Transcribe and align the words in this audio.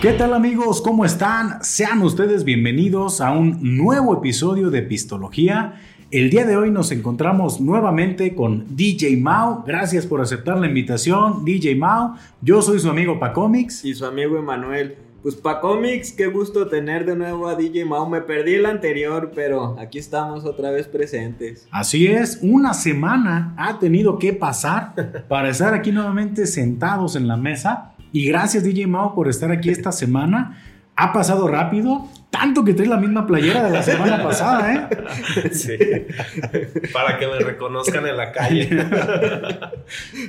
¿Qué 0.00 0.14
tal 0.14 0.32
amigos? 0.32 0.80
¿Cómo 0.80 1.04
están? 1.04 1.62
Sean 1.62 2.00
ustedes 2.00 2.44
bienvenidos 2.44 3.20
a 3.20 3.32
un 3.32 3.76
nuevo 3.76 4.16
episodio 4.16 4.70
de 4.70 4.80
Pistología. 4.80 5.74
El 6.10 6.30
día 6.30 6.46
de 6.46 6.56
hoy 6.56 6.70
nos 6.70 6.90
encontramos 6.90 7.60
nuevamente 7.60 8.34
con 8.34 8.64
DJ 8.74 9.18
Mao. 9.18 9.62
Gracias 9.66 10.06
por 10.06 10.22
aceptar 10.22 10.56
la 10.56 10.68
invitación, 10.68 11.44
DJ 11.44 11.74
Mao. 11.74 12.14
Yo 12.40 12.62
soy 12.62 12.78
su 12.78 12.88
amigo 12.88 13.20
Pacomics. 13.20 13.84
Y 13.84 13.94
su 13.94 14.06
amigo 14.06 14.38
Emanuel. 14.38 14.96
Pues 15.22 15.36
Pacomics, 15.36 16.12
qué 16.12 16.28
gusto 16.28 16.66
tener 16.68 17.04
de 17.04 17.14
nuevo 17.14 17.46
a 17.46 17.54
DJ 17.54 17.84
Mao. 17.84 18.08
Me 18.08 18.22
perdí 18.22 18.54
el 18.54 18.64
anterior, 18.64 19.32
pero 19.34 19.76
aquí 19.78 19.98
estamos 19.98 20.46
otra 20.46 20.70
vez 20.70 20.88
presentes. 20.88 21.68
Así 21.70 22.06
es, 22.06 22.38
una 22.40 22.72
semana 22.72 23.54
ha 23.58 23.78
tenido 23.78 24.18
que 24.18 24.32
pasar 24.32 24.94
para 25.28 25.50
estar 25.50 25.74
aquí 25.74 25.92
nuevamente 25.92 26.46
sentados 26.46 27.16
en 27.16 27.28
la 27.28 27.36
mesa 27.36 27.89
y 28.12 28.26
gracias 28.26 28.64
DJ 28.64 28.86
Mao 28.86 29.14
por 29.14 29.28
estar 29.28 29.50
aquí 29.50 29.70
esta 29.70 29.92
semana. 29.92 30.62
Ha 30.96 31.12
pasado 31.12 31.48
rápido, 31.48 32.08
tanto 32.30 32.64
que 32.64 32.74
traes 32.74 32.90
la 32.90 32.96
misma 32.96 33.26
playera 33.26 33.64
de 33.64 33.70
la 33.70 33.82
semana 33.82 34.22
pasada, 34.22 34.74
¿eh? 34.74 35.50
Sí. 35.52 35.76
Para 36.92 37.18
que 37.18 37.26
me 37.26 37.38
reconozcan 37.38 38.06
en 38.06 38.16
la 38.16 38.32
calle. 38.32 38.86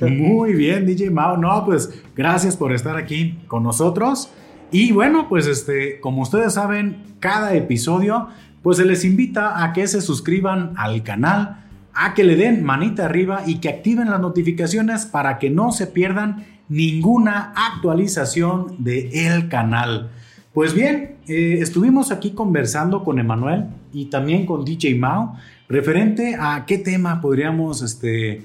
Muy 0.00 0.54
bien, 0.54 0.86
DJ 0.86 1.10
Mao. 1.10 1.36
No, 1.36 1.64
pues 1.64 2.02
gracias 2.16 2.56
por 2.56 2.72
estar 2.72 2.96
aquí 2.96 3.38
con 3.48 3.62
nosotros. 3.62 4.30
Y 4.70 4.92
bueno, 4.92 5.28
pues 5.28 5.46
este, 5.46 6.00
como 6.00 6.22
ustedes 6.22 6.54
saben, 6.54 7.16
cada 7.20 7.54
episodio, 7.54 8.28
pues 8.62 8.78
se 8.78 8.84
les 8.84 9.04
invita 9.04 9.62
a 9.62 9.72
que 9.72 9.86
se 9.86 10.00
suscriban 10.00 10.72
al 10.76 11.02
canal, 11.02 11.64
a 11.92 12.14
que 12.14 12.24
le 12.24 12.36
den 12.36 12.64
manita 12.64 13.04
arriba 13.04 13.42
y 13.46 13.58
que 13.58 13.68
activen 13.68 14.08
las 14.08 14.20
notificaciones 14.20 15.04
para 15.04 15.38
que 15.38 15.50
no 15.50 15.72
se 15.72 15.86
pierdan 15.86 16.46
ninguna 16.72 17.52
actualización 17.54 18.76
de 18.78 19.28
el 19.28 19.48
canal. 19.48 20.10
Pues 20.54 20.74
bien, 20.74 21.16
eh, 21.28 21.58
estuvimos 21.60 22.10
aquí 22.10 22.30
conversando 22.30 23.04
con 23.04 23.18
Emanuel 23.18 23.66
y 23.92 24.06
también 24.06 24.46
con 24.46 24.64
DJ 24.64 24.94
Mao 24.94 25.36
referente 25.68 26.36
a 26.38 26.64
qué 26.66 26.78
tema 26.78 27.20
podríamos, 27.20 27.82
este, 27.82 28.42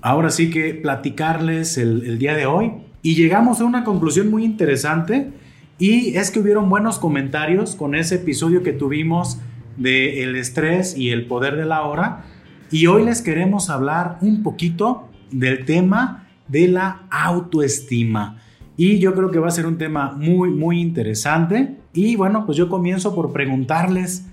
ahora 0.00 0.30
sí 0.30 0.50
que 0.50 0.74
platicarles 0.74 1.78
el, 1.78 2.18
día 2.18 2.34
de 2.34 2.46
hoy. 2.46 2.72
Y 3.00 3.14
llegamos 3.14 3.60
a 3.60 3.64
una 3.64 3.84
conclusión 3.84 4.30
muy 4.30 4.44
interesante 4.44 5.30
y 5.78 6.16
es 6.16 6.30
que 6.30 6.40
hubieron 6.40 6.68
buenos 6.68 6.98
comentarios 6.98 7.76
con 7.76 7.94
ese 7.94 8.16
episodio 8.16 8.62
que 8.62 8.72
tuvimos 8.72 9.38
de 9.76 10.22
el 10.22 10.36
estrés 10.36 10.96
y 10.96 11.10
el 11.10 11.26
poder 11.26 11.56
de 11.56 11.64
la 11.64 11.82
hora. 11.82 12.24
Y 12.72 12.86
hoy 12.86 13.04
les 13.04 13.22
queremos 13.22 13.70
hablar 13.70 14.18
un 14.20 14.42
poquito 14.42 15.08
del 15.30 15.64
tema 15.64 16.21
de 16.52 16.68
la 16.68 17.06
autoestima. 17.10 18.38
Y 18.76 18.98
yo 18.98 19.14
creo 19.14 19.30
que 19.30 19.38
va 19.38 19.48
a 19.48 19.50
ser 19.50 19.66
un 19.66 19.78
tema 19.78 20.12
muy, 20.12 20.50
muy 20.50 20.80
interesante. 20.80 21.78
Y 21.94 22.16
bueno, 22.16 22.44
pues 22.46 22.56
yo 22.56 22.68
comienzo 22.68 23.14
por 23.14 23.32
preguntarles, 23.32 24.26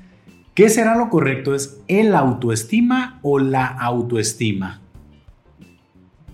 ¿qué 0.53 0.69
será 0.69 0.95
lo 0.95 1.09
correcto? 1.09 1.55
¿Es 1.55 1.81
el 1.87 2.13
autoestima 2.13 3.19
o 3.23 3.39
la 3.39 3.65
autoestima? 3.65 4.81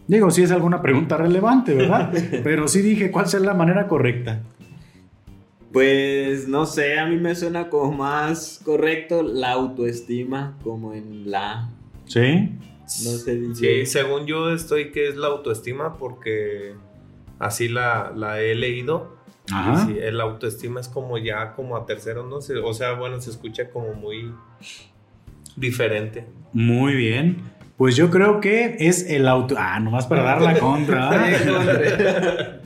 Digo, 0.08 0.30
si 0.30 0.44
es 0.44 0.52
alguna 0.52 0.81
pregunta 0.81 1.17
relevante, 1.17 1.73
¿verdad? 1.73 2.11
Pero 2.44 2.67
sí 2.67 2.81
dije, 2.81 3.11
¿cuál 3.11 3.28
será 3.28 3.45
la 3.45 3.53
manera 3.53 3.88
correcta? 3.88 4.41
Pues 5.72 6.47
no 6.47 6.66
sé, 6.66 6.97
a 6.97 7.06
mí 7.06 7.17
me 7.17 7.36
suena 7.36 7.69
como 7.69 7.91
más 7.91 8.61
correcto 8.63 9.23
la 9.23 9.52
autoestima, 9.52 10.58
como 10.63 10.94
en 10.94 11.30
la. 11.30 11.69
¿Sí? 12.06 12.52
No 13.03 13.11
sé. 13.17 13.55
Sí, 13.55 13.86
según 13.86 14.25
yo 14.25 14.52
estoy 14.52 14.91
que 14.91 15.08
es 15.08 15.16
la 15.16 15.28
autoestima 15.28 15.97
porque 15.97 16.75
así 17.39 17.67
la, 17.67 18.14
he 18.39 18.55
leído. 18.55 19.16
Ajá. 19.52 19.88
el 19.91 20.19
autoestima 20.22 20.80
es 20.80 20.88
como 20.88 21.19
ya 21.19 21.53
como 21.53 21.78
a 21.78 21.85
tercero, 21.85 22.25
no 22.25 22.41
sé, 22.41 22.57
o 22.57 22.73
sea, 22.73 22.94
bueno, 22.94 23.22
se 23.22 23.29
escucha 23.29 23.69
como 23.69 23.94
muy 23.94 24.34
diferente. 25.56 26.25
Muy 26.51 26.96
bien. 26.96 27.44
Pues 27.78 27.96
yo 27.96 28.09
creo 28.09 28.40
que 28.40 28.78
es 28.79 29.09
el 29.09 29.28
auto. 29.28 29.56
Ah, 29.57 29.79
nomás 29.79 30.07
para 30.07 30.23
dar 30.23 30.41
la 30.41 30.53
contra. 30.59 32.62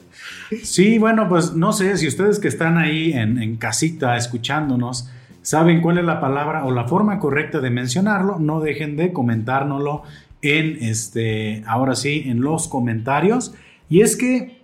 sí, 0.63 0.99
bueno, 0.99 1.27
pues 1.27 1.53
no 1.53 1.73
sé 1.73 1.97
si 1.97 2.07
ustedes 2.07 2.39
que 2.39 2.47
están 2.47 2.77
ahí 2.77 3.13
en, 3.13 3.41
en 3.41 3.57
casita 3.57 4.15
escuchándonos 4.15 5.09
saben 5.41 5.81
cuál 5.81 5.97
es 5.97 6.05
la 6.05 6.19
palabra 6.19 6.65
o 6.65 6.71
la 6.71 6.87
forma 6.87 7.19
correcta 7.19 7.59
de 7.59 7.69
mencionarlo, 7.69 8.39
no 8.39 8.59
dejen 8.59 8.95
de 8.95 9.13
comentárnoslo 9.13 10.03
en 10.41 10.77
este, 10.81 11.63
ahora 11.67 11.95
sí, 11.95 12.23
en 12.25 12.41
los 12.41 12.67
comentarios. 12.67 13.53
Y 13.89 14.01
es 14.01 14.15
que 14.15 14.61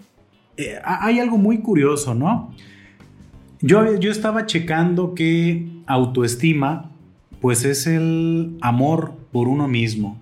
eh, 0.58 0.80
hay 0.84 1.20
algo 1.20 1.38
muy 1.38 1.60
curioso, 1.60 2.14
¿no? 2.14 2.54
Yo, 3.62 3.98
yo 4.00 4.12
estaba 4.12 4.46
checando 4.46 5.16
que 5.16 5.68
autoestima, 5.88 6.92
pues 7.42 7.66
es 7.66 7.88
el 7.88 8.58
amor 8.62 9.14
por 9.32 9.48
uno 9.48 9.68
mismo, 9.68 10.20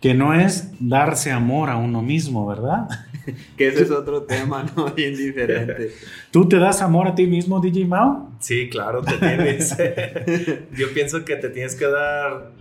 que 0.00 0.14
no 0.14 0.34
es 0.34 0.72
darse 0.78 1.32
amor 1.32 1.70
a 1.70 1.76
uno 1.76 2.02
mismo, 2.02 2.46
¿verdad? 2.46 2.88
que 3.56 3.68
ese 3.68 3.82
es 3.82 3.90
otro 3.90 4.22
tema, 4.22 4.64
¿no? 4.76 4.86
Bien 4.96 5.16
diferente. 5.16 5.92
¿Tú 6.30 6.48
te 6.48 6.58
das 6.58 6.82
amor 6.82 7.08
a 7.08 7.14
ti 7.14 7.26
mismo, 7.26 7.60
DJ 7.60 7.86
Mao? 7.86 8.30
Sí, 8.38 8.68
claro, 8.68 9.02
te 9.02 9.14
tienes. 9.14 9.76
Yo 10.76 10.92
pienso 10.94 11.24
que 11.24 11.36
te 11.36 11.48
tienes 11.48 11.74
que 11.74 11.86
dar. 11.86 12.52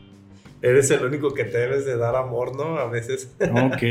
Eres 0.59 0.89
el 0.89 1.05
único 1.05 1.35
que 1.35 1.43
te 1.43 1.59
debes 1.59 1.85
de 1.85 1.97
dar 1.97 2.15
amor, 2.15 2.55
¿no? 2.55 2.79
A 2.79 2.89
veces. 2.89 3.31
Ok. 3.39 3.83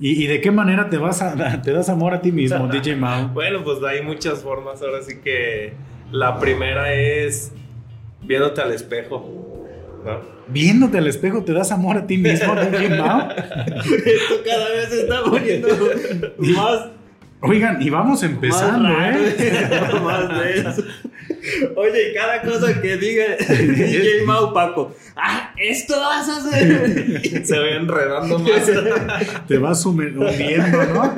¿Y, 0.00 0.26
de 0.26 0.40
qué 0.40 0.50
manera 0.50 0.88
te, 0.88 0.96
vas 0.96 1.20
a, 1.20 1.60
te 1.60 1.72
das 1.72 1.90
amor 1.90 2.14
a 2.14 2.22
ti 2.22 2.32
mismo, 2.32 2.68
DJ 2.68 2.96
Mao? 2.96 3.28
Bueno, 3.28 3.62
pues 3.62 3.82
hay 3.82 4.00
muchas 4.00 4.42
formas. 4.42 4.80
Ahora 4.80 5.02
sí 5.02 5.18
que 5.22 5.74
la 6.10 6.38
primera 6.38 6.94
es 6.94 7.52
viéndote 8.22 8.62
al 8.62 8.72
espejo. 8.72 9.49
Viéndote 10.48 10.98
al 10.98 11.06
espejo 11.06 11.44
te 11.44 11.52
das 11.52 11.70
amor 11.72 11.96
a 11.96 12.06
ti 12.06 12.18
mismo, 12.18 12.54
DJ 12.54 12.90
Mao. 12.90 13.30
Esto 13.30 14.34
cada 14.44 14.68
vez 14.70 14.88
se 14.88 15.00
está 15.02 15.22
poniendo 15.24 15.68
más. 16.38 16.88
Oigan, 17.42 17.80
y 17.80 17.88
vamos 17.88 18.22
empezando, 18.22 18.88
¿eh? 18.88 19.70
Más 20.04 20.28
de 20.28 20.60
eso. 20.60 20.82
Oye, 21.74 22.10
y 22.10 22.14
cada 22.14 22.42
cosa 22.42 22.80
que 22.82 22.98
diga 22.98 23.24
DJ 23.48 24.26
Mau 24.26 24.52
Paco, 24.52 24.94
¡ah! 25.16 25.54
¡Esto 25.56 25.98
vas 25.98 26.28
a 26.28 26.36
hacer! 26.36 27.44
Se 27.46 27.58
va 27.58 27.68
enredando 27.70 28.38
más. 28.40 28.70
Te 29.48 29.58
vas 29.58 29.86
hundiendo, 29.86 30.84
¿no? 30.92 31.14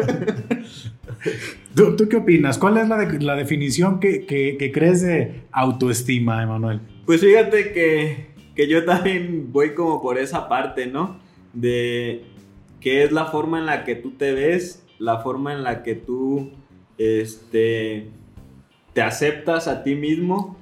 ¿Tú, 1.97 2.09
qué 2.09 2.17
opinas? 2.17 2.59
¿Cuál 2.59 2.77
es 2.79 2.89
la, 2.89 2.99
la 3.21 3.35
definición 3.35 3.99
que, 3.99 4.25
que, 4.25 4.57
que 4.59 4.71
crees 4.71 5.03
de 5.03 5.43
autoestima, 5.51 6.43
Emanuel? 6.43 6.81
Pues 7.07 7.21
fíjate 7.21 7.73
que 7.73 8.32
que 8.55 8.69
yo 8.69 8.85
también 8.85 9.53
voy 9.53 9.75
como 9.75 10.01
por 10.03 10.19
esa 10.19 10.49
parte, 10.49 10.87
¿no? 10.87 11.19
De 11.53 12.25
qué 12.81 13.05
es 13.05 13.13
la 13.13 13.27
forma 13.27 13.59
en 13.59 13.67
la 13.67 13.85
que 13.85 13.95
tú 13.95 14.13
te 14.13 14.33
ves, 14.33 14.85
la 14.99 15.19
forma 15.19 15.53
en 15.53 15.63
la 15.63 15.83
que 15.83 15.95
tú 15.95 16.51
este, 16.99 18.09
te 18.93 19.03
aceptas 19.03 19.69
a 19.69 19.83
ti 19.83 19.95
mismo 19.95 20.57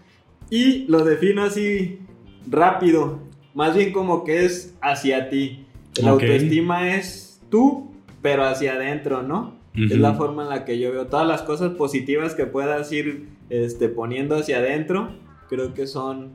y 0.50 0.86
lo 0.86 1.04
defino 1.04 1.42
así 1.42 2.00
rápido, 2.48 3.20
más 3.54 3.74
bien 3.74 3.92
como 3.92 4.24
que 4.24 4.44
es 4.44 4.74
hacia 4.80 5.28
ti. 5.28 5.66
La 6.02 6.10
autoestima 6.10 6.94
es 6.94 7.40
tú, 7.50 7.90
pero 8.22 8.44
hacia 8.44 8.74
adentro, 8.74 9.22
¿no? 9.22 9.58
Es 9.74 9.96
la 9.98 10.14
forma 10.14 10.42
en 10.42 10.48
la 10.48 10.64
que 10.64 10.78
yo 10.78 10.90
veo 10.90 11.06
todas 11.06 11.26
las 11.26 11.42
cosas 11.42 11.72
positivas 11.74 12.34
que 12.34 12.44
puedas 12.44 12.90
ir 12.92 13.28
este, 13.50 13.88
poniendo 13.88 14.36
hacia 14.36 14.58
adentro, 14.58 15.10
creo 15.48 15.74
que 15.74 15.86
son 15.86 16.32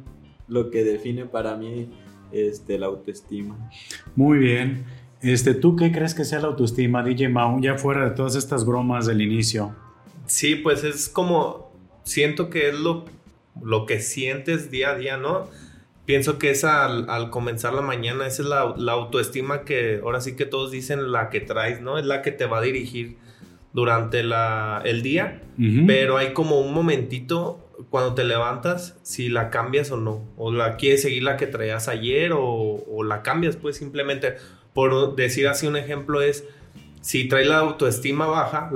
lo 0.47 0.69
que 0.69 0.83
define 0.83 1.25
para 1.25 1.55
mí 1.55 1.89
este, 2.31 2.77
la 2.77 2.87
autoestima. 2.87 3.69
Muy 4.15 4.39
bien. 4.39 4.85
Este, 5.21 5.53
¿Tú 5.53 5.75
qué 5.75 5.91
crees 5.91 6.13
que 6.13 6.25
sea 6.25 6.39
la 6.39 6.47
autoestima, 6.47 7.03
DJ 7.03 7.29
Mau, 7.29 7.59
ya 7.61 7.77
fuera 7.77 8.05
de 8.05 8.11
todas 8.11 8.35
estas 8.35 8.65
bromas 8.65 9.07
del 9.07 9.21
inicio? 9.21 9.75
Sí, 10.27 10.55
pues 10.55 10.83
es 10.83 11.09
como, 11.09 11.71
siento 12.03 12.49
que 12.49 12.69
es 12.69 12.75
lo, 12.75 13.05
lo 13.63 13.85
que 13.85 13.99
sientes 14.01 14.69
día 14.69 14.91
a 14.91 14.95
día, 14.95 15.17
¿no? 15.17 15.49
Pienso 16.05 16.37
que 16.37 16.51
es 16.51 16.63
al, 16.63 17.29
comenzar 17.31 17.73
la 17.73 17.81
mañana, 17.81 18.27
esa 18.27 18.43
es 18.43 18.49
la, 18.49 18.91
autoestima 18.91 19.63
que 19.63 20.01
ahora 20.03 20.21
sí 20.21 20.35
que 20.35 20.45
todos 20.45 20.69
dicen 20.69 21.11
la 21.11 21.29
que 21.31 21.41
traes, 21.41 21.81
¿no? 21.81 21.97
Es 21.97 22.05
la 22.05 22.21
que 22.21 22.31
te 22.31 22.45
va 22.45 22.59
a 22.59 22.61
dirigir 22.61 23.17
durante 23.73 24.23
la, 24.23 24.81
el 24.85 25.01
día, 25.01 25.41
pero 25.87 26.17
hay 26.17 26.33
como 26.33 26.59
un 26.59 26.73
momentito 26.73 27.64
cuando 27.89 28.13
te 28.13 28.23
levantas, 28.23 28.97
si 29.03 29.29
la 29.29 29.49
cambias 29.49 29.91
o 29.91 29.97
no, 29.97 30.23
o 30.37 30.51
la 30.51 30.77
quieres 30.77 31.01
seguir 31.01 31.23
la 31.23 31.37
que 31.37 31.47
traías 31.47 31.87
ayer 31.87 32.31
o, 32.33 33.03
la 33.03 33.21
cambias, 33.21 33.55
pues 33.55 33.77
simplemente, 33.77 34.35
por 34.73 35.15
decir 35.15 35.47
así 35.47 35.67
un 35.67 35.77
ejemplo 35.77 36.21
es, 36.21 36.45
si 37.01 37.27
traes 37.27 37.47
la 37.47 37.59
autoestima 37.59 38.27
baja, 38.27 38.71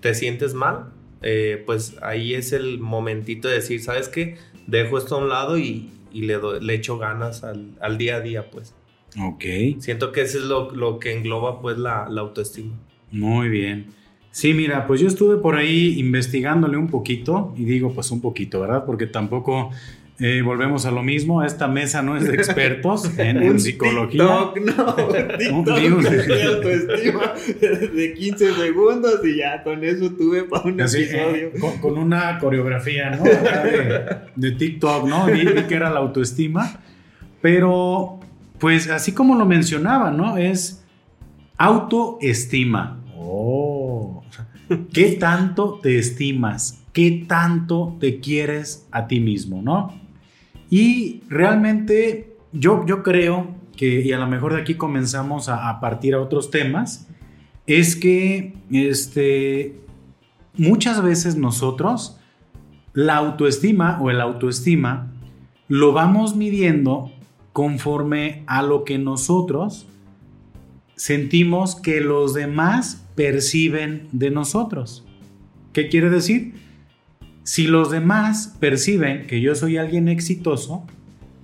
te 0.00 0.14
sientes 0.14 0.54
mal, 0.54 0.92
eh, 1.22 1.62
pues 1.64 1.96
ahí 2.02 2.34
es 2.34 2.52
el 2.52 2.78
momentito 2.78 3.48
de 3.48 3.54
decir, 3.54 3.82
¿sabes 3.82 4.08
qué? 4.08 4.36
Dejo 4.66 4.98
esto 4.98 5.16
a 5.16 5.18
un 5.18 5.28
lado 5.28 5.58
y, 5.58 5.90
le, 6.12 6.38
le 6.60 6.74
echo 6.74 6.98
ganas 6.98 7.42
al, 7.44 7.98
día 7.98 8.16
a 8.16 8.20
día, 8.20 8.50
pues. 8.50 8.74
Ok. 9.20 9.44
Siento 9.78 10.12
que 10.12 10.22
eso 10.22 10.38
es 10.38 10.44
lo, 10.44 10.98
que 10.98 11.12
engloba 11.12 11.60
pues 11.60 11.78
la, 11.78 12.06
la 12.10 12.20
autoestima. 12.20 12.74
Muy 13.10 13.48
bien. 13.48 13.94
Sí, 14.34 14.52
mira, 14.52 14.84
pues 14.88 15.00
yo 15.00 15.06
estuve 15.06 15.36
por 15.36 15.54
ahí 15.54 15.96
investigándole 16.00 16.76
un 16.76 16.88
poquito, 16.88 17.54
y 17.56 17.64
digo 17.66 17.94
pues 17.94 18.10
un 18.10 18.20
poquito, 18.20 18.62
¿verdad? 18.62 18.84
Porque 18.84 19.06
tampoco 19.06 19.70
eh, 20.18 20.42
volvemos 20.44 20.86
a 20.86 20.90
lo 20.90 21.04
mismo, 21.04 21.44
esta 21.44 21.68
mesa 21.68 22.02
no 22.02 22.16
es 22.16 22.24
de 22.24 22.34
expertos 22.34 23.08
en, 23.18 23.60
psicología. 23.60 24.50
TikTok, 24.52 24.76
no, 24.76 24.94
TikTok 25.38 25.78
de 25.78 26.42
autoestima 26.42 27.32
de 27.60 28.14
15 28.18 28.54
segundos 28.54 29.20
y 29.22 29.36
ya 29.36 29.62
con 29.62 29.84
eso 29.84 30.10
tuve 30.10 30.42
para 30.42 30.64
un 30.64 30.80
episodio. 30.80 31.52
Eh, 31.54 31.78
con, 31.80 31.96
una 31.96 32.36
coreografía, 32.40 33.10
¿no? 33.10 33.22
De, 34.34 34.50
TikTok, 34.50 35.06
¿no? 35.06 35.26
Vi, 35.26 35.46
vi 35.46 35.62
que 35.62 35.76
era 35.76 35.90
la 35.90 36.00
autoestima, 36.00 36.80
pero 37.40 38.18
pues 38.58 38.90
así 38.90 39.12
como 39.12 39.36
lo 39.36 39.46
mencionaba, 39.46 40.10
¿no? 40.10 40.36
Es 40.38 40.84
autoestima. 41.56 43.00
Oh, 43.16 43.63
¿qué 44.92 45.12
tanto 45.12 45.78
te 45.82 45.98
estimas? 45.98 46.82
¿Qué 46.92 47.24
tanto 47.28 47.96
te 48.00 48.20
quieres 48.20 48.86
a 48.90 49.06
ti 49.06 49.20
mismo, 49.20 49.62
no? 49.62 49.92
Y 50.70 51.22
realmente 51.28 52.36
yo, 52.52 52.84
yo 52.86 53.02
creo 53.02 53.54
que, 53.76 54.00
y 54.00 54.12
a 54.12 54.18
lo 54.18 54.26
mejor 54.26 54.54
de 54.54 54.60
aquí 54.60 54.74
comenzamos 54.74 55.48
a, 55.48 55.80
partir 55.80 56.14
a 56.14 56.20
otros 56.20 56.50
temas, 56.50 57.08
es 57.66 57.96
que 57.96 58.54
este, 58.70 59.80
muchas 60.56 61.02
veces 61.02 61.36
nosotros 61.36 62.18
la 62.92 63.16
autoestima 63.16 63.98
o 64.00 64.10
el 64.10 64.20
autoestima 64.20 65.12
lo 65.68 65.92
vamos 65.92 66.36
midiendo 66.36 67.10
conforme 67.52 68.44
a 68.46 68.62
lo 68.62 68.84
que 68.84 68.98
nosotros 68.98 69.86
sentimos 70.96 71.74
que 71.74 72.00
los 72.00 72.34
demás 72.34 73.03
perciben 73.14 74.08
de 74.12 74.30
nosotros. 74.30 75.04
¿Qué 75.72 75.88
quiere 75.88 76.10
decir? 76.10 76.54
Si 77.42 77.66
los 77.66 77.90
demás 77.90 78.56
perciben 78.58 79.26
que 79.26 79.40
yo 79.40 79.54
soy 79.54 79.76
alguien 79.76 80.08
exitoso, 80.08 80.86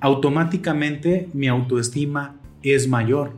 automáticamente 0.00 1.28
mi 1.34 1.48
autoestima 1.48 2.36
es 2.62 2.88
mayor. 2.88 3.32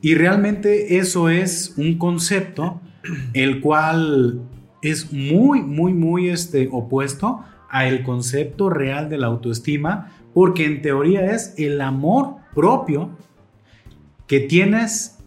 Y 0.00 0.14
realmente 0.14 0.98
eso 0.98 1.28
es 1.28 1.74
un 1.76 1.98
concepto 1.98 2.80
el 3.34 3.60
cual 3.60 4.42
es 4.82 5.12
muy, 5.12 5.62
muy, 5.62 5.92
muy 5.92 6.28
este, 6.28 6.68
opuesto 6.70 7.44
a 7.70 7.86
el 7.86 8.02
concepto 8.02 8.68
real 8.68 9.08
de 9.08 9.18
la 9.18 9.28
autoestima, 9.28 10.12
porque 10.34 10.64
en 10.64 10.82
teoría 10.82 11.34
es 11.34 11.54
el 11.56 11.80
amor 11.80 12.36
propio 12.54 13.10
que 14.26 14.40
tienes 14.40 15.18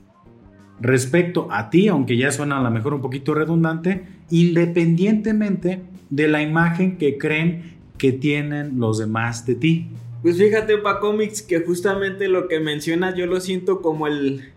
respecto 0.80 1.48
a 1.52 1.70
ti, 1.70 1.88
aunque 1.88 2.18
ya 2.18 2.32
suena 2.32 2.60
a 2.60 2.64
lo 2.64 2.72
mejor 2.72 2.94
un 2.94 3.02
poquito 3.02 3.34
redundante, 3.34 4.04
independientemente 4.30 5.82
de 6.10 6.28
la 6.28 6.42
imagen 6.42 6.98
que 6.98 7.18
creen 7.18 7.76
que 7.98 8.12
tienen 8.12 8.80
los 8.80 8.98
demás 8.98 9.46
de 9.46 9.56
ti. 9.56 9.88
Pues 10.22 10.38
fíjate, 10.38 10.78
Pa 10.80 11.00
Comics, 11.00 11.42
que 11.42 11.60
justamente 11.60 12.28
lo 12.28 12.48
que 12.48 12.60
mencionas 12.60 13.16
yo 13.16 13.26
lo 13.28 13.40
siento 13.40 13.82
como 13.82 14.08
el 14.08 14.54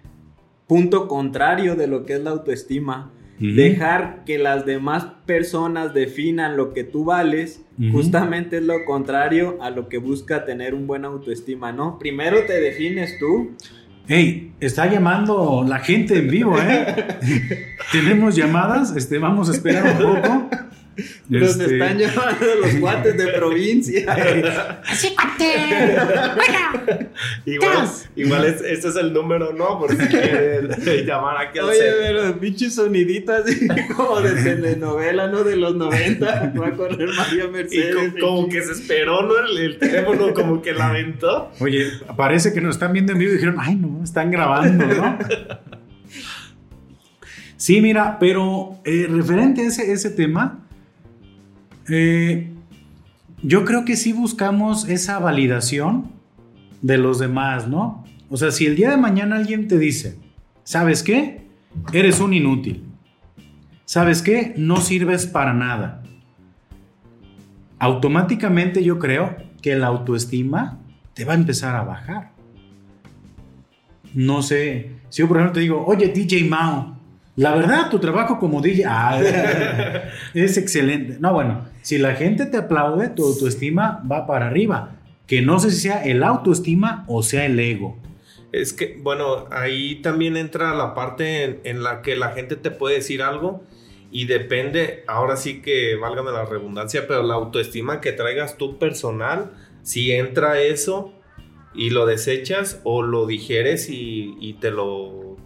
punto 0.66 1.08
contrario 1.08 1.76
de 1.76 1.86
lo 1.86 2.04
que 2.04 2.14
es 2.14 2.22
la 2.22 2.30
autoestima. 2.30 3.10
Dejar 3.38 4.24
que 4.24 4.36
las 4.36 4.66
demás 4.66 5.06
personas 5.24 5.94
definan 5.94 6.56
lo 6.56 6.72
que 6.72 6.82
tú 6.82 7.04
vales, 7.04 7.64
justamente 7.92 8.56
es 8.56 8.64
lo 8.64 8.84
contrario 8.84 9.58
a 9.60 9.70
lo 9.70 9.88
que 9.88 9.98
busca 9.98 10.44
tener 10.44 10.74
un 10.74 10.88
buen 10.88 11.04
autoestima, 11.04 11.70
¿no? 11.70 12.00
Primero 12.00 12.38
te 12.46 12.60
defines 12.60 13.16
tú. 13.20 13.52
Hey, 14.10 14.54
está 14.58 14.86
llamando 14.86 15.66
la 15.68 15.80
gente 15.80 16.16
en 16.16 16.30
vivo, 16.30 16.58
¿eh? 16.58 17.76
Tenemos 17.92 18.34
llamadas, 18.34 18.96
este, 18.96 19.18
vamos 19.18 19.50
a 19.50 19.52
esperar 19.52 19.84
un 19.84 19.98
poco. 19.98 20.48
Nos 21.28 21.50
este, 21.50 21.74
están 21.74 21.98
llamando 21.98 22.46
los 22.60 22.74
guates 22.80 23.16
de 23.16 23.26
provincia. 23.28 24.82
¡Sí, 24.94 25.14
cuate! 25.14 27.08
igual, 27.46 27.88
igual 28.16 28.44
es, 28.44 28.60
este 28.62 28.88
es 28.88 28.96
el 28.96 29.12
número, 29.12 29.52
¿no? 29.52 29.78
Porque 29.78 29.96
quieren 29.96 31.06
llamar 31.06 31.36
aquí 31.46 31.58
al 31.58 31.66
Oye, 31.66 31.92
pero 32.00 32.40
pinche 32.40 32.70
sonidito 32.70 33.32
así 33.32 33.68
como 33.94 34.20
de 34.20 34.42
telenovela, 34.42 35.28
¿no? 35.28 35.44
De 35.44 35.56
los 35.56 35.74
90. 35.76 36.52
Va 36.60 36.68
a 36.68 36.72
correr 36.72 37.08
María 37.16 37.48
Mercedes. 37.48 38.12
Y 38.16 38.20
como, 38.20 38.48
que 38.48 38.62
se 38.62 38.72
esperó, 38.72 39.22
¿no? 39.22 39.34
El, 39.38 39.78
teléfono 39.78 40.34
como 40.34 40.62
que 40.62 40.72
la 40.72 40.88
aventó. 40.88 41.50
Oye, 41.60 41.86
parece 42.16 42.52
que 42.52 42.60
nos 42.60 42.76
están 42.76 42.92
viendo 42.92 43.12
en 43.12 43.18
vivo 43.18 43.32
y 43.32 43.34
dijeron, 43.34 43.56
ay, 43.58 43.76
no, 43.76 44.02
están 44.02 44.30
grabando, 44.30 44.86
¿no? 44.86 45.18
Sí, 47.56 47.80
mira, 47.80 48.18
pero 48.18 48.78
eh, 48.84 49.06
referente 49.10 49.62
a 49.62 49.66
ese, 49.66 49.92
ese 49.92 50.10
tema, 50.10 50.67
eh, 51.88 52.50
yo 53.42 53.64
creo 53.64 53.84
que 53.84 53.96
sí 53.96 54.12
buscamos 54.12 54.88
esa 54.88 55.18
validación 55.18 56.12
de 56.82 56.98
los 56.98 57.18
demás, 57.18 57.68
¿no? 57.68 58.04
O 58.30 58.36
sea, 58.36 58.50
si 58.50 58.66
el 58.66 58.76
día 58.76 58.90
de 58.90 58.96
mañana 58.96 59.36
alguien 59.36 59.68
te 59.68 59.78
dice, 59.78 60.18
¿sabes 60.64 61.02
qué? 61.02 61.46
Eres 61.92 62.20
un 62.20 62.34
inútil. 62.34 62.84
¿Sabes 63.84 64.22
qué? 64.22 64.54
No 64.56 64.76
sirves 64.78 65.26
para 65.26 65.54
nada. 65.54 66.02
Automáticamente 67.78 68.82
yo 68.82 68.98
creo 68.98 69.36
que 69.62 69.76
la 69.76 69.86
autoestima 69.86 70.78
te 71.14 71.24
va 71.24 71.32
a 71.32 71.36
empezar 71.36 71.74
a 71.76 71.84
bajar. 71.84 72.32
No 74.14 74.42
sé, 74.42 74.92
si 75.08 75.22
yo 75.22 75.28
por 75.28 75.38
ejemplo 75.38 75.54
te 75.54 75.60
digo, 75.60 75.84
oye 75.86 76.08
DJ 76.08 76.44
Mao, 76.44 76.98
la 77.36 77.54
verdad, 77.54 77.88
tu 77.88 77.98
trabajo 77.98 78.38
como 78.38 78.60
DJ 78.60 78.84
ah, 78.86 79.20
es 80.34 80.56
excelente. 80.56 81.18
No, 81.20 81.32
bueno, 81.32 81.67
si 81.88 81.96
la 81.96 82.16
gente 82.16 82.44
te 82.44 82.58
aplaude, 82.58 83.08
tu 83.08 83.24
autoestima 83.24 84.02
va 84.12 84.26
para 84.26 84.48
arriba. 84.48 84.98
Que 85.26 85.40
no 85.40 85.58
sé 85.58 85.70
si 85.70 85.80
sea 85.80 86.04
el 86.04 86.22
autoestima 86.22 87.06
o 87.08 87.22
sea 87.22 87.46
el 87.46 87.58
ego. 87.58 87.96
Es 88.52 88.74
que, 88.74 88.98
bueno, 89.00 89.46
ahí 89.50 90.02
también 90.02 90.36
entra 90.36 90.74
la 90.74 90.94
parte 90.94 91.60
en, 91.64 91.82
la 91.82 92.02
que 92.02 92.14
la 92.14 92.32
gente 92.32 92.56
te 92.56 92.70
puede 92.70 92.96
decir 92.96 93.22
algo 93.22 93.62
y 94.10 94.26
depende, 94.26 95.02
ahora 95.06 95.38
sí 95.38 95.62
que 95.62 95.96
válgame 95.96 96.30
la 96.30 96.44
redundancia, 96.44 97.06
pero 97.08 97.22
la 97.22 97.36
autoestima 97.36 98.02
que 98.02 98.12
traigas 98.12 98.58
tú 98.58 98.78
personal, 98.78 99.52
si 99.82 100.12
entra 100.12 100.60
eso 100.60 101.14
y 101.74 101.88
lo 101.88 102.04
desechas 102.04 102.82
o 102.84 103.00
lo 103.00 103.26
digieres 103.26 103.88
y, 103.88 104.36
y 104.40 104.52
te 104.60 104.70
lo 104.70 105.38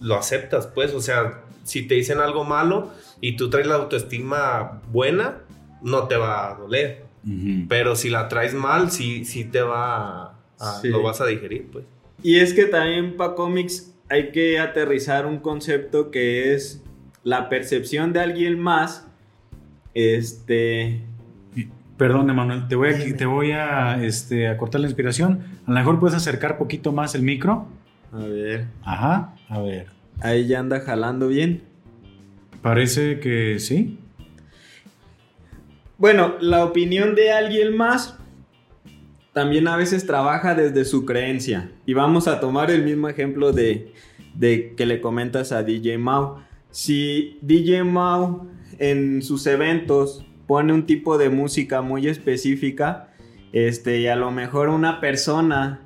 lo 0.00 0.14
aceptas, 0.14 0.66
pues, 0.66 0.94
o 0.94 1.02
sea, 1.02 1.44
si 1.62 1.86
te 1.86 1.94
dicen 1.94 2.20
algo 2.20 2.44
malo 2.44 2.90
y 3.20 3.36
tú 3.36 3.50
traes 3.50 3.66
la 3.66 3.74
autoestima 3.74 4.80
buena, 4.90 5.42
no 5.82 6.08
te 6.08 6.16
va 6.16 6.50
a 6.50 6.54
doler. 6.54 7.04
Pero 7.68 7.96
si 7.96 8.08
la 8.08 8.28
traes 8.28 8.54
mal, 8.54 8.90
sí, 8.90 9.24
sí 9.24 9.44
te 9.44 9.60
va 9.60 10.36
a, 10.58 10.80
lo 10.84 11.02
vas 11.02 11.20
a 11.20 11.26
digerir, 11.26 11.68
pues. 11.70 11.84
Y 12.22 12.38
es 12.38 12.54
que 12.54 12.64
también 12.64 13.16
para 13.16 13.34
cómics 13.34 13.94
hay 14.08 14.30
que 14.32 14.58
aterrizar 14.58 15.26
un 15.26 15.38
concepto 15.38 16.10
que 16.10 16.54
es 16.54 16.82
la 17.22 17.48
percepción 17.48 18.12
de 18.12 18.20
alguien 18.20 18.58
más. 18.58 19.06
Este. 19.94 21.02
Perdón, 21.96 22.30
Emanuel, 22.30 22.66
te 22.68 22.76
voy 22.76 22.88
a, 22.88 23.16
te 23.16 23.26
voy 23.26 23.52
a, 23.52 24.02
este, 24.02 24.48
a 24.48 24.56
cortar 24.56 24.80
la 24.80 24.86
inspiración. 24.86 25.44
A 25.66 25.70
lo 25.70 25.76
mejor 25.76 26.00
puedes 26.00 26.16
acercar 26.16 26.56
poquito 26.56 26.92
más 26.92 27.14
el 27.14 27.22
micro. 27.22 27.66
A 28.12 28.18
ver. 28.18 28.66
Ajá, 28.82 29.34
a 29.48 29.60
ver. 29.60 29.86
Ahí 30.20 30.46
ya 30.46 30.60
anda 30.60 30.80
jalando 30.80 31.28
bien. 31.28 31.62
Parece 32.62 33.20
que 33.20 33.58
sí. 33.58 33.98
Bueno, 36.00 36.36
la 36.40 36.64
opinión 36.64 37.14
de 37.14 37.30
alguien 37.30 37.76
más 37.76 38.16
también 39.34 39.68
a 39.68 39.76
veces 39.76 40.06
trabaja 40.06 40.54
desde 40.54 40.86
su 40.86 41.04
creencia. 41.04 41.72
Y 41.84 41.92
vamos 41.92 42.26
a 42.26 42.40
tomar 42.40 42.70
el 42.70 42.84
mismo 42.84 43.10
ejemplo 43.10 43.52
de, 43.52 43.92
de 44.34 44.74
que 44.76 44.86
le 44.86 45.02
comentas 45.02 45.52
a 45.52 45.62
DJ 45.62 45.98
Mau. 45.98 46.38
Si 46.70 47.38
DJ 47.42 47.84
Mau 47.84 48.48
en 48.78 49.20
sus 49.20 49.46
eventos 49.46 50.24
pone 50.46 50.72
un 50.72 50.86
tipo 50.86 51.18
de 51.18 51.28
música 51.28 51.82
muy 51.82 52.08
específica, 52.08 53.10
este, 53.52 54.00
y 54.00 54.06
a 54.06 54.16
lo 54.16 54.30
mejor 54.30 54.70
una 54.70 55.00
persona 55.00 55.80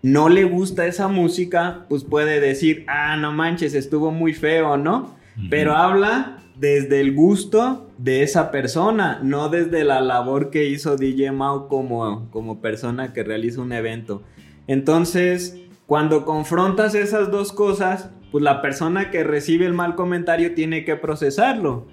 no 0.00 0.30
le 0.30 0.44
gusta 0.44 0.86
esa 0.86 1.08
música, 1.08 1.84
pues 1.90 2.04
puede 2.04 2.40
decir, 2.40 2.86
ah, 2.88 3.18
no 3.18 3.32
manches, 3.32 3.74
estuvo 3.74 4.12
muy 4.12 4.32
feo, 4.32 4.78
¿no? 4.78 5.14
Pero 5.50 5.76
habla 5.76 6.41
desde 6.56 7.00
el 7.00 7.14
gusto 7.14 7.90
de 7.98 8.22
esa 8.22 8.50
persona, 8.50 9.20
no 9.22 9.48
desde 9.48 9.84
la 9.84 10.00
labor 10.00 10.50
que 10.50 10.66
hizo 10.66 10.96
DJ 10.96 11.32
Mau 11.32 11.68
como, 11.68 12.28
como 12.30 12.60
persona 12.60 13.12
que 13.12 13.22
realiza 13.22 13.60
un 13.60 13.72
evento. 13.72 14.22
Entonces, 14.66 15.60
cuando 15.86 16.24
confrontas 16.24 16.94
esas 16.94 17.30
dos 17.30 17.52
cosas, 17.52 18.10
pues 18.32 18.42
la 18.42 18.62
persona 18.62 19.10
que 19.10 19.24
recibe 19.24 19.66
el 19.66 19.74
mal 19.74 19.94
comentario 19.94 20.54
tiene 20.54 20.86
que 20.86 20.96
procesarlo. 20.96 21.86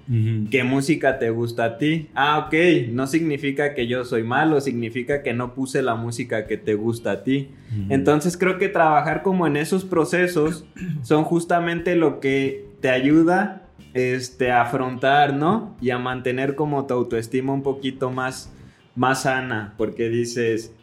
¿Qué 0.50 0.64
música 0.64 1.18
te 1.18 1.28
gusta 1.28 1.64
a 1.64 1.78
ti? 1.78 2.08
Ah, 2.14 2.46
ok, 2.46 2.88
no 2.92 3.06
significa 3.06 3.74
que 3.74 3.86
yo 3.86 4.06
soy 4.06 4.22
malo, 4.22 4.62
significa 4.62 5.22
que 5.22 5.34
no 5.34 5.54
puse 5.54 5.82
la 5.82 5.96
música 5.96 6.46
que 6.46 6.56
te 6.56 6.74
gusta 6.74 7.10
a 7.10 7.22
ti. 7.24 7.50
Entonces 7.90 8.38
creo 8.38 8.56
que 8.56 8.70
trabajar 8.70 9.22
como 9.22 9.46
en 9.46 9.58
esos 9.58 9.84
procesos 9.84 10.64
son 11.02 11.24
justamente 11.24 11.94
lo 11.94 12.20
que 12.20 12.70
te 12.80 12.88
ayuda 12.88 13.68
este, 13.94 14.50
afrontar, 14.52 15.34
¿no? 15.34 15.76
Y 15.80 15.90
a 15.90 15.98
mantener 15.98 16.54
como 16.54 16.86
tu 16.86 16.94
autoestima 16.94 17.52
un 17.52 17.62
poquito 17.62 18.10
más, 18.10 18.52
más 18.94 19.22
sana, 19.22 19.74
porque 19.76 20.08
dices, 20.08 20.74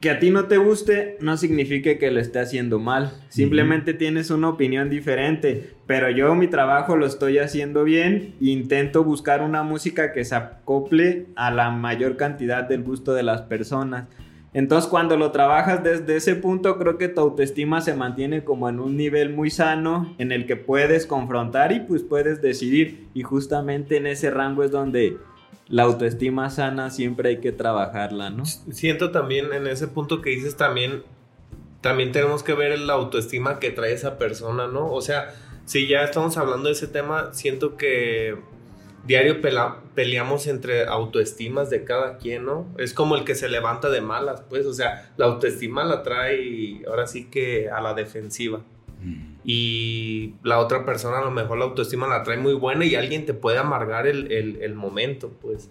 que 0.00 0.08
a 0.08 0.18
ti 0.18 0.30
no 0.30 0.46
te 0.46 0.56
guste 0.56 1.18
no 1.20 1.36
significa 1.36 1.98
que 1.98 2.10
lo 2.10 2.20
esté 2.20 2.38
haciendo 2.38 2.78
mal. 2.78 3.12
Simplemente 3.28 3.92
tienes 3.92 4.30
una 4.30 4.48
opinión 4.48 4.88
diferente. 4.88 5.74
Pero 5.86 6.08
yo 6.10 6.34
mi 6.34 6.48
trabajo 6.48 6.96
lo 6.96 7.04
estoy 7.04 7.36
haciendo 7.36 7.84
bien. 7.84 8.34
E 8.40 8.46
intento 8.46 9.04
buscar 9.04 9.42
una 9.42 9.62
música 9.62 10.12
que 10.12 10.24
se 10.24 10.34
acople 10.34 11.26
a 11.36 11.50
la 11.50 11.70
mayor 11.70 12.16
cantidad 12.16 12.66
del 12.66 12.82
gusto 12.82 13.12
de 13.12 13.24
las 13.24 13.42
personas. 13.42 14.08
Entonces 14.52 14.90
cuando 14.90 15.16
lo 15.16 15.30
trabajas 15.30 15.84
desde 15.84 16.16
ese 16.16 16.34
punto 16.34 16.76
creo 16.76 16.98
que 16.98 17.08
tu 17.08 17.20
autoestima 17.20 17.80
se 17.80 17.94
mantiene 17.94 18.42
como 18.42 18.68
en 18.68 18.80
un 18.80 18.96
nivel 18.96 19.30
muy 19.32 19.50
sano 19.50 20.14
en 20.18 20.32
el 20.32 20.46
que 20.46 20.56
puedes 20.56 21.06
confrontar 21.06 21.70
y 21.72 21.80
pues 21.80 22.02
puedes 22.02 22.42
decidir. 22.42 23.08
Y 23.14 23.22
justamente 23.22 23.96
en 23.96 24.06
ese 24.06 24.30
rango 24.30 24.64
es 24.64 24.72
donde 24.72 25.18
la 25.68 25.84
autoestima 25.84 26.50
sana 26.50 26.90
siempre 26.90 27.28
hay 27.28 27.36
que 27.38 27.52
trabajarla, 27.52 28.30
¿no? 28.30 28.44
Siento 28.44 29.12
también 29.12 29.52
en 29.52 29.68
ese 29.68 29.86
punto 29.86 30.20
que 30.20 30.30
dices 30.30 30.56
también, 30.56 31.04
también 31.80 32.10
tenemos 32.10 32.42
que 32.42 32.54
ver 32.54 32.76
la 32.80 32.94
autoestima 32.94 33.60
que 33.60 33.70
trae 33.70 33.92
esa 33.92 34.18
persona, 34.18 34.66
¿no? 34.66 34.90
O 34.90 35.00
sea, 35.00 35.32
si 35.64 35.86
ya 35.86 36.02
estamos 36.02 36.36
hablando 36.36 36.66
de 36.66 36.72
ese 36.72 36.88
tema, 36.88 37.32
siento 37.32 37.76
que 37.76 38.36
diario 39.06 39.40
peleamos 39.94 40.46
entre 40.46 40.84
autoestimas 40.86 41.70
de 41.70 41.84
cada 41.84 42.18
quien, 42.18 42.44
¿no? 42.44 42.66
Es 42.78 42.94
como 42.94 43.16
el 43.16 43.24
que 43.24 43.34
se 43.34 43.48
levanta 43.48 43.90
de 43.90 44.00
malas, 44.00 44.42
pues, 44.48 44.66
o 44.66 44.72
sea, 44.72 45.12
la 45.16 45.26
autoestima 45.26 45.84
la 45.84 46.02
trae 46.02 46.82
ahora 46.86 47.06
sí 47.06 47.26
que 47.26 47.70
a 47.70 47.80
la 47.80 47.94
defensiva 47.94 48.62
y 49.44 50.34
la 50.42 50.58
otra 50.58 50.84
persona 50.84 51.18
a 51.18 51.24
lo 51.24 51.30
mejor 51.30 51.58
la 51.58 51.64
autoestima 51.64 52.06
la 52.06 52.22
trae 52.22 52.36
muy 52.36 52.52
buena 52.52 52.84
y 52.84 52.94
alguien 52.94 53.24
te 53.24 53.34
puede 53.34 53.58
amargar 53.58 54.06
el, 54.06 54.74
momento, 54.74 55.32
pues. 55.40 55.70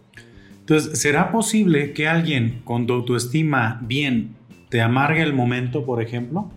Entonces, 0.61 0.99
¿será 0.99 1.31
posible 1.31 1.93
que 1.93 2.07
alguien 2.07 2.61
con 2.63 2.87
tu 2.87 2.93
autoestima 2.93 3.79
bien 3.83 4.35
te 4.69 4.81
amargue 4.81 5.21
el 5.21 5.33
momento, 5.33 5.85
por 5.85 6.01
ejemplo? 6.01 6.51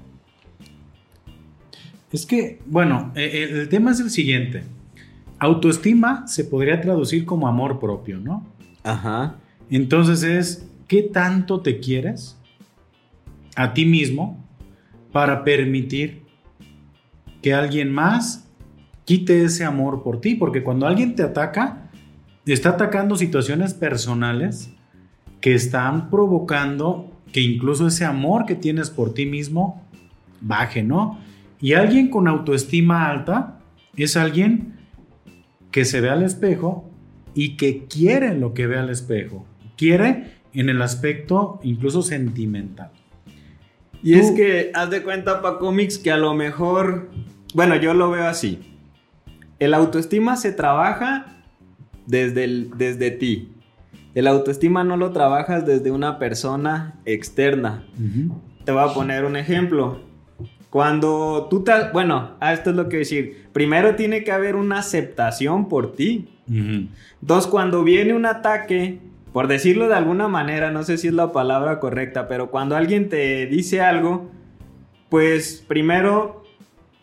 Es 2.13 2.27
que, 2.27 2.59
bueno, 2.67 3.13
e, 3.15 3.25
e, 3.25 3.43
el, 3.45 3.69
tema 3.69 3.91
es 3.93 4.01
el 4.01 4.11
siguiente. 4.11 4.65
Autoestima 5.43 6.25
se 6.29 6.45
podría 6.45 6.81
traducir 6.81 7.25
como 7.25 7.49
amor 7.49 7.81
propio, 7.81 8.21
¿no? 8.21 8.47
Ajá. 8.85 9.35
Entonces 9.69 10.23
es, 10.23 10.71
¿qué 10.87 11.03
tanto 11.03 11.63
te 11.63 11.81
quieres 11.81 12.39
a 13.57 13.75
ti 13.75 13.85
mismo 13.85 14.41
para 15.11 15.43
permitir 15.43 16.23
que 17.43 17.53
alguien 17.53 17.93
más 17.93 18.49
quite 19.05 19.43
ese 19.43 19.65
amor 19.65 20.05
por 20.05 20.21
ti, 20.21 20.37
porque 20.37 20.63
cuando 20.63 20.87
alguien 20.87 21.17
te 21.17 21.25
ataca, 21.25 21.91
está 22.47 22.69
atacando 22.69 23.17
situaciones 23.17 23.75
personales 23.75 24.71
que 25.41 25.55
están 25.55 26.09
provocando 26.09 27.11
que 27.33 27.41
incluso 27.41 27.89
ese 27.89 28.05
amor 28.05 28.47
que 28.47 28.55
tienes 28.55 28.91
por 28.91 29.13
ti 29.13 29.27
mismo 29.27 29.83
baje, 30.41 30.85
¿no? 30.85 31.19
Y 31.61 31.73
alguien 31.73 32.11
con 32.11 32.29
autoestima 32.29 33.09
alta 33.09 33.59
es 33.97 34.17
alguien 34.17 34.72
que 35.73 35.85
se 35.85 36.01
ve 36.01 36.11
al 36.11 36.23
espejo 36.23 36.89
y 37.35 37.57
que 37.57 37.87
quiere 37.87 38.35
lo 38.35 38.55
que 38.55 38.69
ve 38.69 38.79
al 38.79 38.91
espejo. 38.91 39.47
Quiere 39.77 40.35
en 40.55 40.69
el 40.69 40.81
aspecto 40.83 41.59
incluso 41.65 42.03
sentimental. 42.03 42.91
Y 44.05 44.15
es 44.15 44.31
que 44.33 44.71
haz 44.75 44.91
de 44.91 45.03
cuenta, 45.03 45.43
para 45.43 45.59
cómics, 45.59 45.99
que 45.99 46.11
a 46.11 46.17
lo 46.17 46.35
mejor 46.35 47.09
bueno, 47.55 47.77
yo 47.77 47.93
lo 47.93 48.11
veo 48.11 48.27
así. 48.27 48.61
El 49.59 49.75
autoestima 49.75 50.37
se 50.37 50.53
trabaja 50.53 51.27
desde, 52.07 52.45
el, 52.45 52.71
desde 52.77 53.11
ti. 53.11 53.53
El 54.15 54.27
autoestima 54.27 54.85
no 54.85 54.97
lo 54.97 55.13
trabajas 55.13 55.67
desde 55.67 55.91
una 55.91 56.19
persona 56.19 56.99
externa. 57.05 57.87
Te 58.65 58.73
voy 58.73 58.83
a 58.83 58.95
poner 58.95 59.25
un 59.25 59.37
ejemplo. 59.37 60.01
Cuando 60.73 61.49
tú 61.51 61.65
te... 61.65 61.71
Bueno, 61.93 62.31
esto 62.41 62.71
es 62.71 62.77
lo 62.77 62.89
que 62.89 62.97
decir. 62.97 63.45
Primero 63.53 63.95
tiene 63.95 64.25
que 64.25 64.33
haber 64.33 64.57
una 64.57 64.79
aceptación 64.79 65.69
por 65.69 65.93
ti. 65.93 66.31
Dos, 67.21 67.47
cuando 67.47 67.85
viene 67.85 68.15
un 68.15 68.25
ataque, 68.25 68.99
por 69.35 69.49
decirlo 69.49 69.87
de 69.89 69.97
alguna 69.97 70.29
manera, 70.29 70.71
no 70.71 70.83
sé 70.83 70.97
si 70.97 71.09
es 71.09 71.13
la 71.13 71.31
palabra 71.31 71.79
correcta, 71.79 72.27
pero 72.27 72.51
cuando 72.51 72.75
alguien 72.75 73.11
te 73.11 73.45
dice 73.49 73.83
algo, 73.83 74.31
pues 75.11 75.63
primero 75.69 76.43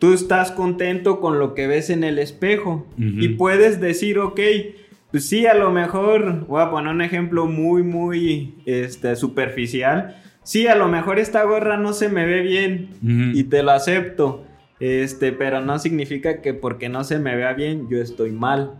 tú 0.00 0.14
estás 0.14 0.50
contento 0.50 1.20
con 1.20 1.38
lo 1.38 1.54
que 1.54 1.68
ves 1.68 1.90
en 1.90 2.02
el 2.02 2.18
espejo 2.18 2.88
y 2.98 3.28
puedes 3.28 3.80
decir, 3.80 4.18
ok, 4.18 4.40
pues 5.12 5.28
sí, 5.28 5.46
a 5.46 5.54
lo 5.54 5.70
mejor, 5.70 6.44
voy 6.48 6.60
a 6.60 6.72
poner 6.72 6.92
un 6.92 7.02
ejemplo 7.02 7.46
muy, 7.46 7.84
muy 7.84 8.56
este, 8.66 9.14
superficial. 9.14 10.16
Sí, 10.50 10.66
a 10.66 10.74
lo 10.74 10.88
mejor 10.88 11.20
esta 11.20 11.44
gorra 11.44 11.76
no 11.76 11.92
se 11.92 12.08
me 12.08 12.26
ve 12.26 12.40
bien 12.40 12.88
y 13.02 13.44
te 13.44 13.62
lo 13.62 13.70
acepto. 13.70 14.44
Este, 14.80 15.30
pero 15.30 15.60
no 15.60 15.78
significa 15.78 16.40
que 16.40 16.54
porque 16.54 16.88
no 16.88 17.04
se 17.04 17.20
me 17.20 17.36
vea 17.36 17.52
bien 17.52 17.86
yo 17.88 17.98
estoy 17.98 18.32
mal. 18.32 18.74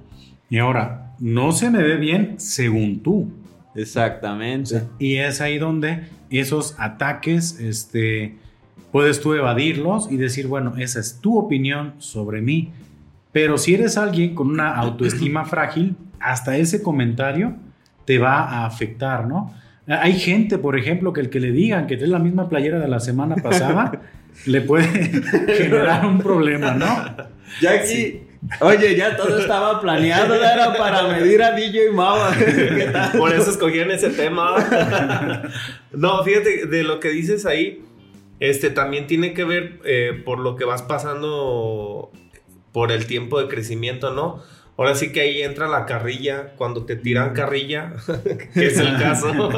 Y 0.48 0.58
ahora, 0.58 1.14
no 1.20 1.52
se 1.52 1.70
me 1.70 1.80
ve 1.84 1.96
bien 1.96 2.40
según 2.40 3.04
tú. 3.04 3.30
Exactamente. 3.76 4.82
y 4.98 5.18
es 5.18 5.40
ahí 5.40 5.58
donde 5.58 6.08
esos 6.28 6.74
ataques, 6.76 7.60
este, 7.60 8.34
Puedes 8.90 9.20
tú 9.20 9.34
evadirlos 9.34 10.10
y 10.10 10.16
decir, 10.16 10.48
bueno, 10.48 10.72
esa 10.76 10.98
es 10.98 11.20
tu 11.20 11.38
opinión 11.38 11.94
sobre 11.98 12.40
mí. 12.40 12.72
Pero 13.30 13.58
si 13.58 13.74
eres 13.74 13.96
alguien 13.96 14.34
con 14.34 14.48
una 14.48 14.74
autoestima 14.74 15.44
frágil, 15.44 15.94
hasta 16.18 16.56
ese 16.56 16.82
comentario 16.82 17.54
te 18.06 18.18
va 18.18 18.40
a 18.42 18.66
afectar, 18.66 19.28
¿no? 19.28 19.54
Hay 19.86 20.14
gente, 20.14 20.58
por 20.58 20.78
ejemplo, 20.78 21.12
que 21.12 21.20
el 21.20 21.30
que 21.30 21.40
le 21.40 21.52
digan 21.52 21.86
que 21.86 21.94
es 21.94 22.08
la 22.08 22.18
misma 22.18 22.48
playera 22.48 22.78
de 22.78 22.88
la 22.88 23.00
semana 23.00 23.36
pasada, 23.36 24.02
le 24.46 24.60
puede 24.60 24.86
generar 25.54 26.06
un 26.06 26.18
problema, 26.18 26.72
¿no? 26.74 26.86
Ya 27.60 27.72
aquí, 27.72 28.22
oye, 28.60 28.94
ya 28.94 29.16
todo 29.16 29.38
estaba 29.38 29.80
planeado, 29.80 30.34
era 30.34 30.74
para 30.74 31.08
medir 31.08 31.42
a 31.42 31.52
DJ 31.52 31.90
Mao. 31.90 32.30
Por 33.18 33.34
eso 33.34 33.50
escogieron 33.50 33.90
ese 33.90 34.10
tema. 34.10 34.54
no, 35.92 36.22
fíjate, 36.22 36.66
de 36.66 36.84
lo 36.84 37.00
que 37.00 37.08
dices 37.08 37.44
ahí, 37.46 37.82
este 38.38 38.70
también 38.70 39.06
tiene 39.06 39.34
que 39.34 39.44
ver 39.44 39.80
eh, 39.84 40.22
por 40.24 40.38
lo 40.38 40.56
que 40.56 40.64
vas 40.64 40.82
pasando 40.82 42.10
por 42.72 42.92
el 42.92 43.06
tiempo 43.06 43.40
de 43.40 43.48
crecimiento, 43.48 44.12
¿no? 44.12 44.42
Ahora 44.80 44.94
sí 44.94 45.12
que 45.12 45.20
ahí 45.20 45.42
entra 45.42 45.68
la 45.68 45.84
carrilla, 45.84 46.54
cuando 46.56 46.86
te 46.86 46.96
tiran 46.96 47.34
carrilla, 47.34 47.92
que 48.54 48.66
es 48.66 48.78
el 48.78 48.98
caso. 48.98 49.28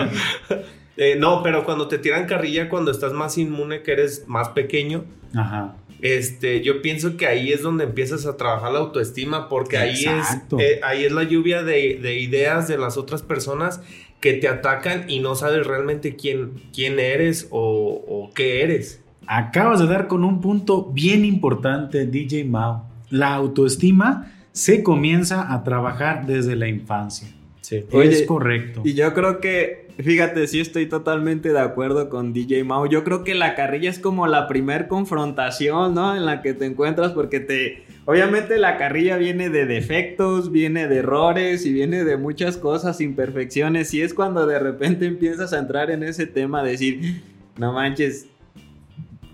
Eh, 0.98 1.16
no, 1.18 1.42
pero 1.42 1.64
cuando 1.64 1.88
te 1.88 1.96
tiran 1.96 2.26
carrilla, 2.26 2.68
cuando 2.68 2.90
estás 2.90 3.14
más 3.14 3.38
inmune, 3.38 3.80
que 3.82 3.92
eres 3.92 4.28
más 4.28 4.50
pequeño, 4.50 5.06
Ajá. 5.34 5.74
Este, 6.02 6.62
yo 6.62 6.82
pienso 6.82 7.16
que 7.16 7.26
ahí 7.26 7.50
es 7.50 7.62
donde 7.62 7.84
empiezas 7.84 8.26
a 8.26 8.36
trabajar 8.36 8.72
la 8.72 8.80
autoestima, 8.80 9.48
porque 9.48 9.78
ahí 9.78 10.04
es, 10.04 10.26
eh, 10.58 10.80
ahí 10.82 11.04
es 11.04 11.12
la 11.12 11.22
lluvia 11.22 11.62
de, 11.62 11.98
de, 12.02 12.18
ideas 12.18 12.66
de 12.66 12.76
las 12.76 12.98
otras 12.98 13.22
personas 13.22 13.80
que 14.20 14.32
te 14.32 14.48
atacan 14.48 15.08
y 15.08 15.20
no 15.20 15.36
sabes 15.36 15.66
realmente 15.66 16.16
quién, 16.16 16.60
quién 16.74 16.98
eres 16.98 17.46
o, 17.50 18.30
qué 18.34 18.62
eres. 18.62 19.00
Acabas 19.28 19.78
de 19.78 19.86
dar 19.86 20.08
con 20.08 20.24
un 20.24 20.40
punto 20.40 20.90
bien 20.92 21.24
importante, 21.24 22.04
DJ 22.06 22.44
Mao. 22.44 22.88
La 23.08 23.34
autoestima 23.34 24.32
se 24.52 24.82
comienza 24.82 25.52
a 25.52 25.64
trabajar 25.64 26.26
desde 26.26 26.56
la 26.56 26.68
infancia. 26.68 27.28
Sí. 27.60 27.84
es 27.92 28.22
correcto. 28.24 28.82
Y 28.84 28.94
yo 28.94 29.14
creo 29.14 29.40
que, 29.40 29.88
fíjate, 29.98 30.46
sí 30.46 30.60
estoy 30.60 30.86
totalmente 30.86 31.52
de 31.52 31.60
acuerdo 31.60 32.10
con 32.10 32.32
DJ 32.32 32.64
Mao. 32.64 32.86
Yo 32.86 33.04
creo 33.04 33.24
que 33.24 33.34
la 33.34 33.54
carrilla 33.54 33.88
es 33.88 33.98
como 33.98 34.26
la 34.26 34.48
primer 34.48 34.88
confrontación, 34.88 35.94
¿no? 35.94 36.14
En 36.14 36.26
la 36.26 36.42
que 36.42 36.54
te 36.54 36.66
encuentras 36.66 37.12
porque 37.12 37.40
te, 37.40 37.84
Obviamente 38.04 38.58
la 38.58 38.78
carrilla 38.78 39.16
viene 39.16 39.48
de 39.48 39.64
defectos, 39.64 40.50
viene 40.50 40.88
de 40.88 40.98
errores 40.98 41.64
y 41.64 41.72
viene 41.72 42.02
de 42.02 42.16
muchas 42.16 42.56
cosas, 42.56 43.00
imperfecciones. 43.00 43.94
Y 43.94 44.02
es 44.02 44.12
cuando 44.12 44.46
de 44.46 44.58
repente 44.58 45.06
empiezas 45.06 45.52
a 45.52 45.58
entrar 45.58 45.90
en 45.90 46.02
ese 46.02 46.26
tema, 46.26 46.64
decir, 46.64 47.22
no 47.56 47.72
manches, 47.72 48.26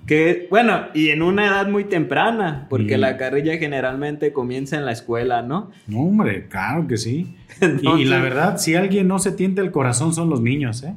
que, 0.09 0.47
bueno, 0.51 0.87
y 0.95 1.11
en 1.11 1.21
una 1.21 1.47
edad 1.47 1.69
muy 1.69 1.85
temprana, 1.85 2.67
porque 2.71 2.97
la 2.97 3.19
carrilla 3.19 3.59
generalmente 3.59 4.33
comienza 4.33 4.79
en 4.79 4.87
la 4.87 4.93
escuela, 4.93 5.43
¿no? 5.43 5.71
No, 5.87 6.01
hombre, 6.01 6.49
claro 6.49 6.87
que 6.89 6.97
sí. 6.97 7.37
y 7.99 8.05
la 8.07 8.19
verdad, 8.19 8.57
si 8.57 8.75
alguien 8.75 9.07
no 9.07 9.19
se 9.19 9.33
tiente 9.33 9.61
el 9.61 9.71
corazón 9.71 10.15
son 10.15 10.31
los 10.31 10.41
niños, 10.41 10.83
¿eh? 10.83 10.95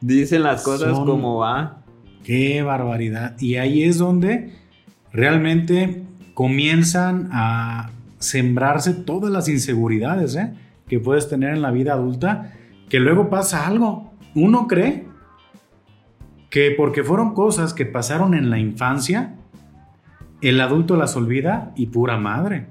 Dicen 0.00 0.42
las 0.42 0.62
cosas 0.62 0.98
como 1.00 1.36
va. 1.36 1.82
Qué 2.24 2.62
barbaridad. 2.62 3.38
Y 3.38 3.56
ahí 3.56 3.82
es 3.82 3.98
donde 3.98 4.54
realmente 5.12 6.02
comienzan 6.32 7.28
a 7.32 7.90
sembrarse 8.18 8.94
todas 8.94 9.30
las 9.30 9.50
inseguridades 9.50 10.34
¿eh? 10.36 10.54
que 10.88 10.98
puedes 10.98 11.28
tener 11.28 11.54
en 11.54 11.60
la 11.60 11.72
vida 11.72 11.92
adulta, 11.92 12.54
que 12.88 13.00
luego 13.00 13.28
pasa 13.28 13.66
algo. 13.66 14.14
Uno 14.34 14.66
cree 14.66 15.09
que 16.50 16.72
porque 16.76 17.04
fueron 17.04 17.32
cosas 17.32 17.72
que 17.72 17.86
pasaron 17.86 18.34
en 18.34 18.50
la 18.50 18.58
infancia, 18.58 19.36
el 20.42 20.60
adulto 20.60 20.96
las 20.96 21.16
olvida 21.16 21.72
y 21.76 21.86
pura 21.86 22.18
madre. 22.18 22.66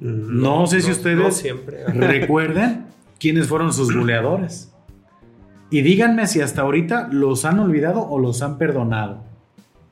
No, 0.00 0.66
sé 0.68 0.80
si 0.80 0.92
ustedes 0.92 1.36
siempre. 1.36 1.84
recuerden 1.86 2.86
quiénes 3.18 3.48
fueron 3.48 3.72
sus 3.72 3.94
buleadores. 3.94 4.72
Y 5.70 5.82
díganme 5.82 6.26
si 6.26 6.40
hasta 6.40 6.62
ahorita 6.62 7.08
los 7.10 7.44
han 7.44 7.58
olvidado 7.58 8.08
o 8.08 8.18
los 8.18 8.40
han 8.42 8.56
perdonado. 8.56 9.24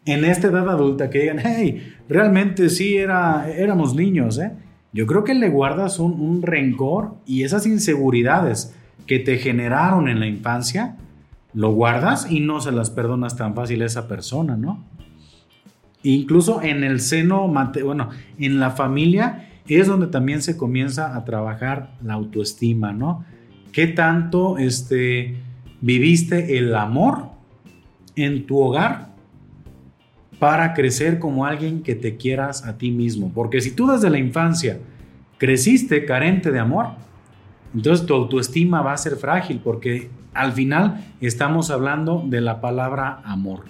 En 0.06 0.25
esta 0.25 0.47
edad 0.47 0.68
adulta, 0.71 1.11
que 1.11 1.18
digan, 1.18 1.40
hey, 1.42 1.95
realmente 2.09 2.71
sí 2.71 2.97
era, 2.97 3.50
éramos 3.50 3.95
niños, 3.95 4.38
¿eh? 4.38 4.52
Yo 4.92 5.06
creo 5.06 5.25
que 5.25 5.35
le 5.35 5.49
guardas 5.50 5.99
un, 5.99 6.12
un 6.21 6.42
rencor 6.42 7.16
y 7.26 7.42
esas 7.42 7.66
inseguridades 7.66 8.75
que 9.06 9.18
te 9.18 9.37
generaron 9.37 10.09
en 10.09 10.21
la 10.21 10.26
infancia, 10.26 10.97
lo 11.56 11.72
guardas 11.72 12.30
y 12.30 12.40
no 12.40 12.60
se 12.60 12.70
las 12.70 12.90
perdonas 12.90 13.34
tan 13.34 13.54
fácil 13.54 13.80
a 13.80 13.86
esa 13.86 14.06
persona, 14.06 14.58
¿no? 14.58 14.84
Incluso 16.02 16.60
en 16.60 16.84
el 16.84 17.00
seno, 17.00 17.50
bueno, 17.82 18.10
en 18.38 18.60
la 18.60 18.72
familia 18.72 19.48
es 19.66 19.86
donde 19.86 20.08
también 20.08 20.42
se 20.42 20.58
comienza 20.58 21.16
a 21.16 21.25
trabajar 21.25 21.94
la 22.04 22.12
autoestima, 22.12 22.92
¿no? 22.92 23.25
¿Qué 23.72 23.86
tanto 23.86 24.58
este, 24.58 25.38
viviste 25.80 26.58
el 26.58 26.75
amor 26.75 27.30
en 28.16 28.46
tu 28.46 28.58
hogar 28.58 29.14
para 30.38 30.75
crecer 30.75 31.18
como 31.18 31.46
alguien 31.46 31.82
que 31.82 31.94
te 31.94 32.18
quieras 32.18 32.66
a 32.66 32.76
ti 32.76 32.90
mismo? 32.90 33.32
Porque 33.34 33.62
si 33.62 33.70
tú 33.70 33.86
desde 33.86 34.10
la 34.10 34.18
infancia 34.18 34.78
creciste 35.38 36.04
carente 36.04 36.52
de 36.52 36.58
amor, 36.58 36.88
entonces 37.75 38.06
tu 38.06 38.12
autoestima 38.12 38.82
va 38.82 38.92
a 38.92 38.98
ser 38.98 39.16
frágil 39.16 39.58
porque 39.64 40.10
al 40.36 40.52
final 40.52 41.04
estamos 41.20 41.70
hablando 41.70 42.24
de 42.26 42.40
la 42.40 42.60
palabra 42.60 43.20
amor. 43.24 43.64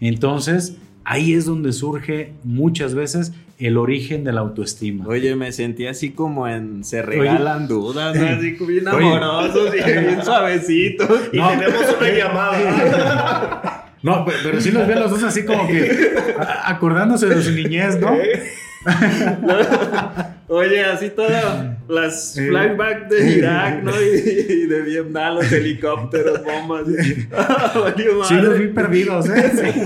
Entonces, 0.00 0.76
ahí 1.04 1.34
es 1.34 1.46
donde 1.46 1.72
surge 1.72 2.32
muchas 2.44 2.94
veces 2.94 3.32
el 3.58 3.76
origen 3.76 4.24
de 4.24 4.32
la 4.32 4.40
autoestima. 4.40 5.06
Oye, 5.08 5.34
me 5.34 5.50
sentí 5.52 5.86
así 5.86 6.10
como 6.10 6.46
en 6.46 6.84
se 6.84 7.02
regalan 7.02 7.66
dudas, 7.66 8.16
así 8.16 8.56
como 8.56 8.70
bien 8.70 8.86
amorosos 8.86 9.74
y 9.74 9.82
bien 9.82 10.24
suavecitos. 10.24 11.22
Y 11.32 11.38
tenemos 11.38 11.96
una 11.98 12.10
llamada. 12.10 13.84
No, 14.00 14.24
pero, 14.24 14.60
sí 14.60 14.70
nos 14.70 14.86
ven 14.86 15.00
los 15.00 15.10
dos 15.10 15.24
así 15.24 15.44
como 15.44 15.66
que 15.66 16.14
acordándose 16.62 17.26
de 17.26 17.42
su 17.42 17.50
niñez, 17.50 17.98
¿no? 17.98 18.14
Oye, 20.48 20.82
así 20.82 21.10
todas 21.10 21.78
las 21.88 22.34
flashbacks 22.34 23.10
de 23.10 23.38
Irak, 23.38 23.82
¿no? 23.82 23.92
Y, 24.00 24.66
de 24.66 24.82
Vietnam, 24.86 25.36
los 25.36 25.52
helicópteros, 25.52 26.42
bombas. 26.42 26.86
sí, 28.28 28.34
los 28.34 28.58
vi 28.58 28.68
perdidos, 28.68 29.28
¿eh? 29.28 29.52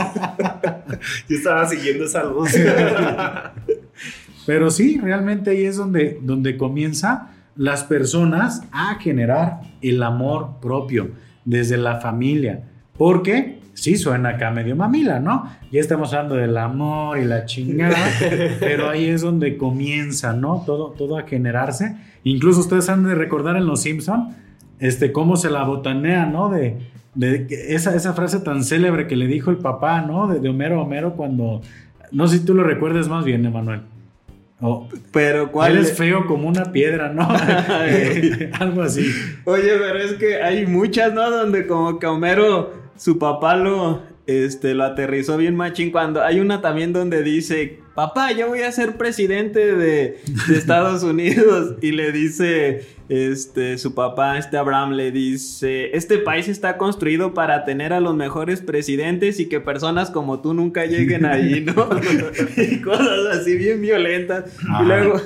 Yo 1.29 1.37
estaba 1.37 1.67
siguiendo 1.69 2.05
esa 2.05 2.25
luz. 2.25 2.51
Pero 4.47 4.71
sí, 4.71 5.01
realmente 5.03 5.51
ahí 5.51 5.65
es 5.65 5.77
donde, 5.77 6.19
donde 6.23 6.57
comienza 6.57 7.31
las 7.57 7.85
personas 7.85 8.63
a 8.73 8.97
generar 9.01 9.61
el 9.83 10.03
amor 10.03 10.61
propio 10.61 11.11
desde 11.45 11.77
la 11.77 12.01
familia. 12.01 12.69
Porque 12.97 13.62
sí 13.75 13.97
suena 13.97 14.31
acá 14.31 14.51
medio 14.51 14.77
mamila, 14.77 15.21
¿no? 15.21 15.45
Ya 15.71 15.81
estamos 15.81 16.13
hablando 16.13 16.37
del 16.37 16.57
amor 16.57 17.19
y 17.19 17.25
la 17.25 17.45
chingada, 17.45 17.97
pero 18.61 18.89
ahí 18.89 19.07
es 19.07 19.23
donde 19.23 19.57
comienza, 19.57 20.33
¿no? 20.33 20.63
Todo, 20.67 20.91
todo 20.91 21.19
a 21.19 21.23
generarse. 21.23 21.97
Incluso 22.25 22.61
ustedes 22.61 22.89
han 22.89 23.05
de 23.05 23.15
recordar 23.15 23.57
en 23.57 23.67
Los 23.67 23.83
Simpson, 23.83 24.37
este, 24.79 25.13
cómo 25.13 25.37
se 25.37 25.51
la 25.51 25.65
botanea, 25.65 26.27
¿no? 26.27 26.49
De, 26.49 26.79
de 27.15 27.47
esa, 27.69 27.95
esa 27.95 28.15
frase 28.15 28.41
tan 28.41 28.65
célebre 28.65 29.07
que 29.07 29.17
le 29.17 29.27
dijo 29.27 29.51
el 29.51 29.59
papá, 29.59 30.03
¿no? 30.03 30.29
De, 30.29 30.41
de 30.41 30.49
Homero 30.49 30.83
Homero 30.83 31.15
cuando, 31.15 31.61
no 32.11 32.27
sé 32.27 32.39
si 32.39 32.45
tú 32.45 32.55
lo 32.55 32.65
recuerdes 32.65 33.09
más 33.09 33.25
bien, 33.25 33.45
Emanuel. 33.45 33.83
Oh, 34.65 34.89
pero 35.11 35.51
cuál 35.51 35.73
eres 35.73 35.93
feo 35.97 36.25
como 36.27 36.47
una 36.47 36.71
piedra, 36.71 37.09
¿no? 37.09 37.29
Algo 38.61 38.83
así. 38.83 39.05
Oye, 39.45 39.73
pero 39.77 39.99
es 39.99 40.13
que 40.13 40.41
hay 40.41 40.67
muchas, 40.67 41.13
¿no? 41.13 41.29
Donde 41.29 41.67
como 41.67 41.99
que 41.99 42.07
Homero 42.07 42.82
su 42.97 43.19
papá 43.19 43.57
lo, 43.57 44.03
este, 44.27 44.75
lo 44.75 44.85
aterrizó 44.85 45.37
bien 45.37 45.57
machín 45.57 45.91
cuando 45.91 46.23
hay 46.23 46.41
una 46.41 46.61
también 46.61 46.93
donde 46.93 47.23
dice, 47.23 47.81
papá, 47.95 48.33
yo 48.33 48.49
voy 48.49 48.61
a 48.61 48.73
ser 48.73 48.97
presidente 48.97 49.75
de, 49.75 50.21
Estados 50.55 51.03
Unidos 51.03 51.75
y 51.83 51.93
le 51.93 52.13
dice, 52.13 52.87
este, 53.09 53.79
su 53.79 53.95
papá, 53.95 54.39
este 54.39 54.57
Abraham, 54.57 54.93
le 54.93 55.11
dice, 55.11 55.97
este 55.97 56.19
país 56.19 56.49
está 56.49 56.79
construido 56.79 57.35
para 57.35 57.65
tener 57.65 57.93
a 57.93 58.01
los 58.01 58.15
mejores 58.15 58.61
presidentes 58.61 59.41
y 59.41 59.49
que 59.49 59.61
personas 59.61 60.11
como 60.11 60.41
tú 60.41 60.55
nunca 60.55 60.87
lleguen 60.87 61.25
ahí, 61.25 61.61
¿no? 61.67 61.89
y 62.57 62.81
cosas 62.81 63.27
así 63.33 63.57
bien 63.57 63.83
violentas. 63.83 64.45
Y 64.81 64.85
luego, 64.85 65.21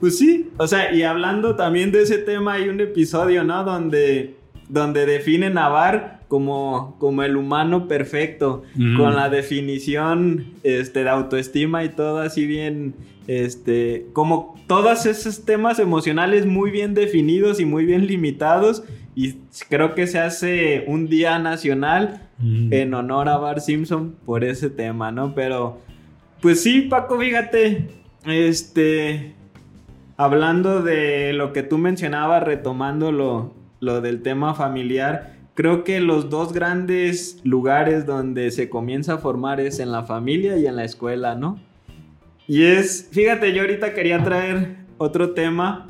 pues 0.00 0.18
sí, 0.18 0.50
o 0.56 0.66
sea, 0.66 0.94
y 0.94 1.02
hablando 1.02 1.56
también 1.56 1.90
de 1.90 2.02
ese 2.02 2.18
tema, 2.18 2.54
hay 2.54 2.68
un 2.68 2.80
episodio, 2.80 3.42
¿no? 3.44 3.64
Donde, 3.64 4.35
donde 4.68 5.06
definen 5.06 5.58
a 5.58 5.68
Bar 5.68 6.20
como, 6.28 6.96
como 6.98 7.22
el 7.22 7.36
humano 7.36 7.86
perfecto, 7.86 8.64
con 8.96 9.14
la 9.14 9.28
definición 9.28 10.54
este, 10.64 11.04
de 11.04 11.10
autoestima 11.10 11.84
y 11.84 11.90
todo 11.90 12.18
así 12.18 12.46
bien, 12.46 12.94
este, 13.28 14.06
como 14.12 14.56
todos 14.66 15.06
esos 15.06 15.44
temas 15.44 15.78
emocionales 15.78 16.46
muy 16.46 16.70
bien 16.70 16.94
definidos 16.94 17.60
y 17.60 17.64
muy 17.64 17.84
bien 17.86 18.06
limitados. 18.06 18.82
Y 19.14 19.36
creo 19.70 19.94
que 19.94 20.06
se 20.06 20.18
hace 20.18 20.84
un 20.86 21.08
día 21.08 21.38
nacional 21.38 22.28
en 22.42 22.92
honor 22.92 23.30
a 23.30 23.38
Bar 23.38 23.60
Simpson 23.60 24.14
por 24.26 24.44
ese 24.44 24.68
tema, 24.68 25.10
¿no? 25.10 25.34
Pero, 25.34 25.78
pues 26.42 26.62
sí, 26.62 26.82
Paco, 26.82 27.18
fíjate, 27.18 27.88
este, 28.26 29.34
hablando 30.18 30.82
de 30.82 31.32
lo 31.32 31.54
que 31.54 31.62
tú 31.62 31.78
mencionabas, 31.78 32.42
retomando 32.42 33.10
lo, 33.10 33.54
lo 33.80 34.00
del 34.00 34.22
tema 34.22 34.54
familiar, 34.54 35.36
creo 35.54 35.84
que 35.84 36.00
los 36.00 36.30
dos 36.30 36.52
grandes 36.52 37.40
lugares 37.42 38.06
donde 38.06 38.50
se 38.50 38.68
comienza 38.68 39.14
a 39.14 39.18
formar 39.18 39.58
es 39.58 39.80
en 39.80 39.90
la 39.90 40.04
familia 40.04 40.56
y 40.58 40.66
en 40.66 40.76
la 40.76 40.84
escuela, 40.84 41.34
¿no? 41.34 41.58
Y 42.46 42.62
es, 42.62 43.08
fíjate, 43.10 43.52
yo 43.52 43.62
ahorita 43.62 43.92
quería 43.94 44.22
traer 44.22 44.76
otro 44.98 45.30
tema, 45.30 45.88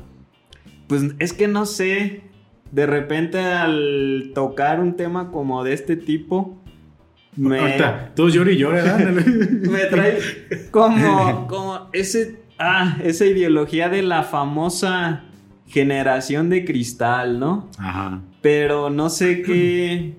pues 0.87 1.03
es 1.19 1.33
que 1.33 1.47
no 1.47 1.65
sé, 1.65 2.23
de 2.71 2.85
repente 2.85 3.39
al 3.39 4.31
tocar 4.33 4.79
un 4.79 4.95
tema 4.95 5.31
como 5.31 5.63
de 5.63 5.73
este 5.73 5.97
tipo, 5.97 6.63
me... 7.35 7.59
Ahorita, 7.59 8.13
todos 8.15 8.33
lloran 8.33 8.53
y 8.53 8.57
lloran, 8.57 9.15
me 9.69 9.85
trae 9.85 10.17
como, 10.71 11.47
como 11.47 11.89
ese, 11.93 12.41
ah, 12.57 12.97
esa 13.03 13.25
ideología 13.25 13.89
de 13.89 14.01
la 14.01 14.23
famosa 14.23 15.26
generación 15.67 16.49
de 16.49 16.65
cristal, 16.65 17.39
¿no? 17.39 17.69
Ajá. 17.77 18.21
Pero 18.41 18.89
no 18.89 19.09
sé 19.09 19.41
qué. 19.43 20.15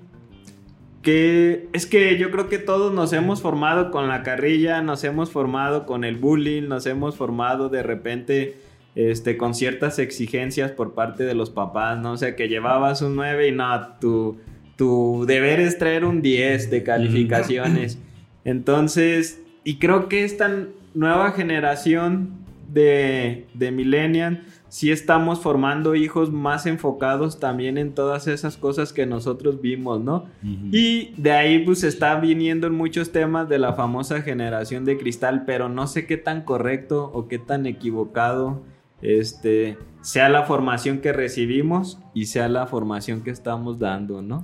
Es 1.73 1.87
que 1.87 2.19
yo 2.19 2.31
creo 2.31 2.51
que 2.51 2.59
todos 2.59 2.93
nos 2.93 3.15
hemos 3.15 3.41
formado 3.41 3.91
con 3.91 4.09
la 4.09 4.23
carrilla, 4.23 4.83
nos 4.83 5.05
hemos 5.05 5.31
formado 5.31 5.87
con 5.87 6.05
el 6.05 6.17
bullying, 6.17 6.69
nos 6.69 6.87
hemos 6.87 7.17
formado 7.17 7.69
de 7.69 7.83
repente. 7.83 8.57
Este, 8.95 9.37
con 9.37 9.55
ciertas 9.55 10.01
exigencias 10.01 10.73
por 10.73 10.95
parte 10.95 11.23
de 11.23 11.35
los 11.35 11.51
papás, 11.51 12.01
¿no? 12.01 12.13
O 12.13 12.17
sea, 12.17 12.35
que 12.35 12.49
llevabas 12.49 13.01
un 13.01 13.15
9 13.15 13.47
y 13.47 13.53
no, 13.53 13.97
tu, 14.01 14.39
tu 14.75 15.25
deber 15.25 15.61
es 15.61 15.79
traer 15.79 16.05
un 16.05 16.21
10 16.21 16.69
de 16.69 16.83
calificaciones. 16.83 18.01
Entonces, 18.45 19.41
y 19.63 19.79
creo 19.79 20.09
que 20.09 20.25
esta 20.25 20.51
nueva 20.95 21.33
generación 21.33 22.31
de, 22.73 23.47
de 23.55 23.71
millennials 23.71 24.41
si 24.69 24.91
estamos 24.91 25.41
formando 25.41 25.95
hijos 25.95 26.31
más 26.31 26.67
enfocados 26.67 27.41
también 27.41 27.79
en 27.79 27.95
todas 27.95 28.27
esas 28.27 28.57
cosas 28.57 28.93
que 28.93 29.07
nosotros 29.07 29.61
vimos, 29.63 30.01
¿no? 30.01 30.27
Y 30.43 31.15
de 31.17 31.33
ahí 31.33 31.59
pues 31.61 31.85
está 31.85 32.17
viniendo 32.17 32.71
muchos 32.71 33.11
temas 33.11 33.49
de 33.49 33.59
la 33.59 33.73
famosa 33.73 34.21
generación 34.21 34.85
de 34.85 34.99
cristal, 34.99 35.45
pero 35.47 35.69
no 35.69 35.87
sé 35.87 36.07
qué 36.07 36.19
tan 36.19 36.43
correcto 36.43 37.11
o 37.15 37.29
qué 37.29 37.39
tan 37.39 37.67
equivocado 37.67 38.63
este 39.01 39.79
sea 40.03 40.29
la 40.29 40.45
formación 40.45 40.99
que 40.99 41.13
recibimos 41.13 41.99
y 42.15 42.27
sea 42.27 42.49
la 42.49 42.67
formación 42.67 43.23
que 43.23 43.31
estamos 43.31 43.79
dando, 43.79 44.23
¿no? 44.23 44.43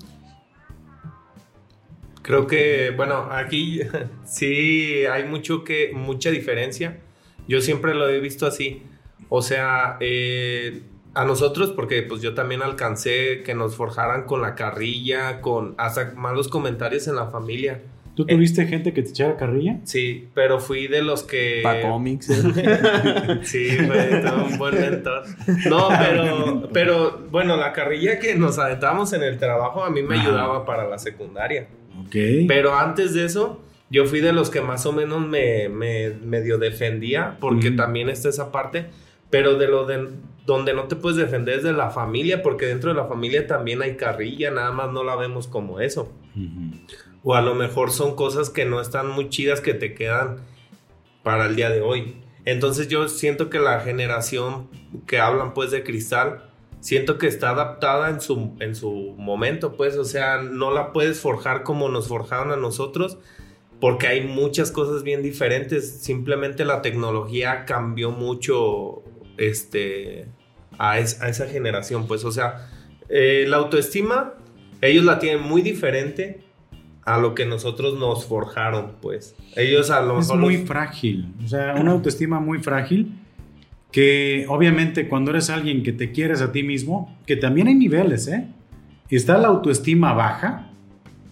Creo 2.22 2.46
que, 2.46 2.92
bueno, 2.96 3.28
aquí 3.30 3.80
sí 4.24 5.04
hay 5.04 5.24
mucho 5.24 5.64
que, 5.64 5.92
mucha 5.94 6.30
diferencia. 6.30 7.00
Yo 7.46 7.60
siempre 7.60 7.94
lo 7.94 8.08
he 8.08 8.20
visto 8.20 8.46
así 8.46 8.82
o 9.36 9.42
sea, 9.42 9.96
eh, 9.98 10.82
a 11.12 11.24
nosotros, 11.24 11.72
porque 11.72 12.02
pues 12.02 12.22
yo 12.22 12.34
también 12.34 12.62
alcancé 12.62 13.42
que 13.44 13.52
nos 13.52 13.74
forjaran 13.74 14.26
con 14.26 14.40
la 14.42 14.54
carrilla, 14.54 15.40
con 15.40 15.74
hasta 15.76 16.12
malos 16.14 16.46
comentarios 16.46 17.08
en 17.08 17.16
la 17.16 17.26
familia. 17.26 17.82
¿Tú 18.14 18.24
tuviste 18.26 18.64
gente 18.66 18.92
que 18.92 19.02
te 19.02 19.08
echara 19.08 19.36
carrilla? 19.36 19.80
Sí, 19.82 20.28
pero 20.34 20.60
fui 20.60 20.86
de 20.86 21.02
los 21.02 21.24
que. 21.24 21.62
Pa' 21.64 21.80
cómics. 21.80 22.26
sí, 23.42 23.70
fue 23.70 24.22
un 24.36 24.56
buen 24.56 24.80
mentor. 24.80 25.24
No, 25.68 25.88
pero, 25.88 26.68
pero 26.72 27.26
bueno, 27.32 27.56
la 27.56 27.72
carrilla 27.72 28.20
que 28.20 28.36
nos 28.36 28.60
aventábamos 28.60 29.12
en 29.14 29.24
el 29.24 29.36
trabajo 29.38 29.82
a 29.82 29.90
mí 29.90 30.00
me 30.04 30.20
ayudaba 30.20 30.64
para 30.64 30.88
la 30.88 30.98
secundaria. 30.98 31.66
Ok. 32.06 32.46
Pero 32.46 32.76
antes 32.76 33.14
de 33.14 33.24
eso, 33.24 33.60
yo 33.90 34.06
fui 34.06 34.20
de 34.20 34.32
los 34.32 34.48
que 34.48 34.60
más 34.60 34.86
o 34.86 34.92
menos 34.92 35.26
me, 35.26 35.68
me 35.68 36.10
medio 36.10 36.58
defendía, 36.58 37.36
porque 37.40 37.72
también 37.72 38.08
está 38.10 38.28
esa 38.28 38.52
parte 38.52 38.86
pero 39.30 39.56
de 39.56 39.68
lo 39.68 39.86
de 39.86 40.08
donde 40.46 40.74
no 40.74 40.84
te 40.84 40.96
puedes 40.96 41.16
defender 41.16 41.58
es 41.58 41.64
de 41.64 41.72
la 41.72 41.90
familia, 41.90 42.42
porque 42.42 42.66
dentro 42.66 42.90
de 42.90 42.96
la 42.96 43.06
familia 43.06 43.46
también 43.46 43.82
hay 43.82 43.96
carrilla, 43.96 44.50
nada 44.50 44.72
más 44.72 44.92
no 44.92 45.02
la 45.02 45.16
vemos 45.16 45.46
como 45.46 45.80
eso. 45.80 46.12
O 47.22 47.34
a 47.34 47.40
lo 47.40 47.54
mejor 47.54 47.90
son 47.90 48.14
cosas 48.14 48.50
que 48.50 48.64
no 48.66 48.80
están 48.80 49.08
muy 49.08 49.30
chidas 49.30 49.60
que 49.60 49.72
te 49.72 49.94
quedan 49.94 50.36
para 51.22 51.46
el 51.46 51.56
día 51.56 51.70
de 51.70 51.80
hoy. 51.80 52.16
Entonces 52.44 52.88
yo 52.88 53.08
siento 53.08 53.48
que 53.48 53.58
la 53.58 53.80
generación 53.80 54.68
que 55.06 55.18
hablan 55.18 55.54
pues 55.54 55.70
de 55.70 55.82
cristal, 55.82 56.50
siento 56.80 57.16
que 57.16 57.26
está 57.26 57.50
adaptada 57.50 58.10
en 58.10 58.20
su, 58.20 58.54
en 58.60 58.74
su 58.74 59.14
momento, 59.16 59.74
pues, 59.74 59.96
o 59.96 60.04
sea, 60.04 60.42
no 60.42 60.70
la 60.70 60.92
puedes 60.92 61.18
forjar 61.18 61.62
como 61.62 61.88
nos 61.88 62.08
forjaron 62.08 62.52
a 62.52 62.56
nosotros, 62.56 63.16
porque 63.80 64.06
hay 64.06 64.26
muchas 64.26 64.70
cosas 64.70 65.02
bien 65.02 65.22
diferentes. 65.22 66.02
Simplemente 66.02 66.66
la 66.66 66.82
tecnología 66.82 67.64
cambió 67.64 68.10
mucho 68.10 69.02
este, 69.36 70.26
a, 70.78 70.98
esa 70.98 71.46
generación, 71.46 72.06
pues, 72.06 72.24
o 72.24 72.32
sea, 72.32 72.68
eh, 73.08 73.44
la 73.48 73.56
autoestima, 73.56 74.34
ellos 74.80 75.04
la 75.04 75.18
tienen 75.18 75.42
muy 75.42 75.62
diferente 75.62 76.40
a 77.04 77.18
lo 77.18 77.34
que 77.34 77.44
nosotros 77.44 77.98
nos 77.98 78.24
forjaron, 78.26 78.96
pues. 79.00 79.34
Ellos 79.56 79.90
a 79.90 80.00
lo 80.00 80.18
Es 80.18 80.34
muy 80.34 80.58
frágil, 80.58 81.34
o 81.44 81.48
sea, 81.48 81.74
una 81.74 81.92
autoestima 81.92 82.40
muy 82.40 82.58
frágil 82.58 83.20
que 83.94 84.44
obviamente 84.48 85.06
cuando 85.06 85.30
eres 85.30 85.50
alguien 85.50 85.84
que 85.84 85.92
te 85.92 86.10
quieres 86.10 86.40
a 86.40 86.50
ti 86.50 86.64
mismo, 86.64 87.16
que 87.26 87.36
también 87.36 87.68
hay 87.68 87.76
niveles, 87.76 88.26
¿eh? 88.26 88.48
Está 89.08 89.38
la 89.38 89.46
autoestima 89.46 90.12
baja, 90.12 90.70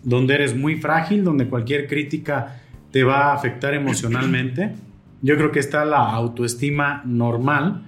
donde 0.04 0.34
eres 0.34 0.56
muy 0.56 0.76
frágil, 0.76 1.24
donde 1.24 1.48
cualquier 1.48 1.88
crítica 1.88 2.60
te 2.92 3.02
va 3.02 3.30
a 3.30 3.34
afectar 3.34 3.74
emocionalmente. 3.74 4.76
Yo 5.22 5.36
creo 5.36 5.50
que 5.50 5.58
está 5.58 5.84
la 5.84 6.08
autoestima 6.12 7.02
normal, 7.04 7.82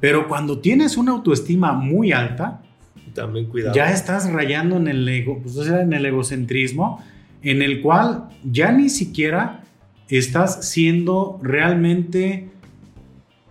pero 0.00 0.28
cuando 0.28 0.60
tienes 0.60 0.96
una 0.96 1.12
autoestima 1.12 1.72
muy 1.72 2.12
alta, 2.12 2.62
también 3.14 3.46
cuidado. 3.46 3.74
Ya 3.74 3.90
estás 3.90 4.30
rayando 4.30 4.76
en 4.76 4.88
el 4.88 5.08
ego, 5.08 5.40
pues, 5.42 5.56
en 5.66 5.92
el 5.92 6.06
egocentrismo, 6.06 7.02
en 7.42 7.62
el 7.62 7.80
cual 7.80 8.28
ya 8.44 8.72
ni 8.72 8.88
siquiera 8.88 9.62
estás 10.08 10.70
siendo 10.70 11.38
realmente 11.42 12.48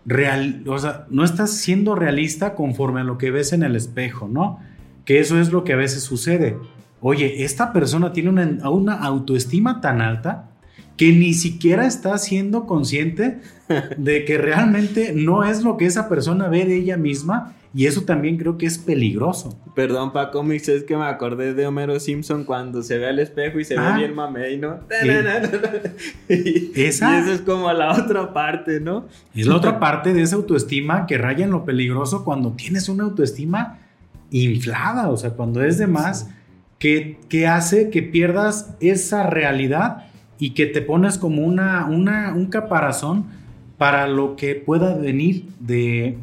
real, 0.05 0.63
o 0.67 0.79
sea, 0.79 1.05
no 1.09 1.23
estás 1.23 1.51
siendo 1.51 1.93
realista 1.95 2.55
conforme 2.55 3.01
a 3.01 3.03
lo 3.03 3.17
que 3.17 3.29
ves 3.29 3.51
en 3.51 3.63
el 3.63 3.75
espejo, 3.75 4.27
¿no? 4.27 4.59
Que 5.05 5.19
eso 5.19 5.39
es 5.39 5.51
lo 5.51 5.63
que 5.63 5.73
a 5.73 5.75
veces 5.75 6.03
sucede. 6.03 6.57
Oye, 7.01 7.43
esta 7.43 7.73
persona 7.73 8.13
tiene 8.13 8.29
una, 8.29 8.69
una 8.69 8.93
autoestima 8.95 9.81
tan 9.81 10.01
alta 10.01 10.49
que 10.97 11.13
ni 11.13 11.33
siquiera 11.33 11.85
está 11.85 12.17
siendo 12.17 12.65
consciente 12.65 13.39
de 13.97 14.25
que 14.25 14.37
realmente 14.37 15.13
no 15.13 15.43
es 15.43 15.63
lo 15.63 15.77
que 15.77 15.85
esa 15.85 16.09
persona 16.09 16.47
ve 16.47 16.65
de 16.65 16.77
ella 16.77 16.97
misma 16.97 17.53
y 17.73 17.85
eso 17.85 18.01
también 18.01 18.37
creo 18.37 18.57
que 18.57 18.65
es 18.65 18.79
peligroso. 18.79 19.59
Perdón, 19.75 20.11
para 20.11 20.31
cómics, 20.31 20.67
es 20.69 20.83
que 20.83 20.97
me 20.97 21.05
acordé 21.05 21.53
de 21.53 21.67
Homero 21.67 21.99
Simpson 21.99 22.43
cuando 22.43 22.81
se 22.81 22.97
ve 22.97 23.07
al 23.07 23.19
espejo 23.19 23.59
y 23.59 23.65
se 23.65 23.75
ve 23.75 23.85
ah. 23.85 23.95
bien 23.95 24.15
mamey, 24.15 24.57
¿no? 24.57 24.79
y, 26.29 26.71
¿Esa? 26.81 27.19
eso 27.19 27.33
es 27.33 27.41
como 27.41 27.71
la 27.71 27.91
otra 27.91 28.33
parte, 28.33 28.79
¿no? 28.79 29.07
Es 29.35 29.45
la 29.45 29.55
otra 29.55 29.79
parte 29.79 30.13
de 30.13 30.23
esa 30.23 30.37
autoestima 30.37 31.05
que 31.05 31.19
raya 31.19 31.45
en 31.45 31.51
lo 31.51 31.65
peligroso 31.65 32.25
cuando 32.25 32.53
tienes 32.53 32.89
una 32.89 33.03
autoestima 33.03 33.79
inflada, 34.31 35.09
o 35.09 35.17
sea, 35.17 35.31
cuando 35.31 35.63
es 35.63 35.77
de 35.77 35.85
más, 35.85 36.31
que, 36.79 37.19
que 37.29 37.47
hace 37.47 37.91
que 37.91 38.01
pierdas 38.01 38.75
esa 38.79 39.27
realidad 39.29 40.07
y 40.39 40.51
que 40.51 40.65
te 40.67 40.81
pones 40.81 41.17
como 41.17 41.43
una, 41.43 41.85
una, 41.85 42.33
un 42.33 42.47
caparazón 42.47 43.25
para 43.77 44.07
lo 44.07 44.35
que 44.35 44.55
pueda 44.55 44.95
venir 44.95 45.45
de, 45.59 46.17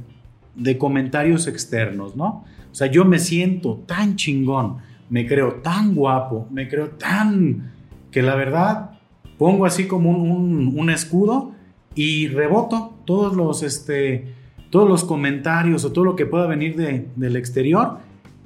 de 0.55 0.79
comentarios 0.79 1.47
externos, 1.47 2.17
¿no? 2.17 2.45
O 2.71 2.75
sea, 2.75 2.89
yo 2.89 3.05
me 3.05 3.19
siento 3.19 3.83
tan 3.87 4.17
chingón, 4.17 4.79
me 5.09 5.27
creo 5.27 5.55
tan 5.63 5.95
guapo, 5.95 6.49
me 6.51 6.69
creo 6.69 6.89
tan 6.91 7.71
que 8.11 8.23
la 8.23 8.35
verdad 8.35 8.91
pongo 9.39 9.67
así 9.67 9.87
como 9.87 10.11
un, 10.11 10.91
escudo 10.91 11.53
y 11.95 12.29
reboto 12.29 12.95
todos 13.05 13.37
los, 13.37 13.63
este, 13.63 14.35
todos 14.71 14.89
los 14.89 15.05
comentarios 15.05 15.85
o 15.85 15.93
todo 15.93 16.05
lo 16.05 16.17
que 16.17 16.27
pueda 16.27 16.47
venir 16.47 16.77
de, 16.77 17.09
del 17.17 17.37
exterior 17.37 17.99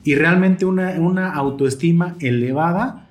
y 0.04 0.14
realmente 0.14 0.64
una, 0.64 0.92
una 0.98 1.32
autoestima 1.32 2.16
elevada 2.20 3.08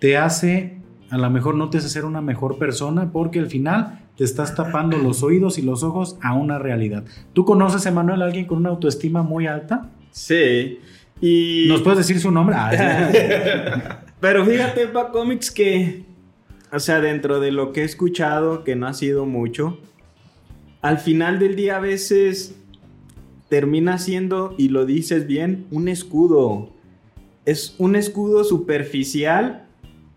te 0.00 0.16
hace 0.16 0.75
a 1.10 1.18
lo 1.18 1.30
mejor 1.30 1.54
no 1.54 1.70
te 1.70 1.78
hace 1.78 1.88
ser 1.88 2.04
una 2.04 2.20
mejor 2.20 2.58
persona 2.58 3.12
porque 3.12 3.38
al 3.38 3.46
final 3.46 4.00
te 4.16 4.24
estás 4.24 4.54
tapando 4.54 4.96
los 4.98 5.22
oídos 5.22 5.58
y 5.58 5.62
los 5.62 5.82
ojos 5.82 6.18
a 6.22 6.34
una 6.34 6.58
realidad. 6.58 7.04
¿Tú 7.32 7.44
conoces, 7.44 7.84
Emanuel, 7.86 8.22
a 8.22 8.24
alguien 8.24 8.46
con 8.46 8.58
una 8.58 8.70
autoestima 8.70 9.22
muy 9.22 9.46
alta? 9.46 9.90
Sí. 10.10 10.78
Y... 11.20 11.66
¿Nos 11.68 11.82
puedes 11.82 11.98
decir 11.98 12.20
su 12.20 12.30
nombre? 12.30 12.56
Ah, 12.58 14.02
Pero 14.20 14.44
fíjate, 14.44 14.88
Pa 14.88 15.10
Comics, 15.10 15.50
que, 15.50 16.04
o 16.72 16.80
sea, 16.80 17.00
dentro 17.00 17.38
de 17.38 17.52
lo 17.52 17.72
que 17.72 17.82
he 17.82 17.84
escuchado, 17.84 18.64
que 18.64 18.74
no 18.74 18.86
ha 18.86 18.94
sido 18.94 19.26
mucho, 19.26 19.78
al 20.80 20.98
final 20.98 21.38
del 21.38 21.54
día 21.54 21.76
a 21.76 21.80
veces 21.80 22.56
termina 23.48 23.98
siendo, 23.98 24.54
y 24.58 24.68
lo 24.68 24.86
dices 24.86 25.26
bien, 25.26 25.66
un 25.70 25.88
escudo. 25.88 26.72
Es 27.44 27.76
un 27.78 27.94
escudo 27.94 28.42
superficial 28.42 29.65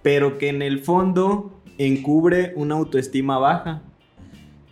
pero 0.02 0.38
que 0.38 0.50
en 0.50 0.62
el 0.62 0.80
fondo 0.80 1.62
encubre 1.78 2.54
una 2.56 2.76
autoestima 2.76 3.38
baja. 3.38 3.82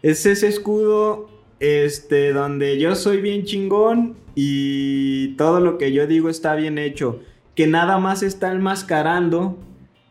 Es 0.02 0.26
ese 0.26 0.48
escudo 0.48 1.30
este 1.60 2.34
donde 2.34 2.80
yo 2.80 2.96
soy 2.96 3.22
bien 3.22 3.44
chingón 3.44 4.16
y 4.36 5.30
todo 5.36 5.60
lo 5.60 5.78
que 5.78 5.92
yo 5.92 6.06
digo 6.06 6.30
está 6.30 6.54
bien 6.56 6.78
hecho, 6.78 7.22
que 7.56 7.66
nada 7.66 7.98
más 7.98 8.22
está 8.22 8.52
enmascarando 8.52 9.58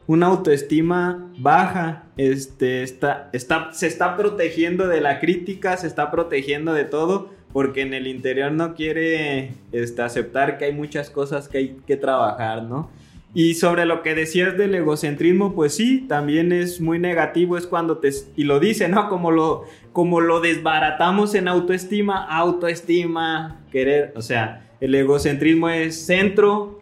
una 0.09 0.27
autoestima 0.27 1.33
baja, 1.39 2.05
este 2.17 2.83
está, 2.83 3.31
está 3.33 3.73
se 3.73 3.87
está 3.87 4.17
protegiendo 4.17 4.89
de 4.89 5.01
la 5.01 5.21
crítica, 5.21 5.77
se 5.77 5.87
está 5.87 6.11
protegiendo 6.11 6.73
de 6.73 6.85
todo 6.85 7.31
porque 7.53 7.83
en 7.83 7.95
el 7.95 8.07
interior 8.07 8.53
no 8.53 8.75
quiere 8.75 9.53
este, 9.73 10.03
aceptar 10.03 10.59
que 10.59 10.67
hay 10.67 10.73
muchas 10.73 11.09
cosas 11.11 11.49
que 11.49 11.59
hay 11.59 11.77
que 11.87 11.97
trabajar, 11.97 12.63
¿no? 12.63 12.91
Y 13.39 13.53
sobre 13.53 13.85
lo 13.85 14.03
que 14.03 14.15
decías 14.15 14.57
del 14.57 14.75
egocentrismo, 14.75 15.55
pues 15.55 15.75
sí, 15.75 16.07
también 16.09 16.53
es 16.53 16.81
muy 16.81 16.99
negativo, 16.99 17.59
es 17.59 17.67
cuando 17.67 17.99
te... 17.99 18.09
Y 18.35 18.45
lo 18.45 18.61
dice, 18.61 18.89
¿no? 18.89 19.11
Como 19.11 19.31
lo, 19.31 19.65
como 19.93 20.23
lo 20.23 20.41
desbaratamos 20.41 21.35
en 21.35 21.47
autoestima, 21.47 22.25
autoestima, 22.25 23.61
querer, 23.71 24.15
o 24.17 24.23
sea, 24.23 24.67
el 24.81 24.95
egocentrismo 24.95 25.69
es 25.69 26.07
centro, 26.07 26.81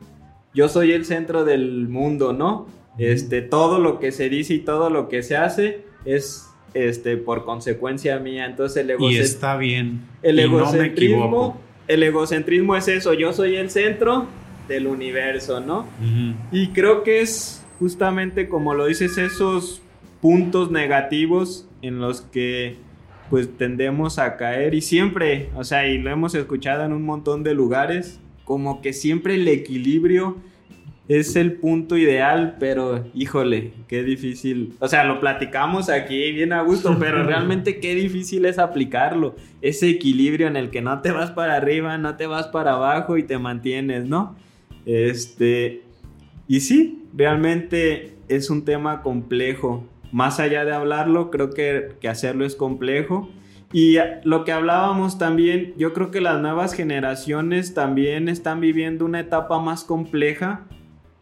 yo 0.55 0.69
soy 0.69 0.93
el 0.93 1.05
centro 1.05 1.45
del 1.45 1.89
mundo, 1.89 2.33
¿no? 2.33 2.69
Este, 2.99 3.43
todo 3.43 3.81
lo 3.81 3.99
que 3.99 4.13
se 4.13 4.29
dice 4.29 4.55
y 4.55 4.59
todo 4.61 4.91
lo 4.91 5.09
que 5.09 5.25
se 5.25 5.37
hace 5.37 5.85
es 6.05 6.49
este, 6.73 7.17
por 7.17 7.45
consecuencia 7.45 8.21
mía. 8.21 8.47
Entonces 8.47 8.85
el 8.85 8.91
egocentrismo... 8.91 9.21
Y 9.21 9.27
está 9.27 9.57
bien. 9.57 10.03
El 10.23 10.39
egocentrismo, 10.39 11.61
el 11.89 12.05
egocentrismo 12.05 12.77
es 12.77 12.87
eso, 12.87 13.13
yo 13.13 13.33
soy 13.33 13.57
el 13.57 13.71
centro 13.71 14.29
del 14.69 14.87
universo, 14.87 15.61
¿no? 15.61 15.87
Y 16.53 16.69
creo 16.69 17.03
que 17.03 17.21
es 17.21 17.65
justamente 17.79 18.49
como 18.49 18.75
lo 18.75 18.87
dices, 18.87 19.19
esos 19.19 19.83
puntos 20.21 20.71
negativos 20.71 21.69
en 21.83 21.99
los 21.99 22.23
que 22.23 22.77
pues 23.31 23.57
tendemos 23.57 24.19
a 24.19 24.37
caer 24.37 24.75
y 24.75 24.81
siempre, 24.81 25.51
o 25.55 25.65
sea, 25.65 25.89
y 25.89 25.99
lo 25.99 26.11
hemos 26.11 26.35
escuchado 26.35 26.85
en 26.85 26.93
un 26.93 27.03
montón 27.03 27.43
de 27.43 27.55
lugares, 27.55 28.21
como 28.45 28.81
que 28.81 28.93
siempre 28.93 29.35
el 29.35 29.49
equilibrio 29.49 30.37
es 31.09 31.37
el 31.37 31.53
punto 31.53 31.99
ideal, 31.99 32.57
pero 32.59 33.05
híjole, 33.13 33.73
qué 33.89 34.03
difícil. 34.03 34.75
O 34.79 34.89
sea, 34.89 35.05
lo 35.05 35.21
platicamos 35.21 35.91
aquí 35.91 36.33
bien 36.33 36.53
a 36.53 36.63
gusto, 36.63 36.97
pero 37.01 37.23
realmente 37.23 37.81
qué 37.81 37.95
difícil 37.95 38.47
es 38.47 38.59
aplicarlo. 38.59 39.35
Ese 39.61 39.91
equilibrio 39.91 40.47
en 40.47 40.57
el 40.57 40.71
que 40.71 40.81
no 40.81 41.03
te 41.03 41.11
vas 41.11 41.31
para 41.31 41.57
arriba, 41.57 41.99
no 41.99 42.17
te 42.17 42.27
vas 42.27 42.47
para 42.49 42.75
abajo 42.75 43.19
y 43.19 43.25
te 43.25 43.39
mantienes, 43.39 44.07
¿no? 44.07 44.37
Este, 44.87 45.83
y 46.49 46.61
sí, 46.61 47.05
realmente 47.15 48.17
es 48.29 48.51
un 48.51 48.65
tema 48.65 49.03
complejo. 49.03 49.85
Más 50.13 50.41
allá 50.41 50.65
de 50.65 50.73
hablarlo, 50.73 51.31
creo 51.31 51.51
que, 51.51 51.93
que 52.01 52.09
hacerlo 52.09 52.45
es 52.45 52.55
complejo. 52.55 53.29
Y 53.73 53.97
lo 54.23 54.45
que 54.45 54.53
hablábamos 54.53 55.19
también, 55.19 55.75
yo 55.77 55.93
creo 55.93 56.11
que 56.11 56.21
las 56.21 56.41
nuevas 56.41 56.75
generaciones 56.75 57.75
también 57.75 58.29
están 58.29 58.61
viviendo 58.61 59.05
una 59.05 59.21
etapa 59.21 59.59
más 59.59 59.83
compleja 59.83 60.67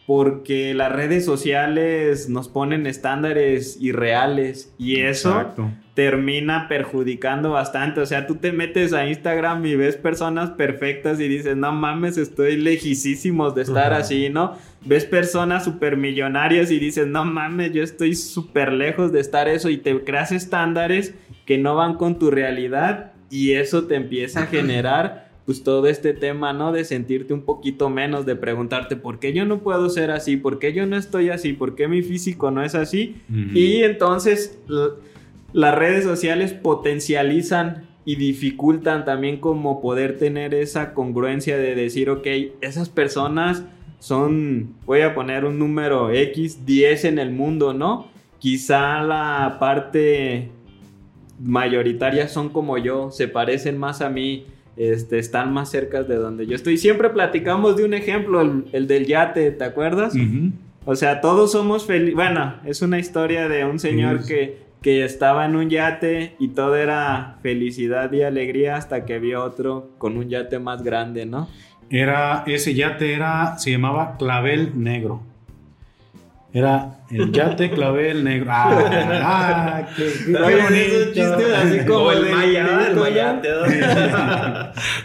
porque 0.06 0.74
las 0.74 0.90
redes 0.90 1.24
sociales 1.24 2.28
nos 2.28 2.48
ponen 2.48 2.86
estándares 2.86 3.78
irreales 3.80 4.74
y 4.76 5.00
eso 5.00 5.54
termina 5.94 6.68
perjudicando 6.68 7.50
bastante. 7.50 8.00
O 8.00 8.06
sea, 8.06 8.26
tú 8.26 8.36
te 8.36 8.50
metes 8.50 8.92
a 8.92 9.06
Instagram 9.06 9.64
y 9.64 9.76
ves 9.76 9.96
personas 9.96 10.50
perfectas 10.50 11.20
y 11.20 11.28
dices, 11.28 11.56
no 11.56 11.72
mames, 11.72 12.18
estoy 12.18 12.56
lejísimos 12.56 13.54
de 13.54 13.62
estar 13.62 13.92
así, 13.92 14.28
¿no? 14.28 14.56
Ves 14.84 15.04
personas 15.04 15.64
súper 15.64 15.96
millonarias 15.96 16.70
y 16.70 16.78
dices, 16.78 17.06
no 17.06 17.24
mames, 17.24 17.72
yo 17.72 17.82
estoy 17.82 18.16
súper 18.16 18.72
lejos 18.72 19.12
de 19.12 19.20
estar 19.20 19.48
eso 19.48 19.68
y 19.68 19.76
te 19.76 20.02
creas 20.02 20.32
estándares 20.32 21.14
que 21.46 21.58
no 21.58 21.76
van 21.76 21.94
con 21.94 22.18
tu 22.18 22.30
realidad 22.30 23.12
y 23.30 23.52
eso 23.52 23.84
te 23.84 23.94
empieza 23.94 24.42
a 24.42 24.46
generar 24.46 25.31
pues 25.44 25.64
todo 25.64 25.86
este 25.88 26.12
tema, 26.12 26.52
¿no? 26.52 26.72
De 26.72 26.84
sentirte 26.84 27.34
un 27.34 27.42
poquito 27.42 27.90
menos, 27.90 28.26
de 28.26 28.36
preguntarte 28.36 28.96
por 28.96 29.18
qué 29.18 29.32
yo 29.32 29.44
no 29.44 29.60
puedo 29.60 29.88
ser 29.90 30.10
así, 30.10 30.36
por 30.36 30.58
qué 30.58 30.72
yo 30.72 30.86
no 30.86 30.96
estoy 30.96 31.30
así, 31.30 31.52
por 31.52 31.74
qué 31.74 31.88
mi 31.88 32.02
físico 32.02 32.50
no 32.50 32.62
es 32.62 32.74
así. 32.74 33.16
Y 33.54 33.82
entonces 33.82 34.58
las 35.52 35.74
redes 35.74 36.04
sociales 36.04 36.52
potencializan 36.52 37.88
y 38.04 38.16
dificultan 38.16 39.04
también 39.04 39.38
como 39.38 39.80
poder 39.80 40.18
tener 40.18 40.54
esa 40.54 40.94
congruencia 40.94 41.56
de 41.56 41.74
decir, 41.74 42.10
ok, 42.10 42.26
esas 42.60 42.88
personas 42.88 43.64
son, 43.98 44.74
voy 44.84 45.02
a 45.02 45.14
poner 45.14 45.44
un 45.44 45.58
número 45.58 46.10
X, 46.10 46.66
10 46.66 47.04
en 47.04 47.18
el 47.18 47.30
mundo, 47.30 47.72
¿no? 47.72 48.08
Quizá 48.40 49.02
la 49.02 49.58
parte 49.60 50.50
mayoritaria 51.40 52.26
son 52.26 52.48
como 52.48 52.78
yo, 52.78 53.12
se 53.12 53.28
parecen 53.28 53.78
más 53.78 54.00
a 54.00 54.08
mí, 54.08 54.46
este, 54.76 55.18
están 55.18 55.52
más 55.52 55.70
cerca 55.70 56.02
de 56.02 56.16
donde 56.16 56.46
yo 56.46 56.54
estoy. 56.54 56.76
Siempre 56.78 57.10
platicamos 57.10 57.76
de 57.76 57.84
un 57.84 57.94
ejemplo, 57.94 58.40
el, 58.40 58.86
del 58.86 59.06
yate, 59.06 59.50
¿te 59.50 59.64
acuerdas? 59.64 60.14
O 60.84 60.96
sea, 60.96 61.20
todos 61.20 61.52
somos 61.52 61.84
felices. 61.84 62.14
Bueno, 62.14 62.56
es 62.64 62.82
una 62.82 62.98
historia 62.98 63.48
de 63.48 63.64
un 63.64 63.78
señor 63.78 64.24
que, 64.26 64.58
que 64.80 65.04
estaba 65.04 65.46
en 65.46 65.56
un 65.56 65.70
yate 65.70 66.34
y 66.38 66.48
todo 66.48 66.76
era 66.76 67.38
felicidad 67.42 68.12
y 68.12 68.22
alegría 68.22 68.76
hasta 68.76 69.04
que 69.04 69.18
vio 69.18 69.44
otro 69.44 69.90
con 69.98 70.16
un 70.16 70.28
yate 70.28 70.58
más 70.58 70.82
grande, 70.82 71.26
¿no? 71.26 71.48
Era, 71.90 72.42
ese 72.46 72.74
yate 72.74 73.12
era, 73.12 73.58
se 73.58 73.70
llamaba 73.70 74.16
Clavel 74.16 74.82
Negro. 74.82 75.22
Era 76.54 76.98
el 77.10 77.32
yate 77.32 77.70
clavel 77.70 78.24
negro. 78.24 78.48
¡Ah! 78.50 79.88
qué, 79.96 80.04
qué 80.04 80.84
Esos 80.84 81.06
chistes 81.14 81.52
así 81.54 81.78
como 81.86 82.12
el 82.12 82.24
de 82.24 82.30
maya, 82.30 82.86
el 82.88 82.96
mayate. 82.96 83.48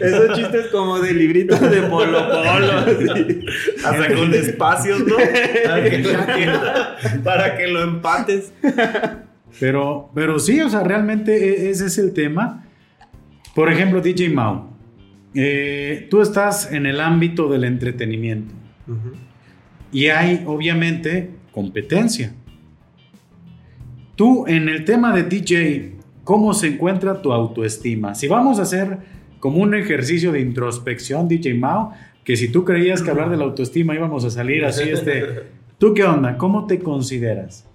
Esos 0.00 0.36
chistes 0.36 0.66
como 0.66 0.98
de 1.00 1.14
librito 1.14 1.56
de 1.56 1.82
polo 1.82 2.18
polo. 2.28 2.72
así. 2.86 3.46
Hasta 3.84 4.14
con 4.14 4.34
espacios, 4.34 5.00
¿no? 5.06 5.16
Para 5.16 5.84
que, 5.84 7.18
para 7.24 7.56
que 7.56 7.66
lo 7.66 7.82
empates. 7.82 8.52
Pero, 9.58 10.10
pero 10.14 10.38
sí, 10.38 10.60
o 10.60 10.68
sea, 10.68 10.82
realmente 10.84 11.32
e- 11.66 11.70
ese 11.70 11.86
es 11.86 11.96
el 11.98 12.12
tema. 12.12 12.66
Por 13.54 13.72
ejemplo, 13.72 14.00
DJ 14.02 14.28
Mao. 14.28 14.76
eh, 15.34 16.06
tú 16.10 16.20
estás 16.20 16.70
en 16.72 16.84
el 16.84 17.00
ámbito 17.00 17.48
del 17.48 17.64
entretenimiento. 17.64 18.54
Y 19.90 20.08
hay, 20.08 20.44
obviamente, 20.46 21.30
competencia. 21.58 22.32
Tú, 24.14 24.46
en 24.46 24.68
el 24.68 24.84
tema 24.84 25.12
de 25.12 25.24
DJ, 25.24 25.96
¿cómo 26.22 26.54
se 26.54 26.68
encuentra 26.68 27.20
tu 27.20 27.32
autoestima? 27.32 28.14
Si 28.14 28.28
vamos 28.28 28.60
a 28.60 28.62
hacer 28.62 28.98
como 29.40 29.60
un 29.60 29.74
ejercicio 29.74 30.30
de 30.30 30.38
introspección, 30.38 31.26
DJ 31.26 31.54
Mao, 31.54 31.92
que 32.22 32.36
si 32.36 32.52
tú 32.52 32.64
creías 32.64 33.02
que 33.02 33.10
hablar 33.10 33.28
de 33.28 33.36
la 33.36 33.42
autoestima 33.42 33.92
íbamos 33.92 34.24
a 34.24 34.30
salir 34.30 34.64
así, 34.64 34.88
este, 34.88 35.46
¿tú 35.78 35.94
qué 35.94 36.04
onda? 36.04 36.36
¿Cómo 36.36 36.68
te 36.68 36.78
consideras? 36.78 37.68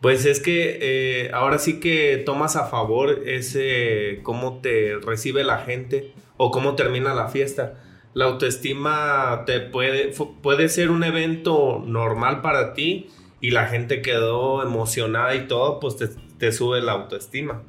Pues 0.00 0.24
es 0.24 0.40
que 0.40 0.78
eh, 0.80 1.30
ahora 1.34 1.58
sí 1.58 1.80
que 1.80 2.22
tomas 2.24 2.56
a 2.56 2.64
favor 2.64 3.24
ese 3.26 4.20
cómo 4.22 4.60
te 4.62 4.94
recibe 5.04 5.44
la 5.44 5.58
gente 5.58 6.12
o 6.38 6.50
cómo 6.50 6.76
termina 6.76 7.12
la 7.12 7.28
fiesta. 7.28 7.74
La 8.14 8.24
autoestima 8.24 9.42
te 9.44 9.60
puede, 9.60 10.14
puede 10.40 10.70
ser 10.70 10.90
un 10.90 11.04
evento 11.04 11.84
normal 11.86 12.40
para 12.40 12.72
ti 12.72 13.08
y 13.40 13.50
la 13.50 13.66
gente 13.66 14.02
quedó 14.02 14.62
emocionada 14.62 15.34
y 15.34 15.46
todo, 15.46 15.80
pues 15.80 15.96
te, 15.96 16.08
te 16.38 16.52
sube 16.52 16.80
la 16.82 16.92
autoestima. 16.92 17.62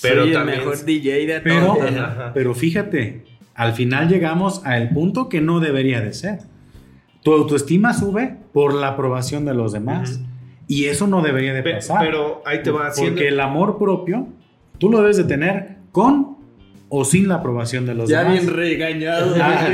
Pero 0.00 0.22
Soy 0.22 0.28
el 0.28 0.34
también- 0.34 0.58
mejor 0.60 0.84
DJ 0.84 1.26
de 1.26 1.40
Pero, 1.40 1.76
pero 2.34 2.54
fíjate, 2.54 3.24
al 3.54 3.72
final 3.74 4.08
llegamos 4.08 4.64
al 4.64 4.90
punto 4.90 5.28
que 5.28 5.40
no 5.40 5.60
debería 5.60 6.00
de 6.00 6.12
ser. 6.14 6.38
Tu 7.22 7.32
autoestima 7.32 7.92
sube 7.94 8.36
por 8.52 8.74
la 8.74 8.88
aprobación 8.88 9.44
de 9.44 9.54
los 9.54 9.72
demás. 9.72 10.20
Y 10.68 10.86
eso 10.86 11.06
no 11.06 11.20
debería 11.22 11.52
de 11.52 11.62
Pe- 11.62 11.74
pasar. 11.74 11.98
Pero 12.00 12.42
ahí 12.46 12.62
te 12.62 12.70
va 12.70 12.86
haciendo. 12.86 13.12
Porque 13.14 13.28
el 13.28 13.38
amor 13.40 13.78
propio, 13.78 14.28
tú 14.78 14.90
lo 14.90 15.00
debes 15.02 15.18
de 15.18 15.24
tener 15.24 15.76
con 15.92 16.31
o 16.94 17.06
sin 17.06 17.26
la 17.26 17.36
aprobación 17.36 17.86
de 17.86 17.94
los 17.94 18.06
Ya 18.10 18.18
demás. 18.22 18.42
bien 18.42 18.54
regañado. 18.54 19.34
Ah. 19.40 19.66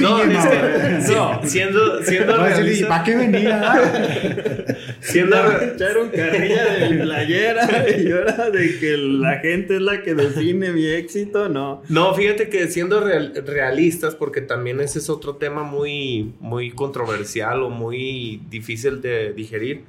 No, 0.00 0.20
que- 0.22 0.26
Mao. 0.28 1.40
sí, 1.42 1.48
siendo, 1.48 2.00
siendo 2.04 2.36
realista- 2.36 2.88
¿para 2.88 3.02
qué 3.02 3.16
venía? 3.16 4.76
siendo, 5.00 5.36
Echaron 5.62 6.10
carrilla 6.10 6.64
de 6.74 6.90
mi 6.90 7.02
playera 7.02 7.86
y 7.98 8.10
ahora 8.12 8.50
de 8.50 8.78
que 8.78 8.96
la 8.96 9.38
gente 9.40 9.74
es 9.74 9.82
la 9.82 10.02
que 10.02 10.14
define 10.14 10.70
mi 10.70 10.86
éxito, 10.86 11.48
no. 11.48 11.82
No, 11.88 12.14
fíjate 12.14 12.48
que 12.48 12.68
siendo 12.68 13.00
real- 13.00 13.32
realistas, 13.44 14.14
porque 14.14 14.42
también 14.42 14.80
ese 14.80 15.00
es 15.00 15.10
otro 15.10 15.36
tema 15.36 15.64
muy, 15.64 16.34
muy 16.38 16.70
controversial 16.70 17.62
o 17.62 17.70
muy 17.70 18.40
difícil 18.48 19.02
de 19.02 19.32
digerir. 19.32 19.82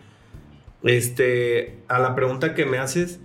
Este, 0.84 1.76
a 1.88 2.00
la 2.00 2.16
pregunta 2.16 2.54
que 2.56 2.66
me 2.66 2.78
haces, 2.80 3.20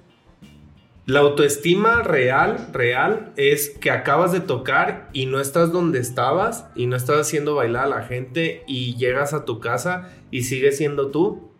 la 1.11 1.20
autoestima 1.20 2.03
real, 2.05 2.68
real, 2.73 3.33
es 3.37 3.70
que 3.70 3.90
acabas 3.90 4.31
de 4.31 4.38
tocar 4.38 5.09
y 5.12 5.27
no 5.27 5.40
estás 5.40 5.73
donde 5.73 5.99
estabas 5.99 6.66
y 6.77 6.87
no 6.87 6.94
estás 6.94 7.18
haciendo 7.18 7.57
bailar 7.57 7.87
a 7.87 7.88
la 7.88 8.03
gente 8.03 8.62
y 8.68 8.94
llegas 8.94 9.35
a 9.35 9.44
tu 9.44 9.59
casa 9.59 10.09
y 10.31 10.42
sigues 10.42 10.77
siendo 10.77 11.11
tú. 11.11 11.51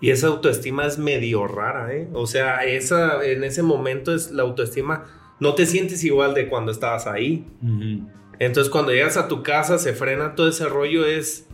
Y 0.00 0.10
esa 0.10 0.26
autoestima 0.26 0.84
es 0.84 0.98
medio 0.98 1.46
rara, 1.46 1.94
¿eh? 1.94 2.08
O 2.12 2.26
sea, 2.26 2.64
esa, 2.64 3.24
en 3.24 3.44
ese 3.44 3.62
momento 3.62 4.12
es 4.12 4.32
la 4.32 4.42
autoestima 4.42 5.04
no 5.38 5.54
te 5.54 5.64
sientes 5.64 6.02
igual 6.02 6.34
de 6.34 6.48
cuando 6.48 6.72
estabas 6.72 7.06
ahí. 7.06 7.46
Entonces 8.40 8.68
cuando 8.68 8.90
llegas 8.90 9.16
a 9.16 9.28
tu 9.28 9.44
casa 9.44 9.78
se 9.78 9.92
frena 9.92 10.34
todo 10.34 10.48
ese 10.48 10.68
rollo 10.68 11.06
es 11.06 11.46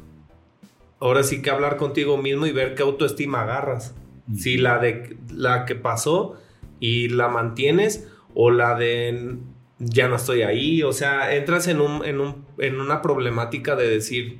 ahora 0.98 1.22
sí 1.22 1.42
que 1.42 1.50
hablar 1.50 1.76
contigo 1.76 2.16
mismo 2.16 2.46
y 2.46 2.52
ver 2.52 2.74
qué 2.74 2.84
autoestima 2.84 3.42
agarras. 3.42 3.94
Si 4.34 4.56
la 4.56 4.78
de 4.78 5.18
la 5.30 5.66
que 5.66 5.74
pasó 5.74 6.38
y 6.80 7.08
la 7.08 7.28
mantienes 7.28 8.08
o 8.34 8.50
la 8.50 8.76
de 8.76 9.36
ya 9.78 10.08
no 10.08 10.16
estoy 10.16 10.42
ahí, 10.42 10.82
o 10.82 10.92
sea, 10.92 11.34
entras 11.34 11.68
en 11.68 11.80
un, 11.80 12.04
en 12.04 12.20
un 12.20 12.44
en 12.58 12.80
una 12.80 13.00
problemática 13.00 13.76
de 13.76 13.88
decir 13.88 14.38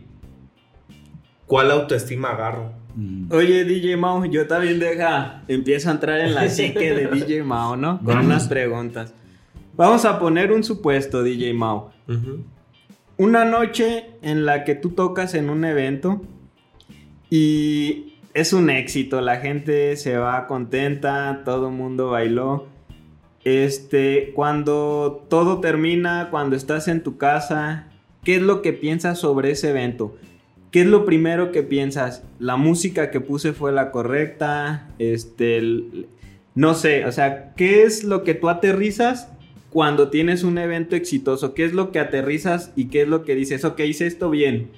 cuál 1.46 1.70
autoestima 1.70 2.30
agarro. 2.30 2.72
Oye, 3.30 3.64
DJ 3.64 3.96
Mao, 3.96 4.24
yo 4.24 4.48
también 4.48 4.80
deja, 4.80 5.44
empiezo 5.46 5.88
a 5.88 5.92
entrar 5.92 6.18
en 6.20 6.34
la 6.34 6.48
psique 6.48 6.92
de 6.94 7.06
DJ 7.06 7.44
Mao, 7.44 7.76
¿no? 7.76 7.98
Con 7.98 8.06
Vamos. 8.06 8.26
unas 8.26 8.48
preguntas. 8.48 9.14
Vamos 9.76 10.04
a 10.04 10.18
poner 10.18 10.50
un 10.50 10.64
supuesto, 10.64 11.22
DJ 11.22 11.54
Mao. 11.54 11.92
Una 13.16 13.44
noche 13.44 14.06
en 14.22 14.44
la 14.44 14.64
que 14.64 14.74
tú 14.74 14.90
tocas 14.90 15.34
en 15.34 15.50
un 15.50 15.64
evento 15.64 16.22
y 17.30 18.07
es 18.34 18.52
un 18.52 18.70
éxito, 18.70 19.20
la 19.20 19.36
gente 19.36 19.96
se 19.96 20.16
va 20.16 20.46
contenta, 20.46 21.42
todo 21.44 21.70
mundo 21.70 22.10
bailó. 22.10 22.66
Este, 23.44 24.32
cuando 24.34 25.24
todo 25.30 25.60
termina, 25.60 26.28
cuando 26.30 26.56
estás 26.56 26.88
en 26.88 27.02
tu 27.02 27.16
casa, 27.16 27.86
¿qué 28.24 28.36
es 28.36 28.42
lo 28.42 28.62
que 28.62 28.72
piensas 28.72 29.18
sobre 29.18 29.52
ese 29.52 29.70
evento? 29.70 30.16
¿Qué 30.70 30.82
es 30.82 30.86
lo 30.86 31.04
primero 31.06 31.50
que 31.50 31.62
piensas? 31.62 32.22
¿La 32.38 32.56
música 32.56 33.10
que 33.10 33.20
puse 33.20 33.52
fue 33.52 33.72
la 33.72 33.90
correcta? 33.90 34.88
Este, 34.98 35.56
el- 35.58 36.06
no 36.54 36.74
sé, 36.74 37.04
o 37.06 37.12
sea, 37.12 37.54
¿qué 37.54 37.84
es 37.84 38.04
lo 38.04 38.22
que 38.24 38.34
tú 38.34 38.48
aterrizas 38.48 39.28
cuando 39.70 40.10
tienes 40.10 40.42
un 40.42 40.58
evento 40.58 40.96
exitoso? 40.96 41.54
¿Qué 41.54 41.64
es 41.64 41.72
lo 41.72 41.90
que 41.92 42.00
aterrizas 42.00 42.72
y 42.76 42.86
qué 42.88 43.02
es 43.02 43.08
lo 43.08 43.24
que 43.24 43.34
dices? 43.34 43.64
Ok, 43.64 43.80
hice 43.80 44.06
esto 44.06 44.28
bien. 44.28 44.70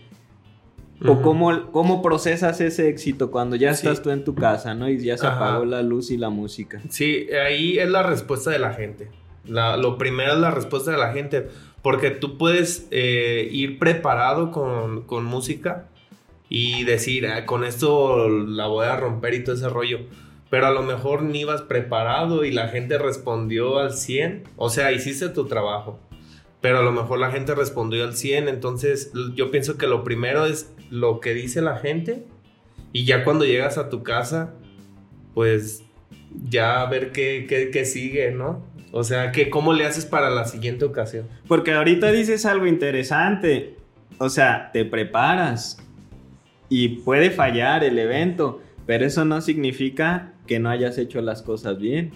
O 1.07 1.23
cómo, 1.23 1.71
cómo 1.73 2.03
procesas 2.03 2.61
ese 2.61 2.89
éxito 2.89 3.31
cuando 3.31 3.57
ya 3.57 3.73
Sí. 3.75 3.87
estás 3.87 4.03
tú 4.03 4.11
en 4.11 4.23
tu 4.25 4.35
casa, 4.35 4.75
¿no? 4.75 4.89
Y 4.89 4.99
ya 5.03 5.17
se 5.17 5.27
Ajá. 5.27 5.37
apagó 5.49 5.65
la 5.65 5.83
luz 5.83 6.11
y 6.11 6.17
la 6.19 6.29
música. 6.31 6.81
Sí, 6.91 7.27
ahí 7.33 7.79
es 7.79 7.89
la 7.89 8.03
respuesta 8.03 8.51
de 8.51 8.59
la 8.59 8.75
gente. 8.75 9.09
La- 9.47 9.77
lo 9.79 9.97
primero 9.97 10.35
es 10.35 10.39
la 10.39 10.51
respuesta 10.51 10.91
de 10.91 10.99
la 10.99 11.13
gente. 11.13 11.49
Porque 11.83 12.11
tú 12.11 12.37
puedes 12.37 12.87
eh, 12.91 13.49
ir 13.51 13.79
preparado 13.79 14.51
con, 14.51 15.03
con 15.03 15.25
música 15.25 15.87
y 16.51 16.85
decir, 16.85 17.27
"Ah, 17.27 17.47
con 17.47 17.65
esto 17.65 18.29
la 18.29 18.67
voy 18.67 18.85
a 18.87 18.97
romper 18.97 19.33
y 19.35 19.43
todo 19.45 19.55
ese 19.55 19.69
rollo. 19.71 20.01
Pero 20.51 20.67
a 20.67 20.71
lo 20.73 20.83
mejor 20.83 21.23
ni 21.23 21.41
ibas 21.41 21.63
preparado 21.63 22.45
y 22.45 22.51
la 22.53 22.69
gente 22.69 22.99
respondió 22.99 23.79
al 23.79 23.93
100. 23.95 24.43
O 24.57 24.69
sea, 24.69 24.93
hiciste 24.93 25.29
tu 25.31 25.47
trabajo. 25.47 25.99
Pero 26.61 26.79
a 26.79 26.83
lo 26.83 26.93
mejor 26.93 27.19
la 27.19 27.31
gente 27.31 27.55
respondió 27.55 28.05
al 28.05 28.15
100. 28.17 28.49
Entonces 28.49 29.13
yo 29.35 29.51
pienso 29.51 29.79
que 29.79 29.87
lo 29.87 30.05
primero 30.05 30.47
es 30.47 30.73
lo 30.91 31.21
que 31.21 31.35
dice 31.35 31.63
la 31.63 31.77
gente. 31.77 32.27
Y 32.93 33.05
ya 33.05 33.25
cuando 33.25 33.45
llegas 33.45 33.79
a 33.79 33.89
tu 33.89 34.03
casa, 34.03 34.55
pues 35.35 35.85
ya 36.49 36.83
a 36.83 36.91
ver 36.91 37.13
qué, 37.13 37.47
qué, 37.49 37.71
qué 37.71 37.85
sigue, 37.85 38.31
¿no? 38.33 38.65
O 38.93 39.05
sea, 39.05 39.31
que 39.31 39.51
cómo 39.51 39.73
le 39.73 39.87
haces 39.87 40.05
para 40.05 40.31
la 40.31 40.45
siguiente 40.45 40.85
ocasión. 40.85 41.27
Porque 41.47 41.73
ahorita 41.73 42.11
dices 42.11 42.45
algo 42.45 42.67
interesante. 42.67 43.77
O 44.19 44.29
sea, 44.29 44.71
te 44.73 44.85
preparas 44.85 45.79
y 46.69 46.89
puede 47.01 47.31
fallar 47.31 47.85
el 47.85 47.99
evento, 47.99 48.61
pero 48.87 49.07
eso 49.07 49.25
no 49.25 49.41
significa 49.41 50.35
que 50.47 50.59
no 50.59 50.69
hayas 50.69 50.99
hecho 50.99 51.21
las 51.21 51.43
cosas 51.43 51.79
bien. 51.79 52.13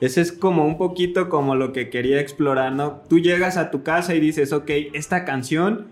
Ese 0.00 0.22
es 0.22 0.32
como 0.32 0.66
un 0.66 0.78
poquito 0.78 1.28
como 1.28 1.54
lo 1.54 1.72
que 1.72 1.90
quería 1.90 2.20
explorar, 2.20 2.72
¿no? 2.72 3.02
Tú 3.08 3.18
llegas 3.18 3.56
a 3.56 3.70
tu 3.70 3.82
casa 3.82 4.14
y 4.14 4.20
dices, 4.20 4.52
ok, 4.52 4.70
esta 4.94 5.24
canción 5.24 5.88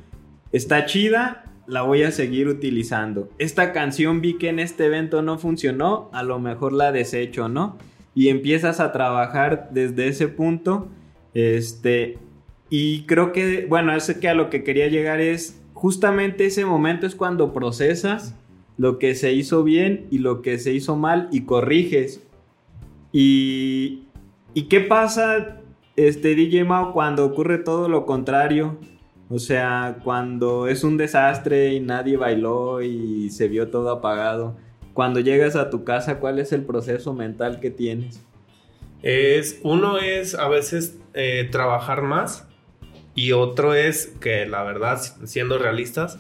está 0.53 0.87
chida, 0.87 1.44
la 1.66 1.83
voy 1.83 2.03
a 2.03 2.11
seguir 2.11 2.49
utilizando. 2.49 3.29
Esta 3.38 3.73
canción 3.73 4.23
vi 4.23 4.38
que 4.38 4.49
en 4.49 4.59
este 4.59 4.87
evento 4.87 5.21
no 5.21 5.38
funcionó, 5.38 6.09
a 6.12 6.23
lo 6.23 6.38
mejor 6.38 6.73
la 6.73 6.90
desecho, 6.90 7.49
¿no? 7.49 7.77
Y 8.14 8.31
empiezas 8.31 8.81
a 8.81 8.92
trabajar 8.92 9.68
desde 9.73 10.09
ese 10.09 10.29
punto, 10.29 10.88
este, 11.35 12.18
y 12.71 13.03
creo 13.03 13.33
que, 13.33 13.66
bueno, 13.68 13.94
es 13.94 14.12
que 14.14 14.29
a 14.29 14.35
lo 14.35 14.49
que 14.49 14.64
quería 14.64 14.88
llegar 14.88 15.21
es, 15.21 15.61
justamente 15.75 16.47
ese 16.47 16.64
momento 16.64 17.07
es 17.07 17.14
cuando 17.14 17.53
procesas 17.53 18.35
lo 18.79 18.99
que 18.99 19.14
se 19.14 19.33
hizo 19.33 19.62
bien 19.64 20.07
y 20.11 20.18
lo 20.18 20.40
que 20.42 20.59
se 20.59 20.73
hizo 20.73 20.97
mal 20.97 21.29
y 21.31 21.42
corriges. 21.42 22.23
Y, 23.12 24.05
¿y 24.55 24.62
qué 24.64 24.81
pasa, 24.81 25.61
este 25.97 26.35
DJ 26.35 26.64
Mao, 26.64 26.92
cuando 26.92 27.25
ocurre 27.25 27.59
todo 27.59 27.88
lo 27.88 28.07
contrario? 28.07 28.79
O 29.31 29.38
sea, 29.38 29.99
cuando 30.05 30.68
es 30.68 30.85
un 30.85 30.97
desastre 30.97 31.75
y 31.75 31.81
nadie 31.81 32.16
bailó 32.16 32.83
y 32.83 33.31
se 33.31 33.49
vio 33.49 33.68
todo 33.68 33.90
apagado. 33.90 34.57
Cuando 34.94 35.21
llegas 35.21 35.55
a 35.55 35.71
tu 35.71 35.85
casa, 35.85 36.18
¿cuál 36.18 36.38
es 36.38 36.53
el 36.53 36.64
proceso 36.64 37.12
mental 37.12 37.61
que 37.61 37.71
tienes? 37.71 38.25
Es, 39.03 39.61
uno 39.62 39.99
es 39.99 40.35
a 40.35 40.49
veces 40.49 40.99
eh, 41.14 41.49
trabajar 41.53 42.03
más 42.03 42.49
y 43.14 43.33
otro 43.33 43.75
es 43.75 44.07
que 44.21 44.47
la 44.47 44.62
verdad, 44.62 44.99
siendo 45.25 45.59
realistas, 45.59 46.18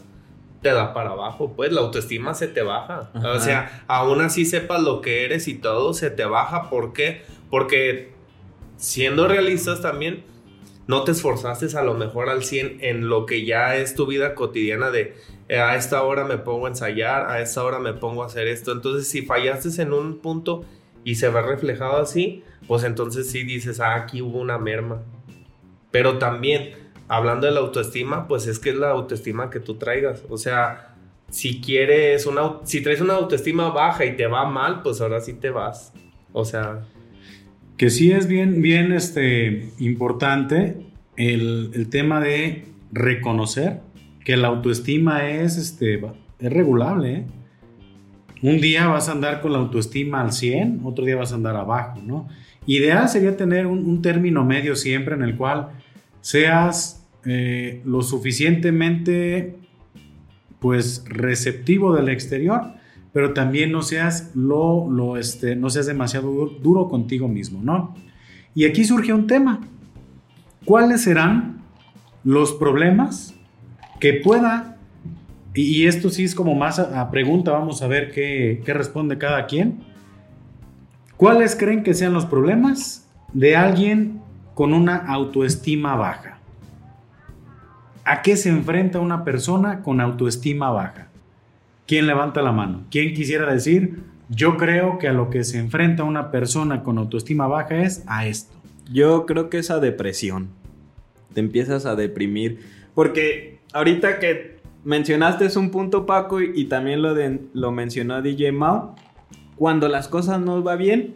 te 0.62 0.70
da 0.70 0.92
para 0.92 1.10
abajo, 1.10 1.52
pues 1.54 1.72
la 1.72 1.80
autoestima 1.80 2.34
se 2.34 2.48
te 2.48 2.62
baja. 2.62 3.10
O 3.14 3.38
sea, 3.38 3.84
aún 3.86 4.20
así 4.20 4.44
sepas 4.44 4.82
lo 4.82 5.00
que 5.00 5.24
eres 5.24 5.46
y 5.48 5.54
todo 5.54 5.94
se 5.94 6.10
te 6.10 6.24
baja. 6.24 6.68
¿Por 6.68 6.92
qué? 6.92 7.22
Porque 7.50 8.12
siendo 8.76 9.28
realistas 9.28 9.80
también, 9.80 10.24
no 10.88 11.04
te 11.04 11.12
esforzaste 11.12 11.76
a 11.76 11.82
lo 11.82 11.94
mejor 11.94 12.28
al 12.30 12.42
100 12.42 12.78
en 12.80 13.08
lo 13.08 13.26
que 13.26 13.44
ya 13.44 13.76
es 13.76 13.94
tu 13.94 14.06
vida 14.06 14.34
cotidiana 14.34 14.90
de 14.90 15.14
eh, 15.48 15.58
a 15.58 15.76
esta 15.76 16.02
hora 16.02 16.24
me 16.24 16.38
pongo 16.38 16.66
a 16.66 16.70
ensayar, 16.70 17.30
a 17.30 17.40
esta 17.40 17.64
hora 17.64 17.78
me 17.78 17.94
pongo 17.94 18.22
a 18.22 18.26
hacer 18.26 18.48
esto. 18.48 18.72
Entonces, 18.72 19.08
si 19.08 19.22
fallaste 19.22 19.80
en 19.80 19.92
un 19.92 20.18
punto 20.18 20.64
y 21.04 21.14
se 21.14 21.28
ve 21.30 21.40
reflejado 21.40 21.98
así, 21.98 22.42
pues 22.66 22.84
entonces 22.84 23.30
sí 23.30 23.44
dices, 23.44 23.80
ah, 23.80 23.94
aquí 23.94 24.20
hubo 24.20 24.38
una 24.38 24.58
merma. 24.58 25.02
Pero 25.90 26.18
también, 26.18 26.87
hablando 27.08 27.46
de 27.46 27.52
la 27.52 27.60
autoestima, 27.60 28.28
pues 28.28 28.46
es 28.46 28.58
que 28.58 28.70
es 28.70 28.76
la 28.76 28.90
autoestima 28.90 29.50
que 29.50 29.60
tú 29.60 29.74
traigas. 29.76 30.24
O 30.28 30.36
sea, 30.36 30.94
si 31.30 31.60
quieres 31.60 32.26
una, 32.26 32.58
si 32.64 32.82
traes 32.82 33.00
una 33.00 33.14
autoestima 33.14 33.70
baja 33.70 34.04
y 34.04 34.16
te 34.16 34.26
va 34.26 34.48
mal, 34.48 34.82
pues 34.82 35.00
ahora 35.00 35.20
sí 35.20 35.34
te 35.34 35.50
vas. 35.50 35.92
O 36.32 36.44
sea, 36.44 36.86
que 37.76 37.90
sí 37.90 38.12
es 38.12 38.26
bien, 38.26 38.60
bien 38.60 38.92
este, 38.92 39.70
importante 39.78 40.76
el, 41.16 41.88
tema 41.90 42.20
de 42.20 42.64
reconocer 42.92 43.80
que 44.24 44.36
la 44.36 44.48
autoestima 44.48 45.30
es, 45.30 45.56
este, 45.56 46.00
es 46.38 46.52
regulable. 46.52 47.12
¿eh? 47.12 47.26
Un 48.42 48.60
día 48.60 48.86
vas 48.86 49.08
a 49.08 49.12
andar 49.12 49.40
con 49.40 49.52
la 49.52 49.58
autoestima 49.58 50.20
al 50.20 50.32
100, 50.32 50.80
otro 50.84 51.04
día 51.04 51.16
vas 51.16 51.32
a 51.32 51.36
andar 51.36 51.56
abajo, 51.56 52.00
¿no? 52.04 52.28
Ideal 52.66 53.08
sería 53.08 53.36
tener 53.36 53.66
un, 53.66 54.02
término 54.02 54.44
medio 54.44 54.76
siempre 54.76 55.14
en 55.14 55.22
el 55.22 55.36
cual 55.36 55.70
seas 56.20 56.97
eh, 57.24 57.82
lo 57.84 58.02
suficientemente 58.02 59.56
pues 60.60 61.04
receptivo 61.08 61.94
del 61.94 62.08
exterior 62.08 62.78
pero 63.12 63.32
también 63.32 63.72
no 63.72 63.82
seas, 63.82 64.30
lo, 64.34 64.88
lo, 64.90 65.16
este, 65.16 65.56
no 65.56 65.70
seas 65.70 65.86
demasiado 65.86 66.30
duro, 66.62 66.88
contigo 66.88 67.28
mismo, 67.28 67.60
¿no? 67.62 67.94
Y 68.54 68.64
aquí 68.64 68.84
surge 68.84 69.12
un 69.12 69.26
tema. 69.26 69.60
¿Cuáles 70.64 71.02
serán 71.02 71.62
los 72.24 72.52
problemas 72.52 73.34
que 74.00 74.14
pueda, 74.14 74.76
y, 75.54 75.86
esto 75.86 76.10
sí 76.10 76.24
es 76.24 76.34
como 76.34 76.54
más 76.54 76.78
a, 76.78 77.10
pregunta, 77.10 77.50
vamos 77.50 77.82
a 77.82 77.88
ver 77.88 78.12
qué, 78.12 78.62
qué 78.64 78.74
responde 78.74 79.18
cada 79.18 79.46
quien, 79.46 79.80
¿cuáles 81.16 81.56
creen 81.56 81.82
que 81.82 81.94
sean 81.94 82.12
los 82.12 82.26
problemas 82.26 83.08
de 83.32 83.56
alguien 83.56 84.20
con 84.54 84.74
una 84.74 84.96
autoestima 84.96 85.96
baja? 85.96 86.37
¿A 88.08 88.22
qué 88.22 88.38
se 88.38 88.48
enfrenta 88.48 89.00
una 89.00 89.22
persona 89.22 89.82
con 89.82 90.00
autoestima 90.00 90.70
baja? 90.70 91.08
¿Quién 91.86 92.06
levanta 92.06 92.40
la 92.40 92.52
mano? 92.52 92.86
¿Quién 92.90 93.12
quisiera 93.12 93.52
decir, 93.52 94.00
yo 94.30 94.56
creo 94.56 94.96
que 94.96 95.08
a 95.08 95.12
lo 95.12 95.28
que 95.28 95.44
se 95.44 95.58
enfrenta 95.58 96.04
una 96.04 96.30
persona 96.30 96.82
con 96.82 96.96
autoestima 96.96 97.46
baja 97.48 97.82
es 97.82 98.02
a 98.06 98.26
esto? 98.26 98.56
Yo 98.90 99.26
creo 99.26 99.50
que 99.50 99.58
es 99.58 99.70
a 99.70 99.78
depresión. 99.78 100.48
Te 101.34 101.40
empiezas 101.40 101.84
a 101.84 101.96
deprimir. 101.96 102.60
Porque 102.94 103.60
ahorita 103.74 104.20
que 104.20 104.56
mencionaste 104.84 105.44
es 105.44 105.56
un 105.56 105.70
punto, 105.70 106.06
Paco, 106.06 106.40
y, 106.40 106.64
también 106.64 107.02
lo, 107.02 107.14
lo 107.52 107.72
mencionó 107.72 108.22
DJ 108.22 108.52
Mao, 108.52 108.96
cuando 109.54 109.86
las 109.86 110.08
cosas 110.08 110.40
no 110.40 110.64
va 110.64 110.76
bien, 110.76 111.14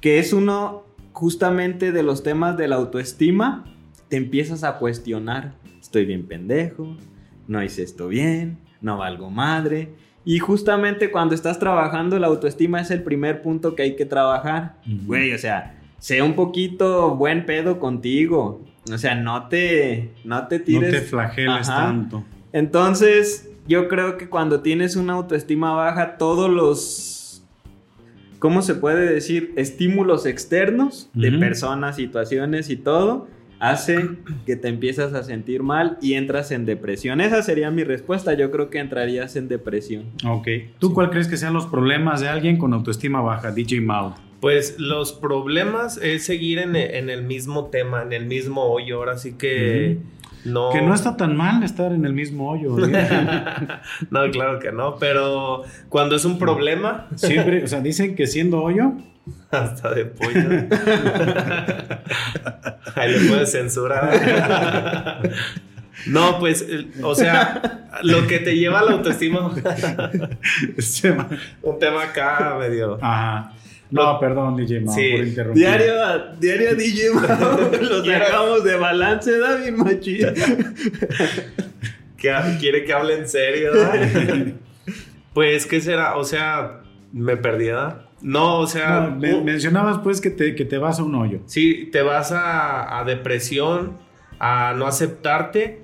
que 0.00 0.18
es 0.18 0.32
uno 0.32 0.82
justamente 1.12 1.92
de 1.92 2.02
los 2.02 2.24
temas 2.24 2.56
de 2.56 2.66
la 2.66 2.74
autoestima, 2.74 3.64
te 4.08 4.16
empiezas 4.16 4.64
a 4.64 4.78
cuestionar. 4.78 5.61
Estoy 5.92 6.06
bien 6.06 6.24
pendejo, 6.24 6.96
no 7.46 7.62
hice 7.62 7.82
esto 7.82 8.08
bien, 8.08 8.56
no 8.80 8.96
valgo 8.96 9.28
madre. 9.28 9.90
Y 10.24 10.38
justamente 10.38 11.10
cuando 11.10 11.34
estás 11.34 11.58
trabajando, 11.58 12.18
la 12.18 12.28
autoestima 12.28 12.80
es 12.80 12.90
el 12.90 13.02
primer 13.02 13.42
punto 13.42 13.74
que 13.74 13.82
hay 13.82 13.94
que 13.94 14.06
trabajar. 14.06 14.76
Güey, 14.86 15.34
o 15.34 15.38
sea, 15.38 15.78
sea 15.98 16.24
un 16.24 16.32
poquito 16.32 17.14
buen 17.14 17.44
pedo 17.44 17.78
contigo. 17.78 18.64
O 18.90 18.96
sea, 18.96 19.14
no 19.16 19.48
te, 19.48 20.14
no 20.24 20.48
te 20.48 20.60
tires. 20.60 20.94
No 20.94 20.98
te 20.98 21.04
flageles 21.04 21.66
tanto. 21.66 22.24
Entonces, 22.54 23.50
yo 23.68 23.88
creo 23.88 24.16
que 24.16 24.30
cuando 24.30 24.62
tienes 24.62 24.96
una 24.96 25.12
autoestima 25.12 25.74
baja, 25.74 26.16
todos 26.16 26.48
los. 26.48 27.44
¿Cómo 28.38 28.62
se 28.62 28.76
puede 28.76 29.12
decir? 29.12 29.52
Estímulos 29.56 30.24
externos 30.24 31.10
de 31.12 31.32
personas, 31.32 31.96
situaciones 31.96 32.70
y 32.70 32.76
todo 32.76 33.28
hace 33.62 34.10
que 34.44 34.56
te 34.56 34.66
empiezas 34.66 35.14
a 35.14 35.22
sentir 35.22 35.62
mal 35.62 35.96
y 36.02 36.14
entras 36.14 36.50
en 36.50 36.66
depresión. 36.66 37.20
Esa 37.20 37.42
sería 37.42 37.70
mi 37.70 37.84
respuesta. 37.84 38.34
Yo 38.34 38.50
creo 38.50 38.70
que 38.70 38.80
entrarías 38.80 39.36
en 39.36 39.46
depresión. 39.46 40.06
Ok. 40.26 40.48
¿Tú 40.80 40.92
cuál 40.92 41.10
crees 41.10 41.28
que 41.28 41.36
sean 41.36 41.54
los 41.54 41.66
problemas 41.66 42.20
de 42.20 42.28
alguien 42.28 42.58
con 42.58 42.74
autoestima 42.74 43.20
baja, 43.20 43.52
DJ 43.52 43.80
Maud? 43.80 44.14
Pues 44.40 44.80
los 44.80 45.12
problemas 45.12 45.96
es 45.98 46.24
seguir 46.24 46.58
en, 46.58 46.74
el 46.74 47.22
mismo 47.22 47.66
tema, 47.66 48.02
en 48.02 48.12
el 48.12 48.26
mismo 48.26 48.64
hoyo. 48.64 48.96
Ahora 48.96 49.16
sí 49.16 49.34
que... 49.34 49.98
No. 50.44 50.70
Que 50.70 50.82
no 50.82 50.92
está 50.92 51.16
tan 51.16 51.36
mal 51.36 51.62
estar 51.62 51.92
en 51.92 52.04
el 52.04 52.14
mismo 52.14 52.50
hoyo. 52.50 52.76
¿eh? 52.84 52.90
no, 54.10 54.28
claro 54.32 54.58
que 54.58 54.72
no, 54.72 54.96
pero 54.96 55.62
cuando 55.88 56.16
es 56.16 56.24
un 56.24 56.36
problema. 56.36 57.06
Siempre, 57.14 57.62
o 57.62 57.68
sea, 57.68 57.80
dicen 57.80 58.16
que 58.16 58.26
siendo 58.26 58.60
hoyo, 58.60 58.94
Hasta 59.50 59.94
de 59.94 60.06
pollo. 60.06 60.40
Ahí 62.94 63.12
le 63.12 63.28
puedes 63.28 63.52
censurar. 63.52 65.20
No, 66.06 66.38
pues, 66.38 66.66
o 67.02 67.14
sea, 67.14 67.90
lo 68.02 68.26
que 68.26 68.38
te 68.40 68.56
lleva 68.56 68.80
a 68.80 68.84
la 68.84 68.92
autoestima. 68.92 69.48
un 71.62 71.78
tema 71.78 72.02
acá 72.02 72.56
medio. 72.58 72.98
Ajá. 73.00 73.52
No, 73.90 74.18
perdón, 74.18 74.56
DJ 74.56 74.80
Mao, 74.80 74.94
por 74.94 75.04
interrumpir. 75.04 75.62
Diario, 75.62 75.94
diario 76.40 76.74
DJ 76.74 77.10
Mao, 77.10 77.70
lo 77.80 78.04
sacamos 78.04 78.64
de 78.64 78.74
balance, 78.76 79.38
David 79.38 79.72
Machi. 79.72 80.18
Quiere 82.16 82.84
que 82.84 82.92
hable 82.92 83.18
en 83.18 83.28
serio, 83.28 83.72
Pues, 85.34 85.66
¿qué 85.66 85.80
será? 85.80 86.16
O 86.16 86.24
sea, 86.24 86.80
me 87.12 87.36
perdí, 87.36 87.66
¿verdad? 87.66 88.06
No, 88.22 88.58
o 88.58 88.66
sea. 88.66 89.16
mencionabas 89.18 89.98
pues 89.98 90.20
que 90.20 90.30
te, 90.30 90.54
que 90.54 90.64
te 90.64 90.78
vas 90.78 91.00
a 91.00 91.02
un 91.02 91.14
hoyo. 91.14 91.40
Sí, 91.46 91.88
te 91.90 92.02
vas 92.02 92.32
a, 92.34 93.02
depresión, 93.06 93.98
a 94.38 94.74
no 94.76 94.86
aceptarte. 94.86 95.82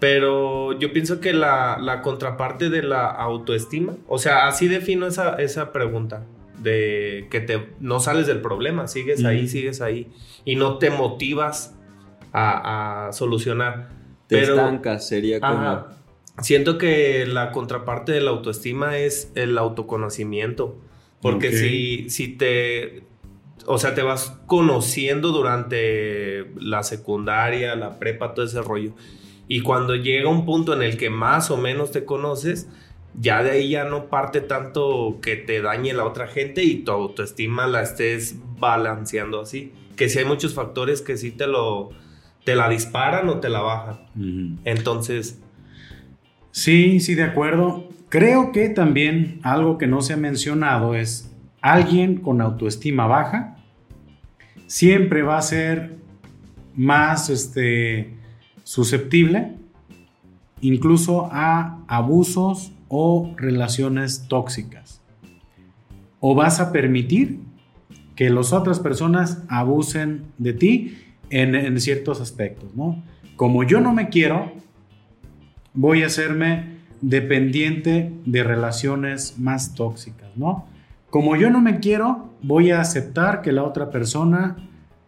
Pero 0.00 0.78
yo 0.78 0.92
pienso 0.92 1.20
que 1.20 1.32
la, 1.32 2.00
contraparte 2.02 2.70
de 2.70 2.82
la 2.82 3.06
autoestima, 3.06 3.94
o 4.06 4.18
sea, 4.18 4.46
así 4.46 4.68
defino 4.68 5.08
esa, 5.08 5.34
esa 5.36 5.72
pregunta, 5.72 6.24
de 6.62 7.26
que 7.32 7.40
te, 7.40 7.70
no 7.80 7.98
sales 7.98 8.28
del 8.28 8.40
problema, 8.40 8.86
sigues 8.86 9.24
ahí, 9.24 9.48
sigues 9.48 9.80
ahí, 9.80 10.08
y 10.44 10.54
no 10.54 10.78
te 10.78 10.90
motivas 10.90 11.76
a, 12.32 13.10
solucionar. 13.12 13.88
Te 14.28 14.42
estancas, 14.42 15.08
sería 15.08 15.40
como... 15.40 15.86
siento 16.42 16.78
que 16.78 17.26
la 17.26 17.50
contraparte 17.50 18.12
de 18.12 18.20
la 18.20 18.30
autoestima 18.30 18.98
es 18.98 19.32
el 19.34 19.58
autoconocimiento. 19.58 20.78
Porque 21.20 21.52
si, 21.52 22.10
si 22.10 22.28
te, 22.28 23.02
o 23.66 23.78
sea, 23.78 23.94
te 23.94 24.02
vas 24.02 24.38
conociendo 24.46 25.30
durante 25.30 26.46
la 26.60 26.82
secundaria, 26.82 27.74
la 27.74 27.98
prepa, 27.98 28.34
todo 28.34 28.44
ese 28.44 28.62
rollo. 28.62 28.92
Y 29.48 29.60
cuando 29.60 29.96
llega 29.96 30.28
un 30.28 30.44
punto 30.44 30.74
en 30.74 30.82
el 30.82 30.96
que 30.96 31.10
más 31.10 31.50
o 31.50 31.56
menos 31.56 31.90
te 31.90 32.04
conoces, 32.04 32.68
ya 33.18 33.42
de 33.42 33.50
ahí 33.50 33.70
ya 33.70 33.84
no 33.84 34.06
parte 34.06 34.40
tanto 34.40 35.18
que 35.20 35.36
te 35.36 35.60
dañe 35.60 35.92
la 35.92 36.04
otra 36.04 36.28
gente 36.28 36.62
y 36.62 36.84
tu 36.84 36.92
autoestima 36.92 37.66
la 37.66 37.82
estés 37.82 38.36
balanceando 38.58 39.40
así. 39.40 39.72
Que 39.96 40.08
si 40.08 40.20
hay 40.20 40.24
muchos 40.24 40.54
factores 40.54 41.02
que 41.02 41.16
sí 41.16 41.32
te 41.32 41.46
lo 41.46 41.90
te 42.48 42.54
la 42.54 42.68
disparan 42.70 43.28
o 43.28 43.40
te 43.40 43.50
la 43.50 43.60
bajan. 43.60 44.58
Entonces. 44.64 45.38
Sí, 46.50 46.98
sí, 47.00 47.14
de 47.14 47.24
acuerdo. 47.24 47.88
Creo 48.08 48.52
que 48.52 48.68
también 48.68 49.40
algo 49.42 49.76
que 49.78 49.86
no 49.86 50.00
se 50.00 50.14
ha 50.14 50.16
mencionado 50.16 50.94
es 50.94 51.34
alguien 51.60 52.16
con 52.16 52.40
autoestima 52.40 53.06
baja 53.06 53.56
siempre 54.66 55.22
va 55.22 55.38
a 55.38 55.42
ser 55.42 55.96
más 56.74 57.28
este, 57.28 58.14
susceptible 58.64 59.56
incluso 60.60 61.28
a 61.30 61.84
abusos 61.86 62.72
o 62.88 63.34
relaciones 63.36 64.26
tóxicas. 64.28 65.02
O 66.20 66.34
vas 66.34 66.60
a 66.60 66.72
permitir 66.72 67.40
que 68.16 68.30
las 68.30 68.52
otras 68.52 68.80
personas 68.80 69.42
abusen 69.48 70.24
de 70.38 70.52
ti 70.52 70.98
en, 71.30 71.78
ciertos 71.80 72.20
aspectos, 72.20 72.74
¿no? 72.74 73.02
Como 73.36 73.62
yo 73.62 73.80
no 73.80 73.92
me 73.92 74.08
quiero, 74.08 74.52
voy 75.74 76.02
a 76.02 76.06
hacerme 76.06 76.77
dependiente 77.00 78.12
de 78.24 78.42
relaciones 78.44 79.38
más 79.38 79.74
tóxicas, 79.74 80.30
¿no? 80.36 80.66
Como 81.10 81.36
yo 81.36 81.50
no 81.50 81.60
me 81.60 81.80
quiero, 81.80 82.30
voy 82.42 82.70
a 82.70 82.80
aceptar 82.80 83.40
que 83.42 83.52
la 83.52 83.64
otra 83.64 83.90
persona 83.90 84.56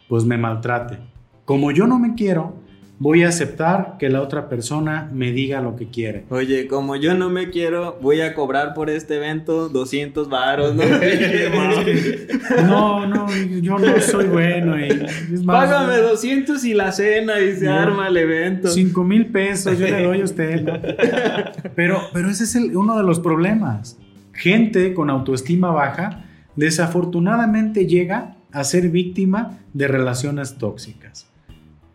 pues 0.08 0.24
me 0.24 0.38
maltrate. 0.38 0.98
Como 1.44 1.70
yo 1.70 1.86
no 1.86 1.98
me 1.98 2.14
quiero, 2.14 2.54
voy 3.00 3.22
a 3.22 3.28
aceptar 3.28 3.96
que 3.98 4.10
la 4.10 4.20
otra 4.20 4.50
persona 4.50 5.08
me 5.10 5.32
diga 5.32 5.62
lo 5.62 5.74
que 5.74 5.88
quiere. 5.88 6.26
Oye, 6.28 6.68
como 6.68 6.96
yo 6.96 7.14
no 7.14 7.30
me 7.30 7.48
quiero, 7.48 7.98
voy 8.02 8.20
a 8.20 8.34
cobrar 8.34 8.74
por 8.74 8.90
este 8.90 9.16
evento 9.16 9.70
200 9.70 10.28
varos, 10.28 10.74
¿no? 10.74 10.82
no, 12.66 13.06
no, 13.06 13.26
yo 13.62 13.78
no 13.78 14.00
soy 14.00 14.26
bueno. 14.26 14.78
Y 14.78 15.42
Págame 15.46 15.96
200 15.96 16.62
y 16.66 16.74
la 16.74 16.92
cena 16.92 17.40
y 17.40 17.56
se 17.56 17.68
arma 17.68 18.08
el 18.08 18.18
evento. 18.18 18.68
5 18.68 19.02
mil 19.02 19.26
pesos 19.32 19.78
yo 19.78 19.86
le 19.86 20.02
doy 20.04 20.20
a 20.20 20.24
usted. 20.24 21.72
Pero, 21.74 22.02
pero 22.12 22.28
ese 22.28 22.44
es 22.44 22.54
uno 22.54 22.98
de 22.98 23.02
los 23.02 23.18
problemas. 23.18 23.98
Gente 24.34 24.92
con 24.92 25.08
autoestima 25.08 25.70
baja 25.70 26.26
desafortunadamente 26.54 27.86
llega 27.86 28.36
a 28.52 28.62
ser 28.62 28.90
víctima 28.90 29.58
de 29.72 29.88
relaciones 29.88 30.58
tóxicas 30.58 31.29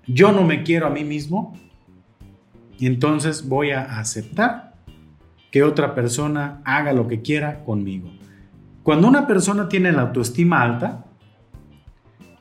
yo 0.08 0.32
no 0.32 0.43
me 0.43 0.64
quiero 0.64 0.88
a 0.88 0.89
mí 0.89 1.03
mismo, 1.03 1.53
entonces 2.80 3.47
voy 3.47 3.72
a 3.72 3.99
aceptar 3.99 4.76
que 5.51 5.64
otra 5.64 5.95
persona 5.95 6.62
haga 6.66 6.91
lo 6.91 7.08
que 7.08 7.22
quiera 7.22 7.64
conmigo. 7.64 8.10
Cuando 8.84 9.08
una 9.08 9.26
persona 9.26 9.70
tiene 9.70 9.91
la 9.91 10.03
autoestima 10.03 10.62
alta, 10.62 11.06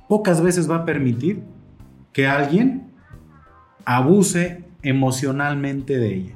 pocas 0.08 0.42
veces 0.42 0.70
va 0.70 0.76
a 0.76 0.84
permitir 0.84 1.42
que 2.12 2.26
alguien 2.26 2.92
abuse 3.84 4.64
emocionalmente 4.82 5.96
de 5.96 6.14
ella. 6.14 6.34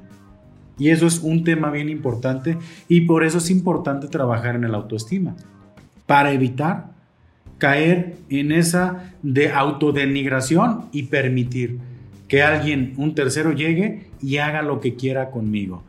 Y 0.79 0.91
eso 0.91 1.07
es 1.07 1.19
un 1.19 1.45
tema 1.45 1.71
bien 1.71 1.89
importante 1.89 2.57
y 2.89 3.03
por 3.03 3.25
eso 3.25 3.39
es 3.39 3.51
importante 3.51 4.07
trabajar 4.07 4.55
en 4.55 4.65
el 4.65 4.75
autoestima, 4.75 5.35
para 6.07 6.33
evitar 6.33 6.93
caer 7.59 8.17
en 8.31 8.53
esa 8.53 9.13
de 9.23 9.53
autodenigración 9.53 10.87
y 10.93 11.05
permitir 11.05 11.79
que 12.29 12.43
alguien, 12.43 12.95
un 12.97 13.15
tercero, 13.15 13.53
llegue 13.53 14.11
y 14.23 14.39
haga 14.39 14.63
lo 14.63 14.81
que 14.81 14.95
quiera 14.95 15.31
conmigo. 15.31 15.83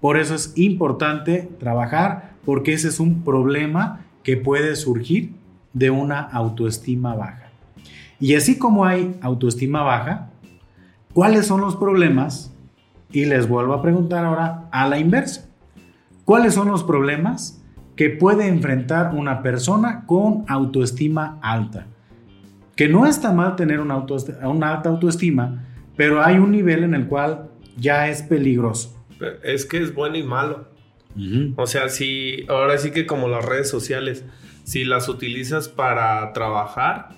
Por 0.00 0.18
eso 0.18 0.34
es 0.34 0.52
importante 0.56 1.48
trabajar 1.60 2.32
porque 2.44 2.72
ese 2.72 2.88
es 2.88 2.98
un 2.98 3.22
problema 3.22 4.00
que 4.24 4.36
puede 4.36 4.74
surgir 4.76 5.32
de 5.72 5.90
una 5.90 6.20
autoestima 6.20 7.14
baja. 7.14 7.50
Y 8.18 8.34
así 8.34 8.58
como 8.58 8.84
hay 8.84 9.16
autoestima 9.20 9.82
baja, 9.82 10.30
¿cuáles 11.12 11.46
son 11.46 11.60
los 11.60 11.76
problemas? 11.76 12.52
Y 13.10 13.26
les 13.26 13.48
vuelvo 13.48 13.74
a 13.74 13.82
preguntar 13.82 14.24
ahora 14.24 14.68
a 14.72 14.88
la 14.88 14.98
inversa. 14.98 15.48
¿Cuáles 16.24 16.54
son 16.54 16.68
los 16.68 16.82
problemas 16.82 17.61
que 18.02 18.10
puede 18.10 18.48
enfrentar 18.48 19.14
una 19.14 19.42
persona 19.42 20.06
con 20.06 20.44
autoestima 20.48 21.38
alta. 21.40 21.86
Que 22.74 22.88
no 22.88 23.06
está 23.06 23.30
mal 23.30 23.54
tener 23.54 23.78
una, 23.78 23.94
alta 23.94 24.88
autoestima, 24.88 25.68
pero 25.96 26.20
hay 26.20 26.38
un 26.38 26.50
nivel 26.50 26.82
en 26.82 26.94
el 26.94 27.06
cual 27.06 27.50
ya 27.76 28.08
es 28.08 28.22
peligroso. 28.22 29.00
Es 29.44 29.64
que 29.66 29.80
es 29.80 29.94
bueno 29.94 30.16
y 30.16 30.24
malo. 30.24 30.66
O 31.54 31.68
sea, 31.68 31.88
si 31.88 32.44
ahora 32.48 32.76
sí 32.76 32.90
que 32.90 33.06
como 33.06 33.28
las 33.28 33.44
redes 33.44 33.70
sociales, 33.70 34.24
si 34.64 34.82
las 34.82 35.08
utilizas 35.08 35.68
para 35.68 36.32
trabajar, 36.32 37.10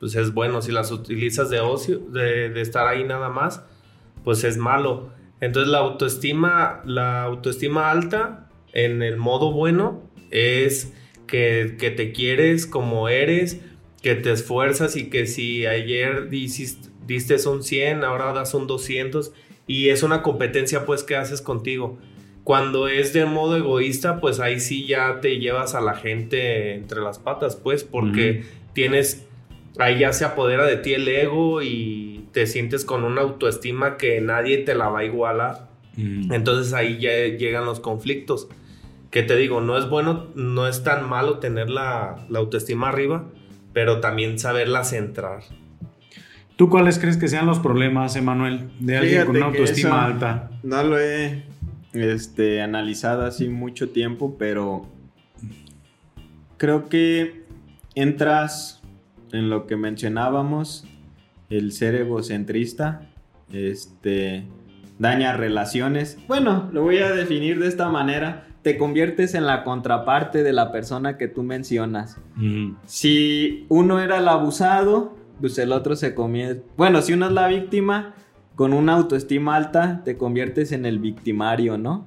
pues 0.00 0.16
es 0.16 0.34
bueno. 0.34 0.60
Si 0.60 0.72
las 0.72 0.90
utilizas 0.90 1.50
de 1.50 1.60
ocio, 1.60 2.00
de, 2.00 2.50
de 2.50 2.60
estar 2.62 2.88
ahí 2.88 3.04
nada 3.04 3.28
más, 3.28 3.64
pues 4.24 4.42
es 4.42 4.56
malo. 4.56 5.10
Entonces 5.40 5.70
la 5.70 5.78
autoestima, 5.78 6.80
la 6.84 7.22
autoestima 7.22 7.92
alta 7.92 8.48
en 8.72 9.04
el 9.04 9.18
modo 9.18 9.52
bueno 9.52 10.10
es 10.32 10.92
que, 11.26 11.76
te 11.96 12.12
quieres 12.12 12.66
como 12.66 13.08
eres, 13.08 13.60
que 14.02 14.14
te 14.14 14.32
esfuerzas 14.32 14.96
y 14.96 15.08
que 15.08 15.26
si 15.26 15.66
ayer 15.66 16.28
diste 16.28 17.48
un 17.48 17.62
100, 17.62 18.04
ahora 18.04 18.32
das 18.32 18.54
un 18.54 18.66
200 18.66 19.32
y 19.66 19.90
es 19.90 20.02
una 20.02 20.22
competencia 20.22 20.84
pues 20.84 21.04
que 21.04 21.14
haces 21.14 21.40
contigo. 21.40 21.98
Cuando 22.44 22.88
es 22.88 23.12
de 23.12 23.24
modo 23.24 23.56
egoísta, 23.56 24.20
pues 24.20 24.40
ahí 24.40 24.58
sí 24.58 24.86
ya 24.86 25.20
te 25.20 25.38
llevas 25.38 25.76
a 25.76 25.80
la 25.80 25.94
gente 25.94 26.74
entre 26.74 27.00
las 27.00 27.20
patas, 27.20 27.54
pues, 27.54 27.84
porque 27.84 28.42
tienes, 28.72 29.28
ahí 29.78 30.00
ya 30.00 30.12
se 30.12 30.24
apodera 30.24 30.66
de 30.66 30.76
ti 30.76 30.92
el 30.92 31.06
ego 31.06 31.62
y 31.62 32.24
te 32.32 32.48
sientes 32.48 32.84
con 32.84 33.04
una 33.04 33.20
autoestima 33.20 33.96
que 33.96 34.20
nadie 34.20 34.58
te 34.58 34.74
la 34.74 34.88
va 34.88 35.00
a 35.00 35.04
igualar. 35.04 35.70
Entonces 35.96 36.72
ahí 36.72 36.98
ya 36.98 37.12
llegan 37.36 37.64
los 37.64 37.78
conflictos 37.78 38.48
que 39.12 39.22
te 39.22 39.36
digo, 39.36 39.60
no 39.60 39.76
es 39.76 39.88
bueno, 39.90 40.28
no 40.34 40.66
es 40.66 40.82
tan 40.82 41.06
malo 41.06 41.38
tener 41.38 41.68
la, 41.68 42.16
autoestima 42.34 42.88
arriba, 42.88 43.26
pero 43.74 44.00
también 44.00 44.38
saberla 44.38 44.84
centrar. 44.84 45.42
¿Tú 46.56 46.70
cuáles 46.70 46.98
crees 46.98 47.18
que 47.18 47.28
sean 47.28 47.44
los 47.44 47.58
problemas, 47.58 48.16
Emanuel, 48.16 48.70
de 48.80 48.96
alguien 48.96 49.26
con 49.26 49.36
una 49.36 49.46
autoestima 49.46 50.06
alta? 50.06 50.50
No 50.62 50.82
lo 50.82 50.98
he 50.98 51.44
este, 51.92 52.62
analizado 52.62 53.26
así 53.26 53.48
mucho 53.48 53.90
tiempo, 53.90 54.36
pero 54.38 54.86
creo 56.56 56.88
que 56.88 57.44
entras 57.94 58.80
en 59.30 59.50
lo 59.50 59.66
que 59.66 59.76
mencionábamos, 59.76 60.86
el 61.50 61.72
ser 61.72 61.96
egocentrista, 61.96 63.10
este, 63.52 64.46
daña 64.98 65.36
relaciones. 65.36 66.16
Bueno, 66.28 66.70
lo 66.72 66.80
voy 66.80 66.98
a 66.98 67.12
definir 67.12 67.58
de 67.58 67.68
esta 67.68 67.90
manera 67.90 68.46
te 68.62 68.78
conviertes 68.78 69.34
en 69.34 69.46
la 69.46 69.64
contraparte 69.64 70.42
de 70.42 70.52
la 70.52 70.70
persona 70.70 71.18
que 71.18 71.28
tú 71.28 71.42
mencionas. 71.42 72.18
Si 72.86 73.66
uno 73.68 74.00
era 74.00 74.18
el 74.18 74.28
abusado, 74.28 75.16
pues 75.40 75.58
el 75.58 75.72
otro 75.72 75.96
se 75.96 76.14
convierte... 76.14 76.62
Bueno, 76.76 77.02
si 77.02 77.12
uno 77.12 77.26
es 77.26 77.32
la 77.32 77.48
víctima, 77.48 78.14
con 78.54 78.72
una 78.72 78.94
autoestima 78.94 79.56
alta, 79.56 80.02
te 80.04 80.16
conviertes 80.16 80.70
en 80.72 80.86
el 80.86 81.00
victimario, 81.00 81.76
¿no? 81.76 82.04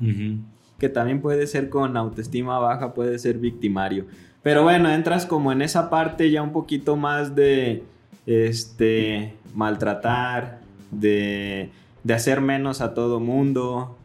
Que 0.80 0.88
también 0.88 1.22
puede 1.22 1.46
ser 1.48 1.70
con 1.70 1.98
autoestima 1.98 2.58
baja, 2.60 2.94
puede 2.94 3.20
ser 3.20 3.38
victimario. 3.38 4.06
Pero 4.42 4.64
bueno, 4.64 4.90
entras 4.90 5.26
como 5.26 5.52
en 5.52 5.62
esa 5.62 5.90
parte 5.90 6.32
ya 6.32 6.42
un 6.42 6.54
poquito 6.54 6.96
más 6.96 7.36
de, 7.36 7.84
este, 8.26 9.34
maltratar, 9.54 10.62
de, 10.92 11.70
de 12.04 12.14
hacer 12.14 12.40
menos 12.40 12.80
a 12.80 12.94
todo 12.94 13.20
mundo, 13.20 13.98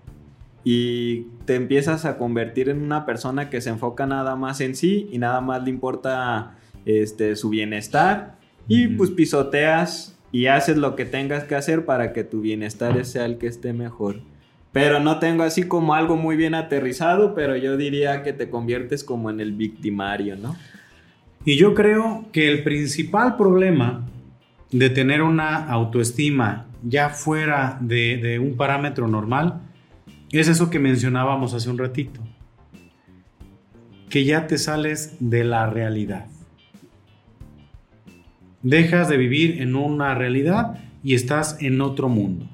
y 0.65 1.23
te 1.47 1.55
empiezas 1.55 2.05
a 2.05 2.19
convertir 2.19 2.69
en 2.69 2.83
una 2.83 3.07
persona 3.07 3.49
que 3.49 3.61
se 3.61 3.71
enfoca 3.71 4.07
nada 4.07 4.37
más 4.37 4.61
en 4.61 4.75
sí 4.75 5.09
y 5.11 5.19
nada 5.19 5.41
más 5.41 5.65
le 5.65 5.71
importa 5.71 6.57
este, 6.85 7.37
su 7.37 7.49
bienestar 7.49 8.37
y 8.69 8.89
pues 8.89 9.11
pisoteas 9.11 10.19
y 10.33 10.47
haces 10.47 10.77
lo 10.77 10.97
que 10.97 11.05
tengas 11.05 11.45
que 11.45 11.55
hacer 11.55 11.85
para 11.85 12.13
que 12.13 12.25
tu 12.25 12.41
bienestar 12.41 13.05
sea 13.05 13.25
el 13.25 13.39
que 13.39 13.47
esté 13.47 13.73
mejor. 13.73 14.21
Pero 14.73 15.01
no 15.01 15.19
tengo 15.19 15.43
así 15.43 15.65
como 15.65 15.95
algo 15.95 16.17
muy 16.17 16.37
bien 16.37 16.55
aterrizado, 16.55 17.35
pero 17.35 17.57
yo 17.57 17.77
diría 17.77 18.23
que 18.23 18.33
te 18.33 18.49
conviertes 18.49 19.03
como 19.03 19.29
en 19.29 19.41
el 19.41 19.53
victimario, 19.53 20.37
¿no? 20.37 20.57
Y 21.45 21.57
yo 21.57 21.75
creo 21.75 22.27
que 22.31 22.49
el 22.49 22.63
principal 22.63 23.37
problema 23.37 24.07
de 24.71 24.91
tener 24.91 25.23
una 25.23 25.69
autoestima 25.69 26.67
ya 26.85 27.09
fuera 27.09 27.79
de, 27.81 28.19
de 28.19 28.39
un 28.39 28.57
parámetro 28.57 29.09
normal 29.09 29.61
es 30.39 30.49
eso 30.49 30.71
que 30.71 30.79
mencionábamos 30.79 31.55
hace 31.55 31.71
un 31.71 31.79
ratito, 31.79 32.21
que 34.09 34.25
ya 34.25 34.47
te 34.47 34.59
sales 34.59 35.17
de 35.19 35.45
la 35.45 35.69
realidad. 35.69 36.27
Dejas 38.63 39.09
de 39.09 39.17
vivir 39.17 39.61
en 39.63 39.75
una 39.75 40.15
realidad 40.15 40.79
y 41.03 41.15
estás 41.15 41.61
en 41.61 41.81
otro 41.81 42.09
mundo, 42.09 42.47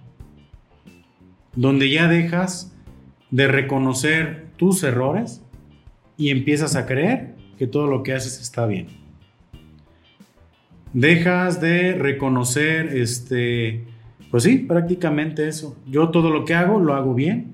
donde 1.54 1.90
ya 1.90 2.08
dejas 2.08 2.72
de 3.30 3.48
reconocer 3.48 4.46
tus 4.56 4.82
errores 4.82 5.42
y 6.16 6.30
empiezas 6.30 6.76
a 6.76 6.86
creer 6.86 7.34
que 7.58 7.66
todo 7.66 7.86
lo 7.86 8.02
que 8.02 8.14
haces 8.14 8.40
está 8.40 8.66
bien. 8.66 8.86
Dejas 10.92 11.60
de 11.60 11.92
reconocer, 11.92 12.96
este, 12.96 13.84
pues 14.30 14.44
sí, 14.44 14.58
prácticamente 14.58 15.48
eso. 15.48 15.76
Yo 15.86 16.10
todo 16.10 16.30
lo 16.30 16.44
que 16.44 16.54
hago 16.54 16.80
lo 16.80 16.94
hago 16.94 17.14
bien. 17.14 17.52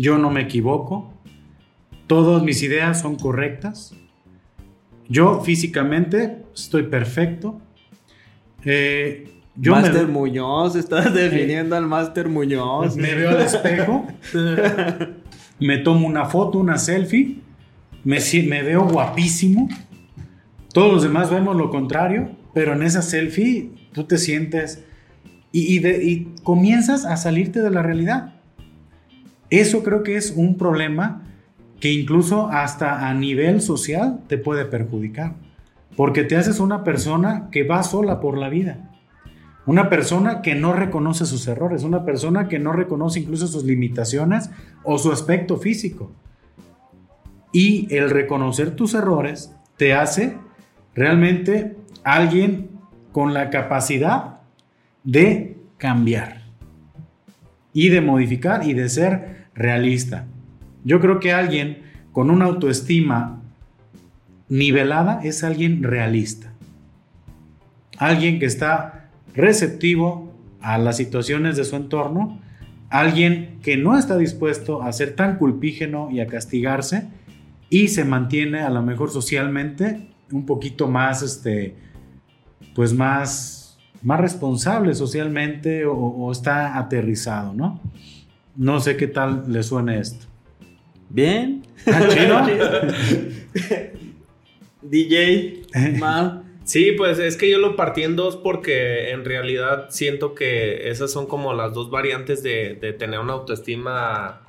Yo 0.00 0.16
no 0.16 0.30
me 0.30 0.42
equivoco. 0.42 1.12
Todas 2.06 2.44
mis 2.44 2.62
ideas 2.62 3.00
son 3.00 3.16
correctas. 3.16 3.94
Yo 5.08 5.40
físicamente 5.40 6.44
estoy 6.54 6.84
perfecto. 6.84 7.60
Eh, 8.64 9.28
yo 9.56 9.72
Master 9.72 10.06
Muñoz, 10.06 10.76
estás 10.76 11.12
definiendo 11.12 11.74
al 11.74 11.86
Master 11.88 12.28
Muñoz. 12.28 12.96
Me 12.96 13.12
veo 13.12 13.30
al 13.30 13.40
espejo, 13.40 14.06
me 15.58 15.78
tomo 15.78 16.06
una 16.06 16.26
foto, 16.26 16.58
una 16.58 16.78
selfie, 16.78 17.38
me, 18.04 18.18
me 18.46 18.62
veo 18.62 18.88
guapísimo. 18.88 19.68
Todos 20.72 20.92
los 20.92 21.02
demás 21.02 21.28
vemos 21.28 21.56
lo 21.56 21.70
contrario, 21.70 22.30
pero 22.54 22.74
en 22.74 22.84
esa 22.84 23.02
selfie 23.02 23.72
tú 23.92 24.04
te 24.04 24.16
sientes 24.16 24.84
y, 25.50 25.84
y 25.84 26.34
comienzas 26.44 27.04
a 27.04 27.16
salirte 27.16 27.62
de 27.62 27.70
la 27.70 27.82
realidad. 27.82 28.37
Eso 29.50 29.82
creo 29.82 30.02
que 30.02 30.16
es 30.16 30.32
un 30.36 30.56
problema 30.56 31.22
que 31.80 31.92
incluso 31.92 32.48
hasta 32.48 33.08
a 33.08 33.14
nivel 33.14 33.60
social 33.60 34.20
te 34.26 34.36
puede 34.38 34.64
perjudicar, 34.64 35.34
porque 35.96 36.24
te 36.24 36.36
haces 36.36 36.60
una 36.60 36.84
persona 36.84 37.48
que 37.50 37.64
va 37.64 37.82
sola 37.82 38.20
por 38.20 38.36
la 38.36 38.48
vida, 38.48 38.90
una 39.66 39.88
persona 39.88 40.42
que 40.42 40.54
no 40.54 40.72
reconoce 40.72 41.24
sus 41.26 41.46
errores, 41.46 41.84
una 41.84 42.04
persona 42.04 42.48
que 42.48 42.58
no 42.58 42.72
reconoce 42.72 43.20
incluso 43.20 43.46
sus 43.46 43.64
limitaciones 43.64 44.50
o 44.82 44.98
su 44.98 45.12
aspecto 45.12 45.56
físico. 45.56 46.10
Y 47.52 47.94
el 47.94 48.10
reconocer 48.10 48.74
tus 48.76 48.94
errores 48.94 49.54
te 49.76 49.94
hace 49.94 50.36
realmente 50.94 51.76
alguien 52.02 52.70
con 53.12 53.34
la 53.34 53.50
capacidad 53.50 54.40
de 55.04 55.56
cambiar 55.76 56.42
y 57.72 57.90
de 57.90 58.00
modificar 58.00 58.66
y 58.66 58.74
de 58.74 58.88
ser 58.88 59.37
realista. 59.58 60.26
Yo 60.84 61.00
creo 61.00 61.20
que 61.20 61.32
alguien 61.32 61.82
con 62.12 62.30
una 62.30 62.46
autoestima 62.46 63.42
nivelada 64.48 65.20
es 65.22 65.44
alguien 65.44 65.82
realista. 65.82 66.52
Alguien 67.98 68.38
que 68.38 68.46
está 68.46 69.10
receptivo 69.34 70.32
a 70.60 70.78
las 70.78 70.96
situaciones 70.96 71.56
de 71.56 71.64
su 71.64 71.76
entorno. 71.76 72.40
Alguien 72.88 73.58
que 73.62 73.76
no 73.76 73.98
está 73.98 74.16
dispuesto 74.16 74.82
a 74.82 74.92
ser 74.92 75.14
tan 75.14 75.36
culpígeno 75.36 76.10
y 76.10 76.20
a 76.20 76.26
castigarse 76.26 77.08
y 77.68 77.88
se 77.88 78.04
mantiene 78.04 78.60
a 78.60 78.70
lo 78.70 78.82
mejor 78.82 79.10
socialmente 79.10 80.08
un 80.32 80.46
poquito 80.46 80.88
más, 80.88 81.22
este, 81.22 81.74
pues 82.74 82.94
más, 82.94 83.78
más 84.02 84.20
responsable 84.20 84.94
socialmente 84.94 85.84
o, 85.84 85.94
o 85.94 86.32
está 86.32 86.78
aterrizado, 86.78 87.52
¿no? 87.52 87.80
No 88.58 88.80
sé 88.80 88.96
qué 88.96 89.06
tal 89.06 89.44
le 89.46 89.62
suene 89.62 90.00
esto. 90.00 90.26
Bien. 91.08 91.62
¿Ah, 91.86 92.88
DJ, 94.82 95.62
mal. 95.98 96.42
Sí, 96.64 96.90
pues 96.96 97.20
es 97.20 97.36
que 97.36 97.48
yo 97.48 97.58
lo 97.58 97.76
partí 97.76 98.02
en 98.02 98.16
dos 98.16 98.36
porque 98.36 99.10
en 99.12 99.24
realidad 99.24 99.86
siento 99.90 100.34
que 100.34 100.90
esas 100.90 101.12
son 101.12 101.26
como 101.26 101.54
las 101.54 101.72
dos 101.72 101.88
variantes 101.88 102.42
de, 102.42 102.74
tener 102.98 103.20
una 103.20 103.34
autoestima 103.34 104.42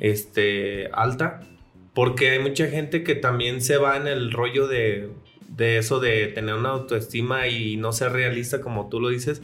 este, 0.00 0.90
alta. 0.92 1.40
Porque 1.94 2.30
hay 2.30 2.40
mucha 2.40 2.66
gente 2.66 3.04
que 3.04 3.14
también 3.14 3.62
se 3.62 3.76
va 3.76 3.96
en 3.96 4.08
el 4.08 4.32
rollo 4.32 4.66
de, 4.66 5.10
de 5.46 5.78
eso 5.78 6.00
de 6.00 6.26
tener 6.26 6.56
una 6.56 6.70
autoestima 6.70 7.46
y 7.46 7.76
no 7.76 7.92
ser 7.92 8.10
realista 8.12 8.60
como 8.60 8.88
tú 8.88 8.98
lo 8.98 9.10
dices 9.10 9.42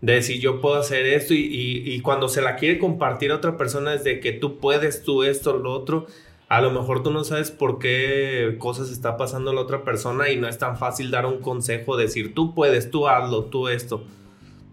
de 0.00 0.14
decir 0.14 0.40
yo 0.40 0.60
puedo 0.60 0.76
hacer 0.76 1.06
esto 1.06 1.34
y, 1.34 2.00
cuando 2.02 2.28
se 2.28 2.40
la 2.40 2.56
quiere 2.56 2.78
compartir 2.78 3.32
a 3.32 3.36
otra 3.36 3.56
persona 3.56 3.94
es 3.94 4.04
de 4.04 4.20
que 4.20 4.32
tú 4.32 4.58
puedes, 4.58 5.02
tú 5.02 5.24
esto, 5.24 5.56
lo 5.56 5.72
otro, 5.72 6.06
a 6.48 6.60
lo 6.60 6.70
mejor 6.70 7.02
tú 7.02 7.10
no 7.10 7.24
sabes 7.24 7.50
por 7.50 7.78
qué 7.78 8.56
cosas 8.58 8.90
está 8.90 9.16
pasando 9.16 9.50
a 9.50 9.54
la 9.54 9.60
otra 9.60 9.84
persona 9.84 10.30
y 10.30 10.36
no 10.36 10.48
es 10.48 10.58
tan 10.58 10.76
fácil 10.78 11.10
dar 11.10 11.26
un 11.26 11.40
consejo, 11.40 11.96
decir 11.96 12.34
tú 12.34 12.54
puedes, 12.54 12.90
tú 12.90 13.08
hazlo, 13.08 13.46
tú 13.46 13.68
esto, 13.68 14.04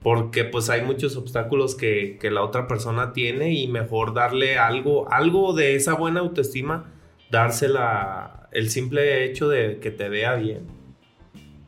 porque 0.02 0.44
pues 0.44 0.70
hay 0.70 0.84
muchos 0.84 1.18
obstáculos 1.18 1.76
que, 1.76 2.18
que 2.22 2.30
la 2.30 2.44
otra 2.44 2.68
persona 2.68 3.12
tiene 3.12 3.54
y 3.54 3.68
mejor 3.68 4.14
darle 4.14 4.58
algo, 4.58 5.12
algo 5.12 5.54
de 5.54 5.76
esa 5.76 5.96
buena 5.96 6.20
autoestima, 6.20 6.94
dársela 7.32 8.48
el 8.52 8.70
simple 8.70 9.26
hecho 9.26 9.50
de 9.50 9.80
que 9.80 9.92
te 9.92 10.08
vea 10.08 10.36
bien 10.36 10.75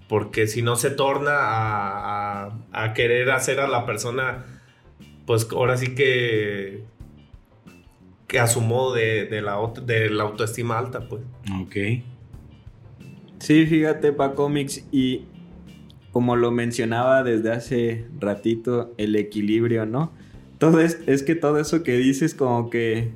porque 0.08 0.47
si 0.47 0.62
no 0.62 0.76
se 0.76 0.89
torna 0.89 1.34
a, 1.36 2.93
querer 2.95 3.30
hacer 3.32 3.60
a 3.60 3.68
la 3.68 3.86
persona, 3.86 4.45
pues 5.26 5.47
ahora 5.51 5.78
sí 5.78 5.95
que, 5.95 6.86
que 8.28 8.39
a 8.39 8.47
su 8.47 8.62
modo 8.62 8.93
de, 8.93 9.41
la, 9.41 9.58
de 9.86 10.10
la 10.10 10.24
autoestima 10.24 10.80
alta, 10.80 11.08
pues. 11.08 11.22
Ok. 11.62 11.76
Sí, 13.39 13.66
fíjate, 13.66 14.14
pa 14.14 14.34
cómics 14.34 14.88
y 14.91 15.26
como 16.12 16.36
lo 16.36 16.51
mencionaba 16.51 17.24
desde 17.24 17.51
hace 17.51 18.05
ratito, 18.20 18.93
el 18.97 19.16
equilibrio, 19.16 19.86
¿no? 19.86 20.12
Todo 20.58 20.80
es, 20.80 20.99
es 21.05 21.22
que 21.22 21.36
todo 21.36 21.60
eso 21.60 21.84
que 21.84 21.97
dices 21.97 22.34
como 22.34 22.70
que 22.70 23.12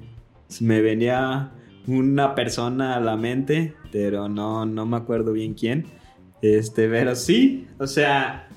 me 0.60 0.82
venía 0.82 1.54
una 1.88 2.36
persona 2.36 2.98
a 2.98 3.00
la 3.00 3.16
mente, 3.16 3.74
pero 3.92 4.30
no, 4.30 4.66
no 4.66 4.86
me 4.86 4.98
acuerdo 4.98 5.32
bien 5.32 5.54
quién 5.56 6.01
este, 6.42 6.88
pero 6.88 7.16
sí, 7.16 7.68
o 7.80 7.88
sea, 7.88 8.48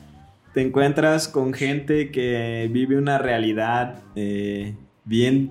te 0.55 0.63
encuentras 0.63 1.29
con 1.29 1.53
gente 1.53 2.11
que 2.11 2.69
vive 2.73 2.97
una 2.97 3.19
realidad 3.19 4.03
eh, 4.15 4.75
bien, 5.05 5.51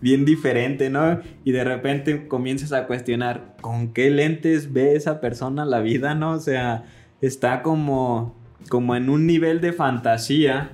bien 0.00 0.24
diferente, 0.24 0.90
¿no? 0.90 1.20
Y 1.44 1.52
de 1.52 1.64
repente 1.64 2.28
comienzas 2.28 2.72
a 2.72 2.86
cuestionar 2.86 3.56
con 3.60 3.92
qué 3.92 4.10
lentes 4.10 4.72
ve 4.72 4.94
esa 4.94 5.20
persona 5.20 5.64
la 5.64 5.80
vida, 5.80 6.14
¿no? 6.14 6.32
O 6.32 6.40
sea, 6.40 6.84
está 7.20 7.62
como, 7.62 8.36
como 8.68 8.94
en 8.94 9.08
un 9.08 9.26
nivel 9.26 9.60
de 9.60 9.72
fantasía 9.72 10.70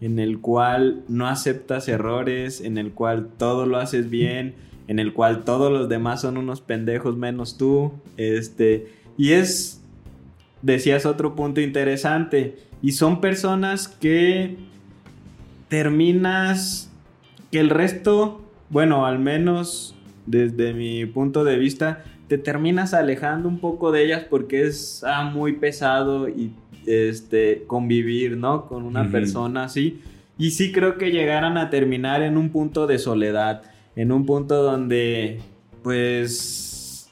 en 0.00 0.18
el 0.18 0.40
cual 0.40 1.04
no 1.08 1.28
aceptas 1.28 1.88
errores, 1.88 2.60
en 2.60 2.78
el 2.78 2.92
cual 2.92 3.28
todo 3.36 3.66
lo 3.66 3.76
haces 3.76 4.10
bien, 4.10 4.54
en 4.88 4.98
el 4.98 5.12
cual 5.12 5.44
todos 5.44 5.70
los 5.70 5.88
demás 5.88 6.22
son 6.22 6.36
unos 6.36 6.62
pendejos 6.62 7.16
menos 7.16 7.58
tú, 7.58 7.92
este, 8.16 8.92
y 9.16 9.32
es 9.32 9.79
decías 10.62 11.06
otro 11.06 11.34
punto 11.34 11.60
interesante. 11.60 12.56
Y 12.82 12.92
son 12.92 13.20
personas 13.20 13.88
que 13.88 14.56
terminas 15.68 16.90
que 17.50 17.60
el 17.60 17.70
resto, 17.70 18.42
bueno, 18.68 19.06
al 19.06 19.18
menos 19.18 19.94
desde 20.26 20.72
mi 20.74 21.06
punto 21.06 21.44
de 21.44 21.58
vista, 21.58 22.04
te 22.28 22.38
terminas 22.38 22.94
alejando 22.94 23.48
un 23.48 23.58
poco 23.58 23.90
de 23.90 24.04
ellas 24.04 24.24
porque 24.28 24.62
es 24.62 25.02
ah, 25.04 25.24
muy 25.24 25.54
pesado 25.54 26.28
y 26.28 26.52
este 26.86 27.64
convivir, 27.66 28.36
¿no? 28.36 28.66
Con 28.66 28.84
una 28.84 29.10
persona 29.10 29.64
así. 29.64 30.00
Y 30.38 30.52
sí 30.52 30.72
creo 30.72 30.96
que 30.96 31.10
llegaran 31.10 31.58
a 31.58 31.70
terminar 31.70 32.22
en 32.22 32.36
un 32.36 32.50
punto 32.50 32.86
de 32.86 32.98
soledad, 32.98 33.62
en 33.96 34.12
un 34.12 34.26
punto 34.26 34.62
donde 34.62 35.40
pues 35.82 37.10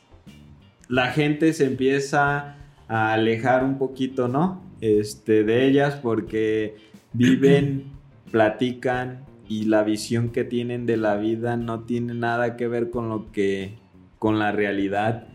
la 0.89 1.09
gente 1.09 1.53
se 1.53 1.67
empieza 1.67 2.58
a 2.89 3.13
alejar 3.13 3.65
un 3.65 3.79
poquito, 3.79 4.29
¿no? 4.29 4.63
Este, 4.81 5.45
de 5.45 5.67
ellas 5.67 5.99
porque 6.03 6.77
viven, 7.13 7.85
platican 8.31 9.25
y 9.49 9.65
la 9.65 9.83
visión 9.83 10.31
que 10.31 10.45
tienen 10.45 10.87
de 10.87 10.97
la 10.97 11.17
vida 11.17 11.57
no 11.57 11.81
tiene 11.81 12.15
nada 12.15 12.57
que 12.57 12.69
ver 12.69 12.91
con 12.91 13.09
lo 13.09 13.31
que, 13.33 13.79
con 14.19 14.39
la 14.39 14.53
realidad. 14.53 15.27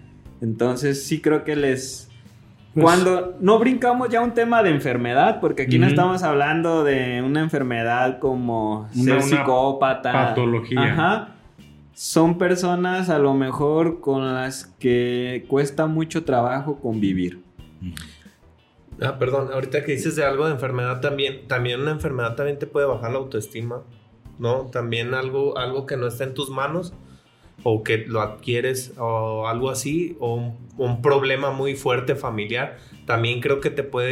Entonces 0.42 1.04
sí 1.04 1.22
creo 1.22 1.44
que 1.44 1.56
les... 1.56 2.10
Pues 2.74 2.84
Cuando 2.84 3.38
no 3.40 3.60
brincamos 3.60 4.10
ya 4.10 4.22
un 4.22 4.34
tema 4.34 4.64
de 4.64 4.72
enfermedad, 4.72 5.40
porque 5.40 5.64
aquí 5.64 5.78
no 5.78 5.86
estamos 5.86 6.24
hablando 6.24 6.84
de 6.84 7.22
una 7.22 7.42
enfermedad 7.42 8.18
como 8.18 8.90
ser 8.92 9.22
psicópata. 9.22 10.12
Patología. 10.12 10.82
Ajá 10.82 11.34
son 11.94 12.38
personas 12.38 13.10
a 13.10 13.20
lo 13.20 13.34
mejor 13.34 14.02
con 14.02 14.34
las 14.34 14.66
que 14.80 15.46
cuesta 15.48 15.86
mucho 15.86 16.26
trabajo 16.26 16.80
convivir. 16.80 17.43
Ah, 19.02 19.18
perdón, 19.18 19.50
ahorita 19.52 19.84
que 19.84 19.94
dices 19.94 20.16
de 20.16 20.24
algo 20.24 20.46
de 20.46 20.54
enfermedad 20.54 21.02
también, 21.02 21.48
también 21.48 21.82
una 21.82 21.92
enfermedad 21.92 22.36
también 22.36 22.60
te 22.60 22.68
puede 22.68 22.86
bajar 22.86 23.12
la 23.12 23.18
autoestima, 23.18 23.84
¿no? 24.40 24.70
También 24.72 25.14
algo, 25.14 25.58
algo 25.58 25.86
que 25.86 25.98
no 25.98 26.08
está 26.08 26.24
en 26.24 26.34
tus 26.34 26.50
manos 26.50 26.94
o 27.64 27.84
que 27.84 27.98
lo 27.98 28.22
adquieres 28.22 28.94
o 28.98 29.48
algo 29.48 29.70
así, 29.70 30.16
o 30.20 30.54
un, 30.78 31.02
problema 31.02 31.52
muy 31.52 31.76
fuerte 31.76 32.16
familiar, 32.16 32.78
también 33.06 33.42
creo 33.42 33.60
que 33.60 33.70
te 33.70 33.84
puede 33.84 34.12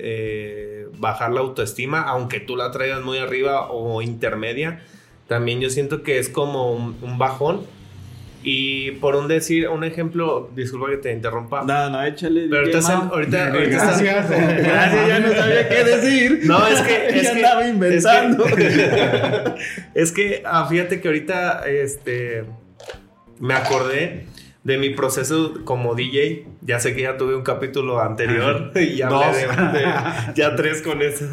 eh, 0.00 0.88
bajar 0.98 1.32
la 1.32 1.40
autoestima, 1.40 2.02
aunque 2.02 2.40
tú 2.40 2.56
la 2.56 2.70
traigas 2.70 3.02
muy 3.02 3.18
arriba 3.18 3.70
o 3.70 4.02
intermedia, 4.02 4.82
también 5.28 5.60
yo 5.60 5.70
siento 5.70 6.02
que 6.02 6.18
es 6.18 6.28
como 6.28 6.72
un, 6.72 7.18
bajón. 7.18 7.60
Y 8.42 8.92
por 8.92 9.16
un 9.16 9.26
decir, 9.26 9.68
un 9.68 9.82
ejemplo, 9.82 10.50
disculpa 10.54 10.90
que 10.90 10.98
te 10.98 11.12
interrumpa. 11.12 11.64
No, 11.64 11.90
no, 11.90 12.02
échale. 12.04 12.46
Pero 12.48 12.62
ahorita, 12.62 13.08
ahorita, 13.08 13.50
gracias, 13.50 14.30
gracias, 14.30 15.08
ya 15.08 15.18
no 15.18 15.32
sabía 15.32 15.68
qué 15.68 15.84
decir. 15.84 16.40
No, 16.44 16.66
es 16.66 16.80
que. 16.82 17.20
ya 17.22 17.32
andaba 17.32 17.66
inventando. 17.66 18.44
Es 19.94 20.12
que, 20.12 20.42
ah, 20.44 20.66
fíjate 20.68 21.00
que 21.00 21.08
ahorita, 21.08 21.64
este. 21.66 22.44
Me 23.40 23.54
acordé 23.54 24.26
de 24.62 24.78
mi 24.78 24.90
proceso 24.90 25.64
como 25.64 25.96
DJ. 25.96 26.46
Ya 26.60 26.78
sé 26.78 26.94
que 26.94 27.02
ya 27.02 27.16
tuve 27.16 27.34
un 27.34 27.42
capítulo 27.42 28.00
anterior 28.00 28.70
y 28.76 28.96
ya 28.96 29.08
hablé 29.08 29.46
de, 29.46 29.84
ya 30.36 30.54
tres 30.54 30.82
con 30.82 31.02
eso. 31.02 31.26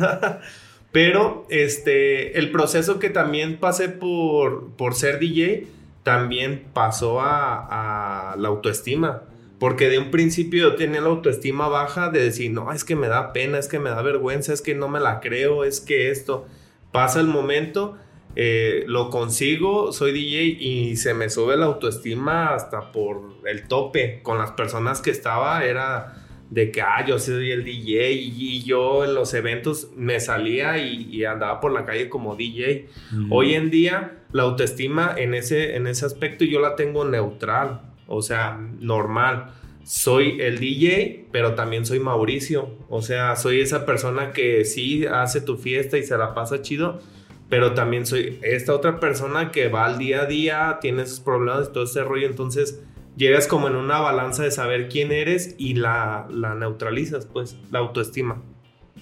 Pero 0.91 1.45
este, 1.49 2.39
el 2.39 2.51
proceso 2.51 2.99
que 2.99 3.09
también 3.09 3.57
pasé 3.57 3.89
por, 3.89 4.71
por 4.75 4.95
ser 4.95 5.19
DJ 5.19 5.67
también 6.05 6.67
pasó 6.71 7.19
a, 7.19 8.35
la 8.37 8.47
autoestima. 8.47 9.23
Porque 9.59 9.89
de 9.89 9.97
un 9.97 10.11
principio 10.11 10.69
yo 10.69 10.75
tenía 10.75 11.01
la 11.01 11.07
autoestima 11.07 11.67
baja 11.67 12.09
de 12.09 12.21
decir, 12.21 12.51
no, 12.51 12.71
es 12.71 12.83
que 12.83 12.95
me 12.95 13.07
da 13.07 13.33
pena, 13.33 13.57
es 13.57 13.67
que 13.67 13.79
me 13.79 13.89
da 13.89 14.01
vergüenza, 14.01 14.53
es 14.53 14.61
que 14.61 14.75
no 14.75 14.87
me 14.87 14.99
la 14.99 15.19
creo, 15.19 15.63
es 15.63 15.81
que 15.81 16.11
esto. 16.11 16.45
Pasa 16.91 17.19
el 17.19 17.27
momento 17.27 17.97
eh, 18.35 18.83
lo 18.87 19.09
consigo, 19.09 19.93
soy 19.93 20.11
DJ 20.11 20.43
y 20.59 20.95
se 20.97 21.13
me 21.13 21.29
sube 21.29 21.57
la 21.57 21.65
autoestima 21.65 22.53
hasta 22.53 22.91
por 22.91 23.39
el 23.45 23.67
tope. 23.67 24.21
Con 24.21 24.37
las 24.37 24.51
personas 24.51 25.01
que 25.01 25.09
estaba 25.09 25.65
era 25.65 26.24
de 26.55 26.71
que, 26.71 26.81
ah, 26.81 27.05
yo 27.05 27.19
soy 27.19 27.51
el 27.51 27.65
DJ 27.65 28.13
y, 28.13 28.63
yo 28.63 29.03
en 29.03 29.13
los 29.13 29.33
eventos 29.33 29.89
me 29.97 30.21
salía 30.21 30.77
y, 30.77 31.25
andaba 31.25 31.59
por 31.59 31.73
la 31.73 31.83
calle 31.83 32.07
como 32.07 32.37
DJ. 32.37 32.87
Hoy 33.29 33.55
en 33.55 33.69
día 33.69 34.19
la 34.31 34.43
autoestima 34.43 35.13
en 35.17 35.33
ese, 35.33 35.75
en 35.75 35.85
ese 35.85 36.05
aspecto 36.05 36.45
yo 36.45 36.61
la 36.61 36.77
tengo 36.77 37.03
neutral, 37.03 37.81
o 38.07 38.21
sea, 38.21 38.57
normal. 38.79 39.51
Soy 39.83 40.39
el 40.39 40.59
DJ, 40.59 41.27
pero 41.33 41.55
también 41.55 41.85
soy 41.85 41.99
Mauricio. 41.99 42.69
O 42.87 43.01
sea, 43.01 43.35
soy 43.35 43.59
esa 43.59 43.85
persona 43.85 44.31
que 44.31 44.63
sí 44.63 45.05
hace 45.05 45.41
tu 45.41 45.57
fiesta 45.57 45.97
y 45.97 46.03
se 46.03 46.17
la 46.17 46.33
pasa 46.33 46.61
chido, 46.61 47.01
pero 47.49 47.73
también 47.73 48.05
soy 48.05 48.39
esta 48.41 48.73
otra 48.73 49.01
persona 49.01 49.51
que 49.51 49.67
va 49.67 49.83
al 49.83 49.97
día 49.97 50.21
a 50.21 50.25
día, 50.25 50.77
tiene 50.79 51.05
sus 51.05 51.19
problemas 51.19 51.67
y 51.67 51.73
todo 51.73 51.83
ese 51.83 52.01
rollo, 52.01 52.27
entonces 52.27 52.81
llegas 53.15 53.47
como 53.47 53.67
en 53.67 53.75
una 53.75 53.99
balanza 53.99 54.43
de 54.43 54.51
saber 54.51 54.89
quién 54.89 55.11
eres 55.11 55.55
y 55.57 55.75
la, 55.75 56.27
la 56.31 56.55
neutralizas, 56.55 57.25
pues, 57.25 57.57
la 57.71 57.79
autoestima 57.79 58.41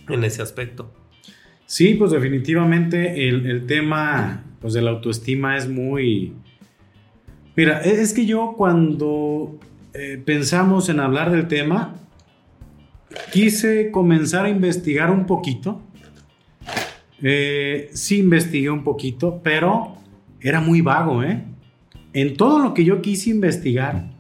en 0.10 0.24
ese 0.24 0.42
aspecto. 0.42 0.92
Sí, 1.66 1.96
pues 1.96 2.12
definitivamente 2.12 3.28
el, 3.28 3.66
tema 3.66 4.44
pues, 4.60 4.74
de 4.74 4.82
la 4.82 4.92
autoestima 4.92 5.58
es 5.58 5.68
muy... 5.68 6.34
Mira, 7.56 7.82
e, 7.84 8.02
es 8.02 8.14
que 8.14 8.26
yo 8.26 8.54
cuando 8.58 9.60
eh, 9.94 10.22
pensamos 10.24 10.90
en 10.90 11.00
hablar 11.00 11.32
del 11.32 11.48
tema, 11.48 11.96
quise 13.32 13.92
comenzar 13.92 14.46
a 14.46 14.50
investigar 14.50 15.12
un 15.12 15.26
poquito 15.26 15.82
eh, 17.26 17.90
sí 17.94 18.20
investigué 18.20 18.70
un 18.70 18.84
poquito, 18.84 19.40
pero 19.42 19.96
era 20.42 20.60
muy 20.60 20.82
vago, 20.82 21.24
¿eh? 21.24 21.42
En 22.14 22.38
todo 22.38 22.60
lo 22.60 22.74
que 22.74 22.86
yo 22.86 23.02
quise 23.02 23.32
investigar, 23.32 24.12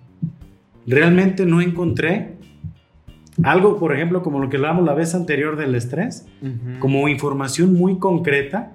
realmente 0.87 1.45
no 1.45 1.61
encontré 1.61 2.33
algo, 3.43 3.77
por 3.77 3.93
ejemplo, 3.93 4.21
como 4.21 4.39
lo 4.39 4.49
que 4.49 4.57
hablamos 4.57 4.85
la 4.85 4.93
vez 4.93 5.15
anterior 5.15 5.55
del 5.57 5.75
estrés, 5.75 6.25
como 6.79 7.07
información 7.07 7.73
muy 7.73 7.97
concreta. 7.97 8.73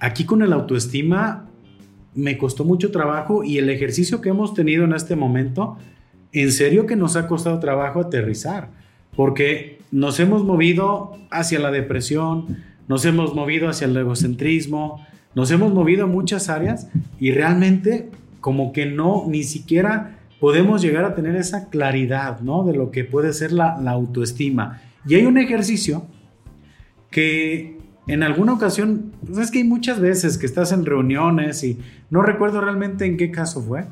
Aquí 0.00 0.24
con 0.24 0.42
el 0.42 0.52
autoestima 0.52 1.46
me 2.14 2.36
costó 2.38 2.64
mucho 2.64 2.90
trabajo 2.90 3.44
y 3.44 3.58
el 3.58 3.70
ejercicio 3.70 4.20
que 4.20 4.30
hemos 4.30 4.54
tenido 4.54 4.84
en 4.84 4.92
este 4.92 5.14
momento, 5.14 5.78
en 6.32 6.50
serio 6.52 6.86
que 6.86 6.96
nos 6.96 7.16
ha 7.16 7.26
costado 7.26 7.60
trabajo 7.60 8.00
aterrizar, 8.00 8.70
porque 9.14 9.78
nos 9.90 10.18
hemos 10.20 10.44
movido 10.44 11.16
hacia 11.30 11.58
la 11.58 11.70
depresión, 11.70 12.58
nos 12.88 13.04
hemos 13.04 13.34
movido 13.34 13.68
hacia 13.68 13.86
el 13.86 13.96
egocentrismo, 13.96 15.06
nos 15.34 15.50
hemos 15.50 15.72
movido 15.72 16.04
a 16.04 16.06
muchas 16.06 16.48
áreas 16.48 16.88
y 17.18 17.32
realmente 17.32 18.10
como 18.40 18.72
que 18.72 18.86
no, 18.86 19.24
ni 19.28 19.44
siquiera 19.44 20.18
podemos 20.40 20.82
llegar 20.82 21.04
a 21.04 21.14
tener 21.14 21.36
esa 21.36 21.68
claridad, 21.68 22.40
¿no? 22.40 22.64
De 22.64 22.74
lo 22.74 22.90
que 22.90 23.04
puede 23.04 23.32
ser 23.32 23.52
la, 23.52 23.74
autoestima. 23.90 24.80
Y 25.06 25.16
hay 25.16 25.26
un 25.26 25.38
ejercicio 25.38 26.06
que 27.10 27.78
en 28.06 28.22
alguna 28.22 28.52
ocasión, 28.52 29.12
pues 29.26 29.38
es 29.38 29.50
que 29.50 29.58
hay 29.58 29.64
muchas 29.64 30.00
veces 30.00 30.38
que 30.38 30.46
estás 30.46 30.72
en 30.72 30.86
reuniones 30.86 31.62
y 31.64 31.78
no 32.10 32.22
recuerdo 32.22 32.60
realmente 32.60 33.04
en 33.04 33.16
qué 33.16 33.30
caso 33.30 33.62
fue, 33.62 33.86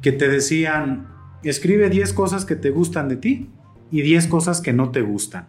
que 0.00 0.12
te 0.12 0.28
decían, 0.28 1.08
escribe 1.42 1.90
10 1.90 2.12
cosas 2.12 2.44
que 2.44 2.56
te 2.56 2.70
gustan 2.70 3.08
de 3.08 3.16
ti 3.16 3.50
y 3.90 4.02
10 4.02 4.26
cosas 4.28 4.60
que 4.60 4.72
no 4.72 4.90
te 4.90 5.02
gustan. 5.02 5.46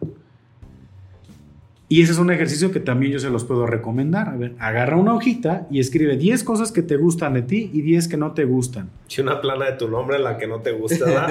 Y 1.88 2.02
ese 2.02 2.14
es 2.14 2.18
un 2.18 2.32
ejercicio 2.32 2.72
que 2.72 2.80
también 2.80 3.12
yo 3.12 3.20
se 3.20 3.30
los 3.30 3.44
puedo 3.44 3.68
recomendar. 3.68 4.30
A 4.30 4.36
ver, 4.36 4.56
agarra 4.58 4.98
una 4.98 5.14
hojita 5.14 5.68
y 5.70 5.80
escribe 5.80 6.18
10 6.18 6.44
cosas 6.44 6.72
que 6.72 6.82
te 6.82 6.98
gustan 6.98 7.36
de 7.36 7.44
ti 7.44 7.70
y 7.74 7.82
10 7.82 8.08
que 8.08 8.18
no 8.18 8.32
te 8.32 8.46
gustan. 8.46 8.90
Y 9.16 9.22
una 9.22 9.40
plana 9.40 9.66
de 9.66 9.74
tu 9.74 9.88
nombre 9.88 10.18
la 10.18 10.38
que 10.38 10.48
no 10.48 10.62
te 10.62 10.72
gusta. 10.72 11.28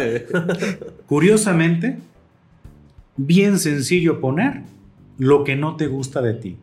Curiosamente, 1.07 1.99
bien 3.17 3.59
sencillo 3.59 4.21
poner 4.21 4.63
lo 5.19 5.43
que 5.43 5.57
no 5.57 5.77
te 5.77 5.89
gusta 5.89 6.23
de 6.23 6.35
ti, 6.35 6.57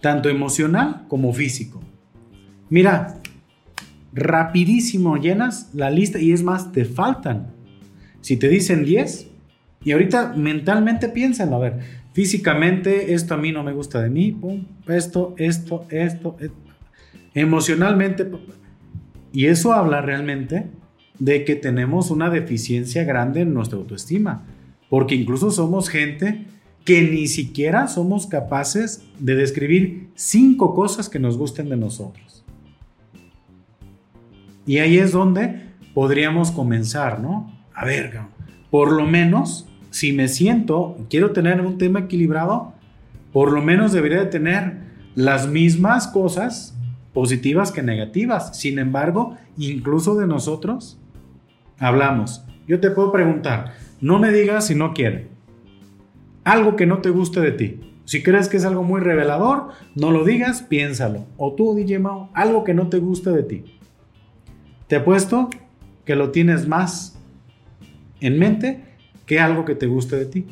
tanto 0.00 0.30
emocional 0.30 1.04
como 1.08 1.32
físico. 1.34 1.82
Mira, 2.70 3.20
rapidísimo 4.14 5.16
llenas 5.18 5.70
la 5.74 5.90
lista 5.90 6.18
y 6.18 6.32
es 6.32 6.42
más, 6.42 6.72
te 6.72 6.86
faltan. 6.86 7.52
Si 8.22 8.38
te 8.38 8.48
dicen 8.48 8.84
10, 8.84 9.28
y 9.84 9.92
ahorita 9.92 10.32
mentalmente 10.34 11.10
piénsenlo, 11.10 11.56
a 11.56 11.58
ver, 11.58 11.80
Físicamente, 12.14 13.12
esto 13.12 13.34
a 13.34 13.36
mí 13.36 13.50
no 13.50 13.64
me 13.64 13.72
gusta 13.72 14.00
de 14.00 14.08
mí, 14.08 14.38
esto, 14.86 15.34
esto, 15.36 15.84
esto, 15.90 16.36
emocionalmente. 17.34 18.30
Y 19.32 19.46
eso 19.46 19.72
habla 19.72 20.00
realmente 20.00 20.70
de 21.18 21.44
que 21.44 21.56
tenemos 21.56 22.12
una 22.12 22.30
deficiencia 22.30 23.02
grande 23.02 23.40
en 23.40 23.52
nuestra 23.52 23.78
autoestima, 23.78 24.44
porque 24.88 25.16
incluso 25.16 25.50
somos 25.50 25.88
gente 25.88 26.46
que 26.84 27.02
ni 27.02 27.26
siquiera 27.26 27.88
somos 27.88 28.28
capaces 28.28 29.02
de 29.18 29.34
describir 29.34 30.10
cinco 30.14 30.72
cosas 30.72 31.08
que 31.08 31.18
nos 31.18 31.36
gusten 31.36 31.68
de 31.68 31.76
nosotros. 31.76 32.44
Y 34.66 34.78
ahí 34.78 34.98
es 34.98 35.10
donde 35.10 35.62
podríamos 35.94 36.52
comenzar, 36.52 37.18
¿no? 37.18 37.52
A 37.74 37.84
ver, 37.84 38.20
por 38.70 38.92
lo 38.92 39.04
menos 39.04 39.66
si 39.94 40.12
me 40.12 40.26
siento, 40.26 40.96
quiero 41.08 41.30
tener 41.30 41.60
un 41.60 41.78
tema 41.78 42.00
equilibrado, 42.00 42.72
por 43.32 43.52
lo 43.52 43.62
menos 43.62 43.92
debería 43.92 44.18
de 44.18 44.26
tener 44.26 44.78
las 45.14 45.46
mismas 45.46 46.08
cosas 46.08 46.76
positivas 47.12 47.70
que 47.70 47.80
negativas. 47.80 48.58
Sin 48.58 48.80
embargo, 48.80 49.36
incluso 49.56 50.16
de 50.16 50.26
nosotros 50.26 50.98
hablamos. 51.78 52.44
Yo 52.66 52.80
te 52.80 52.90
puedo 52.90 53.12
preguntar, 53.12 53.74
no 54.00 54.18
me 54.18 54.32
digas 54.32 54.66
si 54.66 54.74
no 54.74 54.94
quiere. 54.94 55.28
Algo 56.42 56.74
que 56.74 56.86
no 56.86 56.98
te 56.98 57.10
guste 57.10 57.40
de 57.40 57.52
ti. 57.52 57.80
Si 58.04 58.20
crees 58.24 58.48
que 58.48 58.56
es 58.56 58.64
algo 58.64 58.82
muy 58.82 59.00
revelador, 59.00 59.68
no 59.94 60.10
lo 60.10 60.24
digas, 60.24 60.62
piénsalo. 60.62 61.24
O 61.36 61.52
tú, 61.52 61.72
DJ 61.76 62.00
Mao, 62.00 62.30
algo 62.34 62.64
que 62.64 62.74
no 62.74 62.88
te 62.88 62.98
guste 62.98 63.30
de 63.30 63.44
ti. 63.44 63.64
Te 64.88 64.96
apuesto 64.96 65.50
que 66.04 66.16
lo 66.16 66.32
tienes 66.32 66.66
más 66.66 67.16
en 68.18 68.40
mente 68.40 68.93
que 69.26 69.40
algo 69.40 69.64
que 69.64 69.74
te 69.74 69.86
guste 69.86 70.16
de 70.16 70.26
ti. 70.26 70.46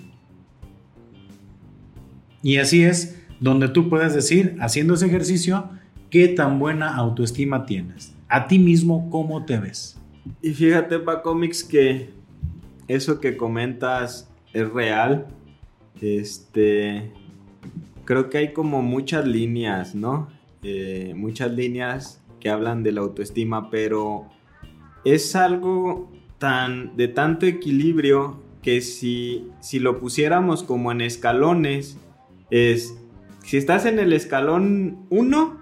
Y 2.42 2.56
así 2.56 2.82
es 2.82 3.18
donde 3.40 3.68
tú 3.68 3.88
puedes 3.88 4.14
decir, 4.14 4.56
haciendo 4.60 4.94
ese 4.94 5.06
ejercicio, 5.06 5.70
qué 6.10 6.28
tan 6.28 6.58
buena 6.58 6.94
autoestima 6.94 7.66
tienes. 7.66 8.14
A 8.28 8.46
ti 8.46 8.58
mismo, 8.58 9.10
cómo 9.10 9.44
te 9.44 9.58
ves. 9.58 9.98
Y 10.40 10.50
fíjate, 10.50 10.98
Pa 10.98 11.22
Comics, 11.22 11.64
que 11.64 12.10
eso 12.88 13.20
que 13.20 13.36
comentas 13.36 14.30
es 14.52 14.68
real. 14.70 15.26
Este. 16.00 17.12
Creo 18.04 18.30
que 18.30 18.38
hay 18.38 18.52
como 18.52 18.82
muchas 18.82 19.26
líneas, 19.26 19.94
¿no? 19.94 20.28
Eh, 20.62 21.12
muchas 21.16 21.52
líneas 21.52 22.20
que 22.40 22.50
hablan 22.50 22.82
de 22.82 22.92
la 22.92 23.00
autoestima, 23.00 23.70
pero 23.70 24.26
es 25.04 25.36
algo 25.36 26.10
tan 26.38 26.96
de 26.96 27.08
tanto 27.08 27.46
equilibrio 27.46 28.41
que 28.62 28.80
si, 28.80 29.48
si 29.60 29.78
lo 29.78 29.98
pusiéramos 29.98 30.62
como 30.62 30.92
en 30.92 31.00
escalones, 31.00 31.98
es, 32.50 32.94
si 33.44 33.56
estás 33.56 33.86
en 33.86 33.98
el 33.98 34.12
escalón 34.12 35.06
1, 35.10 35.60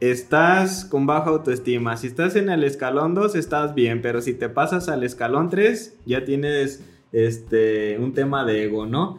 estás 0.00 0.84
con 0.84 1.06
baja 1.06 1.30
autoestima. 1.30 1.96
Si 1.96 2.06
estás 2.06 2.36
en 2.36 2.48
el 2.48 2.64
escalón 2.64 3.14
2, 3.14 3.34
estás 3.36 3.74
bien, 3.74 4.00
pero 4.02 4.22
si 4.22 4.34
te 4.34 4.48
pasas 4.48 4.88
al 4.88 5.04
escalón 5.04 5.50
3, 5.50 5.98
ya 6.06 6.24
tienes 6.24 6.84
este, 7.12 7.98
un 7.98 8.14
tema 8.14 8.44
de 8.44 8.64
ego, 8.64 8.86
¿no? 8.86 9.18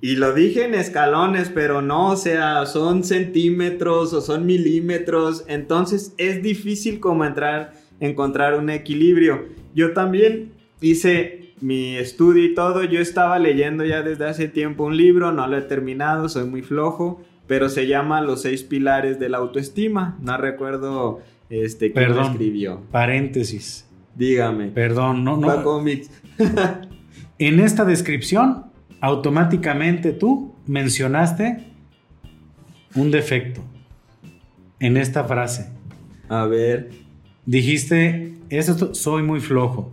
Y 0.00 0.16
lo 0.16 0.34
dije 0.34 0.66
en 0.66 0.74
escalones, 0.74 1.50
pero 1.54 1.80
no, 1.80 2.10
o 2.10 2.16
sea, 2.16 2.66
son 2.66 3.04
centímetros 3.04 4.12
o 4.12 4.20
son 4.20 4.44
milímetros. 4.44 5.44
Entonces 5.48 6.14
es 6.18 6.42
difícil 6.42 7.00
como 7.00 7.24
entrar, 7.24 7.72
encontrar 8.00 8.58
un 8.58 8.68
equilibrio. 8.68 9.46
Yo 9.74 9.94
también 9.94 10.52
hice 10.82 11.43
mi 11.64 11.96
estudio 11.96 12.44
y 12.44 12.54
todo. 12.54 12.84
Yo 12.84 13.00
estaba 13.00 13.38
leyendo 13.38 13.86
ya 13.86 14.02
desde 14.02 14.28
hace 14.28 14.48
tiempo 14.48 14.84
un 14.84 14.98
libro, 14.98 15.32
no 15.32 15.46
lo 15.46 15.56
he 15.56 15.62
terminado, 15.62 16.28
soy 16.28 16.44
muy 16.44 16.60
flojo, 16.60 17.22
pero 17.46 17.70
se 17.70 17.86
llama 17.86 18.20
Los 18.20 18.42
seis 18.42 18.62
pilares 18.62 19.18
de 19.18 19.30
la 19.30 19.38
autoestima. 19.38 20.18
No 20.20 20.36
recuerdo 20.36 21.22
este 21.48 21.90
quién 21.90 22.08
lo 22.10 22.14
Perdón. 22.16 22.32
escribió. 22.32 22.82
Paréntesis. 22.90 23.88
Dígame. 24.14 24.68
Perdón, 24.68 25.24
no, 25.24 25.38
no. 25.38 25.62
cómics. 25.62 26.10
En 27.36 27.58
esta 27.58 27.84
descripción, 27.84 28.66
automáticamente 29.00 30.12
tú 30.12 30.54
mencionaste 30.66 31.64
un 32.94 33.10
defecto 33.10 33.60
en 34.78 34.96
esta 34.96 35.24
frase. 35.24 35.72
A 36.28 36.44
ver. 36.44 36.90
Dijiste, 37.44 38.34
eso 38.50 38.94
soy 38.94 39.24
muy 39.24 39.40
flojo. 39.40 39.90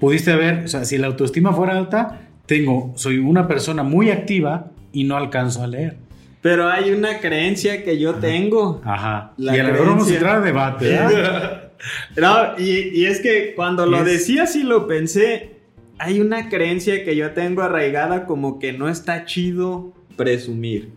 Pudiste 0.00 0.34
ver, 0.36 0.64
o 0.64 0.68
sea, 0.68 0.84
si 0.84 0.98
la 0.98 1.06
autoestima 1.08 1.52
fuera 1.52 1.76
alta, 1.78 2.20
tengo, 2.46 2.92
soy 2.96 3.18
una 3.18 3.46
persona 3.48 3.82
muy 3.82 4.10
activa 4.10 4.70
y 4.92 5.04
no 5.04 5.16
alcanzo 5.16 5.62
a 5.62 5.66
leer. 5.66 5.96
Pero 6.42 6.68
hay 6.68 6.90
una 6.90 7.20
creencia 7.20 7.84
que 7.84 7.98
yo 7.98 8.16
tengo. 8.16 8.82
Ajá. 8.84 9.32
La 9.38 9.56
y 9.56 9.60
a 9.60 9.64
lo 9.64 9.72
mejor 9.72 9.86
vamos 9.88 10.10
a 10.10 10.14
entrar 10.14 10.36
a 10.36 10.40
debate. 10.40 10.88
¿verdad? 10.88 11.60
No, 12.16 12.56
y, 12.56 12.98
y 12.98 13.06
es 13.06 13.20
que 13.20 13.52
cuando 13.54 13.84
lo 13.84 13.98
Es- 13.98 14.04
decía 14.06 14.46
sí 14.46 14.62
lo 14.62 14.86
pensé. 14.86 15.50
Hay 15.98 16.18
una 16.20 16.48
creencia 16.48 17.04
que 17.04 17.14
yo 17.14 17.32
tengo 17.32 17.60
arraigada 17.62 18.24
como 18.26 18.58
que 18.58 18.72
no 18.72 18.88
está 18.88 19.26
chido 19.26 19.92
presumir. 20.16 20.92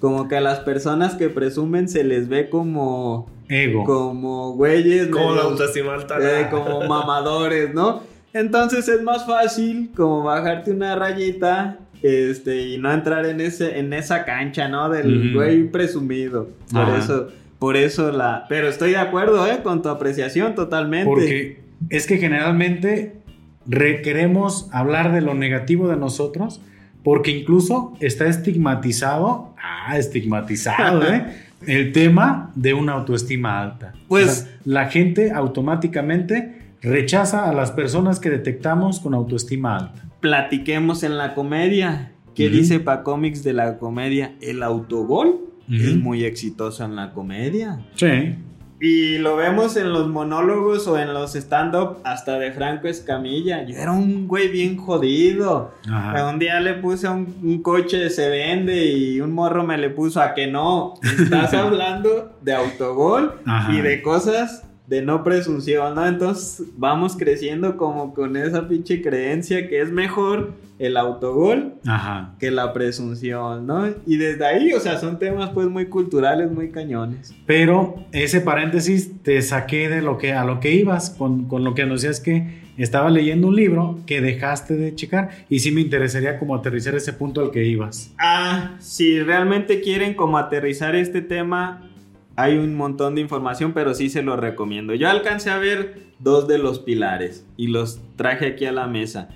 Como 0.00 0.26
que 0.28 0.36
a 0.36 0.40
las 0.40 0.58
personas 0.60 1.14
que 1.14 1.28
presumen 1.28 1.88
se 1.88 2.02
les 2.04 2.28
ve 2.28 2.50
como 2.50 3.30
Ego. 3.48 3.84
como 3.84 4.52
güeyes, 4.54 5.06
Como 5.08 5.34
la 5.34 5.42
autoestima 5.42 5.94
alta. 5.94 6.16
eh, 6.20 6.48
como 6.50 6.80
mamadores, 6.88 7.72
¿no? 7.72 8.02
Entonces 8.34 8.86
es 8.88 9.02
más 9.02 9.24
fácil 9.26 9.90
como 9.96 10.22
bajarte 10.22 10.72
una 10.72 10.94
rayita 10.96 11.78
este 12.02 12.60
y 12.68 12.78
no 12.78 12.92
entrar 12.92 13.24
en 13.24 13.40
ese 13.40 13.78
en 13.78 13.92
esa 13.94 14.24
cancha, 14.26 14.68
¿no? 14.68 14.90
Del 14.90 15.32
güey 15.32 15.64
presumido. 15.70 16.50
Por 16.70 16.82
Ajá. 16.82 16.98
eso 16.98 17.28
por 17.58 17.76
eso 17.78 18.12
la 18.12 18.44
pero 18.48 18.68
estoy 18.68 18.90
de 18.90 18.98
acuerdo, 18.98 19.46
¿eh? 19.46 19.60
con 19.62 19.80
tu 19.80 19.88
apreciación 19.88 20.54
totalmente. 20.54 21.06
Porque 21.06 21.60
es 21.88 22.06
que 22.06 22.18
generalmente 22.18 23.14
re- 23.66 24.02
queremos 24.02 24.68
hablar 24.72 25.12
de 25.12 25.22
lo 25.22 25.32
negativo 25.34 25.88
de 25.88 25.96
nosotros, 25.96 26.60
porque 27.04 27.30
incluso 27.30 27.94
está 28.00 28.26
estigmatizado, 28.26 29.54
ah, 29.62 29.96
estigmatizado, 29.96 31.02
¿eh? 31.10 31.24
El 31.66 31.92
tema 31.92 32.50
de 32.56 32.74
una 32.74 32.92
autoestima 32.92 33.62
alta. 33.62 33.94
Pues- 34.08 34.26
O 34.28 34.32
sea, 34.44 34.48
la 34.66 34.86
gente 34.90 35.30
automáticamente 35.32 36.63
rechaza 36.84 37.48
a 37.48 37.52
las 37.52 37.70
personas 37.72 38.20
que 38.20 38.30
detectamos 38.30 39.00
con 39.00 39.14
autoestima 39.14 39.76
alta. 39.78 40.02
platiquemos 40.20 41.02
en 41.02 41.18
la 41.18 41.34
comedia. 41.34 42.12
¿Qué 42.34 42.48
dice 42.48 42.80
pa 42.80 43.02
cómics 43.02 43.44
de 43.44 43.52
la 43.52 43.78
comedia? 43.78 44.34
El 44.40 44.62
autogol 44.62 45.36
es 45.70 45.90
Ujú. 45.92 45.98
muy 46.00 46.24
exitoso 46.24 46.84
en 46.84 46.96
la 46.96 47.12
comedia. 47.12 47.80
Sí. 47.94 48.34
Y 48.80 49.18
lo 49.18 49.36
vemos 49.36 49.76
en 49.76 49.92
los 49.92 50.08
monólogos 50.08 50.86
o 50.88 50.98
en 50.98 51.14
los 51.14 51.36
stand-up 51.36 51.98
hasta 52.04 52.38
de 52.38 52.52
Franco 52.52 52.88
Escamilla. 52.88 53.64
Yo 53.64 53.76
era 53.76 53.92
un 53.92 54.26
güey 54.26 54.48
bien 54.48 54.76
jodido. 54.76 55.72
Ajá. 55.88 56.28
Un 56.28 56.38
día 56.38 56.58
le 56.60 56.74
puse 56.74 57.08
un, 57.08 57.34
un 57.42 57.62
coche 57.62 58.10
se 58.10 58.28
vende 58.28 58.84
y 58.92 59.20
un 59.20 59.32
morro 59.32 59.62
me 59.64 59.78
le 59.78 59.90
puso 59.90 60.20
a 60.20 60.34
que 60.34 60.46
no. 60.48 60.94
Estás 61.02 61.54
hablando 61.54 62.36
de 62.42 62.52
autogol 62.54 63.34
Ajá. 63.46 63.72
y 63.72 63.80
de 63.80 64.02
cosas 64.02 64.64
de 64.86 65.00
no 65.02 65.24
presunción, 65.24 65.94
¿no? 65.94 66.06
Entonces 66.06 66.66
vamos 66.76 67.16
creciendo 67.16 67.76
como 67.76 68.12
con 68.12 68.36
esa 68.36 68.68
pinche 68.68 69.00
creencia 69.00 69.68
que 69.68 69.80
es 69.80 69.90
mejor 69.90 70.52
el 70.78 70.96
autogol 70.96 71.74
Ajá. 71.86 72.34
que 72.38 72.50
la 72.50 72.72
presunción, 72.72 73.66
¿no? 73.66 73.86
Y 74.06 74.16
desde 74.16 74.44
ahí, 74.44 74.72
o 74.72 74.80
sea, 74.80 74.98
son 74.98 75.18
temas 75.18 75.50
pues 75.50 75.68
muy 75.68 75.86
culturales, 75.86 76.50
muy 76.50 76.70
cañones. 76.70 77.34
Pero 77.46 77.94
ese 78.12 78.40
paréntesis 78.40 79.22
te 79.22 79.40
saqué 79.40 79.88
de 79.88 80.02
lo 80.02 80.18
que 80.18 80.32
a 80.32 80.44
lo 80.44 80.60
que 80.60 80.72
ibas 80.72 81.10
con, 81.10 81.46
con 81.46 81.64
lo 81.64 81.74
que 81.74 81.86
decías 81.86 82.20
que 82.20 82.64
estaba 82.76 83.08
leyendo 83.08 83.48
un 83.48 83.56
libro 83.56 84.00
que 84.04 84.20
dejaste 84.20 84.74
de 84.74 84.94
checar 84.94 85.30
y 85.48 85.60
sí 85.60 85.70
me 85.70 85.80
interesaría 85.80 86.38
como 86.38 86.54
aterrizar 86.56 86.94
ese 86.94 87.12
punto 87.12 87.40
al 87.40 87.50
que 87.50 87.64
ibas. 87.64 88.12
Ah, 88.18 88.76
si 88.80 89.20
realmente 89.20 89.80
quieren 89.80 90.14
como 90.14 90.38
aterrizar 90.38 90.96
este 90.96 91.22
tema, 91.22 91.88
hay 92.36 92.56
un 92.56 92.74
montón 92.74 93.14
de 93.14 93.20
información, 93.20 93.72
pero 93.72 93.94
sí 93.94 94.08
se 94.10 94.22
lo 94.22 94.36
recomiendo. 94.36 94.94
Yo 94.94 95.08
alcancé 95.08 95.50
a 95.50 95.58
ver 95.58 96.08
dos 96.18 96.48
de 96.48 96.58
los 96.58 96.78
pilares 96.80 97.46
y 97.56 97.68
los 97.68 98.00
traje 98.16 98.46
aquí 98.46 98.66
a 98.66 98.72
la 98.72 98.86
mesa. 98.86 99.28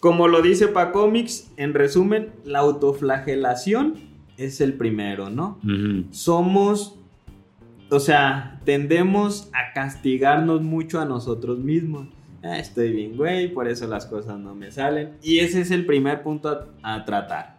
Como 0.00 0.28
lo 0.28 0.42
dice 0.42 0.68
Pacomics, 0.68 1.52
en 1.56 1.74
resumen, 1.74 2.30
la 2.44 2.60
autoflagelación 2.60 3.94
es 4.36 4.60
el 4.60 4.74
primero, 4.74 5.30
¿no? 5.30 5.58
Somos, 6.10 6.98
o 7.90 8.00
sea, 8.00 8.60
tendemos 8.64 9.48
a 9.52 9.72
castigarnos 9.74 10.62
mucho 10.62 11.00
a 11.00 11.04
nosotros 11.04 11.58
mismos. 11.58 12.08
Ah, 12.42 12.58
estoy 12.58 12.90
bien, 12.90 13.16
güey, 13.16 13.52
por 13.52 13.68
eso 13.68 13.86
las 13.86 14.06
cosas 14.06 14.40
no 14.40 14.54
me 14.56 14.72
salen. 14.72 15.10
Y 15.22 15.38
ese 15.38 15.60
es 15.60 15.70
el 15.70 15.86
primer 15.86 16.24
punto 16.24 16.48
a, 16.82 16.94
a 16.94 17.04
tratar, 17.04 17.51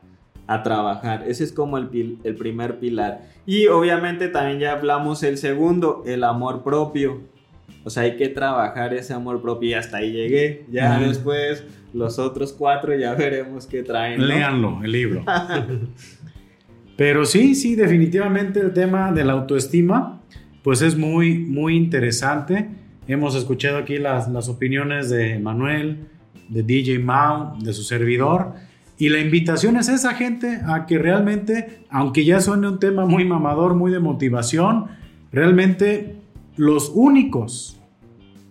a 0.48 0.64
trabajar. 0.64 1.24
Ese 1.28 1.44
es 1.44 1.52
como 1.52 1.78
el, 1.78 2.18
el 2.24 2.36
primer 2.36 2.80
pilar. 2.80 3.22
Y 3.46 3.68
obviamente 3.68 4.28
también 4.28 4.60
ya 4.60 4.74
hablamos 4.74 5.24
el 5.24 5.38
segundo, 5.38 6.04
el 6.06 6.24
amor 6.24 6.64
propio. 6.64 7.22
O 7.84 7.90
sea, 7.90 8.04
hay 8.04 8.16
que 8.16 8.30
trabajar 8.30 8.94
ese 8.94 9.14
amor 9.14 9.42
propio 9.42 9.70
y 9.70 9.74
hasta 9.74 9.98
ahí 9.98 10.12
llegué. 10.12 10.66
Ya 10.72 11.00
después 11.00 11.66
los 11.94 12.20
otros 12.20 12.54
cuatro 12.54 12.98
ya 12.98 13.14
veremos 13.16 13.68
qué 13.68 13.84
traen. 13.84 14.20
¿no? 14.20 14.28
Léanlo, 14.28 14.84
el 14.84 14.92
libro. 14.92 15.26
Pero 16.96 17.26
sí, 17.26 17.56
sí, 17.56 17.76
definitivamente 17.76 18.60
el 18.60 18.72
tema 18.72 19.12
de 19.12 19.26
la 19.26 19.34
autoestima, 19.34 20.22
pues 20.62 20.82
es 20.82 20.96
muy, 20.96 21.40
muy 21.40 21.76
interesante. 21.76 22.70
Hemos 23.08 23.36
escuchado 23.36 23.78
aquí 23.78 23.98
las, 23.98 24.30
las 24.30 24.48
opiniones 24.48 25.10
de 25.10 25.40
Manuel, 25.40 26.08
de 26.50 26.64
DJ 26.64 27.00
Mao, 27.00 27.58
de 27.60 27.74
su 27.74 27.84
servidor. 27.84 28.54
Y 28.98 29.10
la 29.10 29.20
invitación 29.20 29.78
es 29.78 29.90
esa 29.90 30.14
gente 30.14 30.62
a 30.66 30.86
que 30.86 30.98
realmente, 30.98 31.86
aunque 31.90 32.26
ya 32.26 32.40
suene 32.40 32.68
un 32.68 32.80
tema 32.80 33.06
muy 33.06 33.26
mamador, 33.26 33.76
muy 33.76 33.92
de 33.92 34.00
motivación, 34.00 34.86
realmente 35.32 36.18
los 36.56 36.92
únicos 36.94 37.80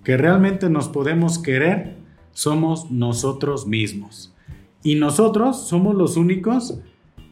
que 0.05 0.17
realmente 0.17 0.69
nos 0.69 0.89
podemos 0.89 1.39
querer 1.39 1.97
somos 2.33 2.91
nosotros 2.91 3.67
mismos. 3.67 4.35
Y 4.83 4.97
nosotros 4.97 5.69
somos 5.69 5.95
los 5.95 6.17
únicos, 6.17 6.81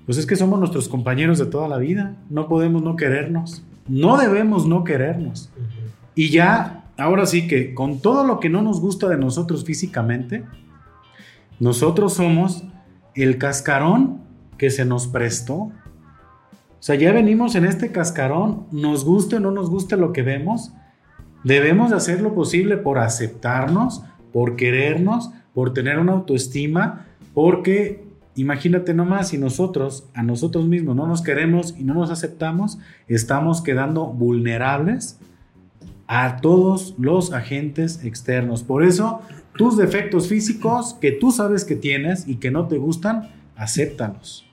pues 0.06 0.18
es 0.18 0.26
que 0.26 0.36
somos 0.36 0.58
nuestros 0.61 0.88
compañeros 0.88 1.38
de 1.38 1.46
toda 1.46 1.66
la 1.66 1.78
vida. 1.78 2.16
No 2.28 2.48
podemos 2.48 2.82
no 2.82 2.94
querernos. 2.94 3.64
No 3.88 4.16
debemos 4.18 4.66
no 4.66 4.84
querernos. 4.84 5.50
Y 6.14 6.30
ya, 6.30 6.84
ahora 6.96 7.26
sí 7.26 7.48
que 7.48 7.74
con 7.74 8.00
todo 8.00 8.24
lo 8.24 8.38
que 8.38 8.48
no 8.48 8.62
nos 8.62 8.80
gusta 8.80 9.08
de 9.08 9.16
nosotros 9.16 9.64
físicamente, 9.64 10.44
nosotros 11.58 12.14
somos 12.14 12.64
el 13.22 13.38
cascarón 13.38 14.20
que 14.58 14.70
se 14.70 14.84
nos 14.84 15.06
prestó. 15.06 15.54
O 15.54 15.72
sea, 16.82 16.94
ya 16.94 17.12
venimos 17.12 17.54
en 17.54 17.64
este 17.64 17.92
cascarón, 17.92 18.66
nos 18.70 19.04
guste 19.04 19.36
o 19.36 19.40
no 19.40 19.50
nos 19.50 19.68
guste 19.68 19.96
lo 19.96 20.12
que 20.12 20.22
vemos, 20.22 20.72
debemos 21.44 21.90
de 21.90 21.96
hacer 21.96 22.20
lo 22.20 22.34
posible 22.34 22.76
por 22.76 22.98
aceptarnos, 22.98 24.02
por 24.32 24.56
querernos, 24.56 25.30
por 25.54 25.74
tener 25.74 25.98
una 25.98 26.12
autoestima, 26.12 27.06
porque 27.34 28.04
imagínate 28.34 28.94
nomás, 28.94 29.28
si 29.28 29.38
nosotros 29.38 30.08
a 30.14 30.22
nosotros 30.22 30.66
mismos 30.66 30.96
no 30.96 31.06
nos 31.06 31.22
queremos 31.22 31.74
y 31.78 31.84
no 31.84 31.94
nos 31.94 32.10
aceptamos, 32.10 32.78
estamos 33.08 33.60
quedando 33.62 34.06
vulnerables 34.06 35.18
a 36.12 36.38
todos 36.38 36.96
los 36.98 37.32
agentes 37.32 38.04
externos. 38.04 38.64
Por 38.64 38.82
eso, 38.82 39.22
tus 39.56 39.76
defectos 39.76 40.26
físicos 40.26 40.96
que 41.00 41.12
tú 41.12 41.30
sabes 41.30 41.64
que 41.64 41.76
tienes 41.76 42.26
y 42.26 42.38
que 42.38 42.50
no 42.50 42.66
te 42.66 42.78
gustan, 42.78 43.30
acéptalos. 43.54 44.44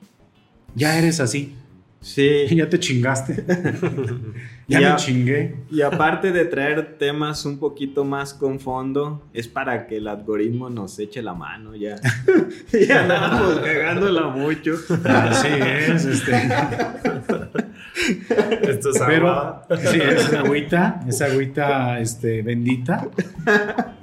Ya 0.76 0.99
eres 0.99 1.20
así. 1.20 1.55
Sí. 1.99 2.45
Ya 2.51 2.70
te 2.70 2.80
chingaste. 2.80 3.43
ya, 4.68 4.91
me 4.91 4.95
chingué. 4.97 5.55
Y 5.72 5.82
aparte 5.82 6.32
de 6.32 6.45
traer 6.45 6.99
temas 6.99 7.43
un 7.43 7.58
poquito 7.58 8.05
más 8.05 8.36
con 8.36 8.60
fondo, 8.60 9.24
es 9.34 9.47
para 9.47 9.88
que 9.88 9.97
el 9.97 10.08
algoritmo 10.08 10.70
nos 10.70 10.99
eche 10.99 11.24
la 11.24 11.34
mano 11.34 11.76
ya. 11.76 11.95
ya 12.88 13.01
andamos 13.01 13.62
cagándola 13.62 14.28
mucho. 14.28 14.76
Así 15.05 15.47
es, 15.47 16.05
este. 16.05 16.34
Esto 18.62 18.89
es 18.91 19.00
Pero 19.06 19.30
agua. 19.30 19.68
sí, 19.78 20.00
es 20.00 20.34
agüita, 20.34 21.02
es 21.08 21.22
agüita 21.22 22.00
este, 22.00 22.41
bendita. 22.41 23.08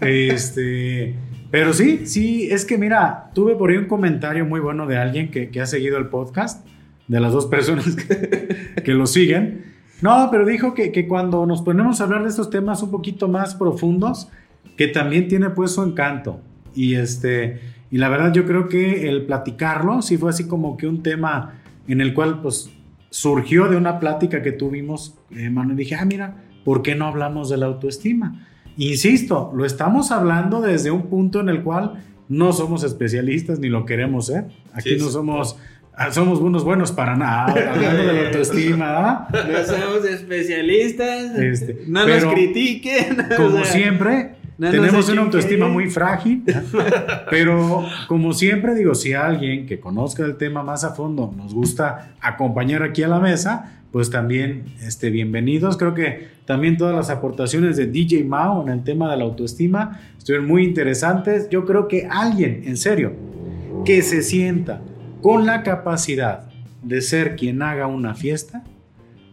Este, 0.00 1.14
Pero 1.50 1.72
sí, 1.72 2.06
sí, 2.06 2.48
es 2.50 2.64
que 2.64 2.76
mira, 2.76 3.30
tuve 3.34 3.54
por 3.54 3.70
ahí 3.70 3.76
un 3.76 3.86
comentario 3.86 4.44
muy 4.44 4.60
bueno 4.60 4.86
de 4.86 4.98
alguien 4.98 5.30
que, 5.30 5.50
que 5.50 5.60
ha 5.60 5.66
seguido 5.66 5.98
el 5.98 6.08
podcast, 6.08 6.66
de 7.08 7.20
las 7.20 7.32
dos 7.32 7.46
personas 7.46 7.96
que, 7.96 8.82
que 8.82 8.92
lo 8.92 9.06
siguen. 9.06 9.74
No, 10.02 10.28
pero 10.30 10.44
dijo 10.44 10.74
que, 10.74 10.92
que, 10.92 11.06
cuando 11.06 11.46
nos 11.46 11.62
ponemos 11.62 12.00
a 12.00 12.04
hablar 12.04 12.24
de 12.24 12.28
estos 12.28 12.50
temas 12.50 12.82
un 12.82 12.90
poquito 12.90 13.28
más 13.28 13.54
profundos, 13.54 14.28
que 14.76 14.88
también 14.88 15.28
tiene 15.28 15.50
pues 15.50 15.72
su 15.72 15.82
encanto. 15.82 16.40
Y 16.74 16.96
este, 16.96 17.60
y 17.90 17.98
la 17.98 18.08
verdad 18.08 18.32
yo 18.32 18.44
creo 18.44 18.68
que 18.68 19.08
el 19.08 19.24
platicarlo 19.24 20.02
sí 20.02 20.16
fue 20.16 20.30
así 20.30 20.48
como 20.48 20.76
que 20.76 20.88
un 20.88 21.02
tema 21.02 21.60
en 21.86 22.00
el 22.00 22.12
cual 22.12 22.42
pues 22.42 22.70
surgió 23.14 23.68
de 23.68 23.76
una 23.76 24.00
plática 24.00 24.42
que 24.42 24.50
tuvimos, 24.50 25.16
eh, 25.30 25.48
y 25.48 25.74
dije, 25.76 25.94
ah, 25.94 26.04
mira, 26.04 26.42
¿por 26.64 26.82
qué 26.82 26.96
no 26.96 27.06
hablamos 27.06 27.48
de 27.48 27.56
la 27.56 27.66
autoestima? 27.66 28.48
Insisto, 28.76 29.52
lo 29.54 29.64
estamos 29.64 30.10
hablando 30.10 30.60
desde 30.60 30.90
un 30.90 31.02
punto 31.02 31.38
en 31.38 31.48
el 31.48 31.62
cual 31.62 32.04
no 32.28 32.52
somos 32.52 32.82
especialistas 32.82 33.60
ni 33.60 33.68
lo 33.68 33.86
queremos 33.86 34.26
ser. 34.26 34.46
Aquí 34.72 34.96
no 34.96 35.10
somos... 35.10 35.56
Ah, 35.96 36.10
somos 36.10 36.40
unos 36.40 36.64
buenos 36.64 36.90
para 36.90 37.14
nada, 37.14 37.52
hablando 37.52 38.02
de 38.02 38.12
la 38.12 38.20
autoestima. 38.26 39.28
No 39.30 39.64
somos 39.64 40.04
especialistas. 40.04 41.38
Este, 41.38 41.84
no 41.86 42.04
nos 42.04 42.24
critiquen. 42.24 43.16
Como 43.36 43.64
siempre, 43.64 44.34
tenemos 44.58 45.08
una 45.08 45.22
autoestima 45.22 45.68
muy 45.68 45.90
frágil, 45.90 46.44
pero 47.30 47.84
como 48.08 48.32
siempre 48.32 48.74
digo, 48.74 48.94
si 48.94 49.12
alguien 49.12 49.66
que 49.66 49.80
conozca 49.80 50.24
el 50.24 50.36
tema 50.36 50.62
más 50.62 50.84
a 50.84 50.90
fondo 50.90 51.32
nos 51.36 51.54
gusta 51.54 52.14
acompañar 52.20 52.82
aquí 52.82 53.02
a 53.02 53.08
la 53.08 53.20
mesa, 53.20 53.82
pues 53.94 54.10
también 54.10 54.64
este, 54.82 55.10
bienvenidos. 55.10 55.76
Creo 55.76 55.94
que 55.94 56.28
también 56.46 56.76
todas 56.76 56.96
las 56.96 57.10
aportaciones 57.10 57.76
de 57.76 57.86
DJ 57.86 58.24
Mao 58.24 58.62
en 58.62 58.68
el 58.68 58.82
tema 58.82 59.10
de 59.10 59.16
la 59.16 59.24
autoestima 59.24 60.00
estuvieron 60.18 60.48
muy 60.48 60.64
interesantes. 60.64 61.48
Yo 61.48 61.64
creo 61.64 61.86
que 61.86 62.08
alguien, 62.10 62.62
en 62.64 62.76
serio, 62.76 63.12
que 63.84 64.02
se 64.02 64.22
sienta 64.22 64.82
con 65.22 65.46
la 65.46 65.62
capacidad 65.62 66.48
de 66.82 67.00
ser 67.02 67.36
quien 67.36 67.62
haga 67.62 67.86
una 67.86 68.14
fiesta, 68.14 68.64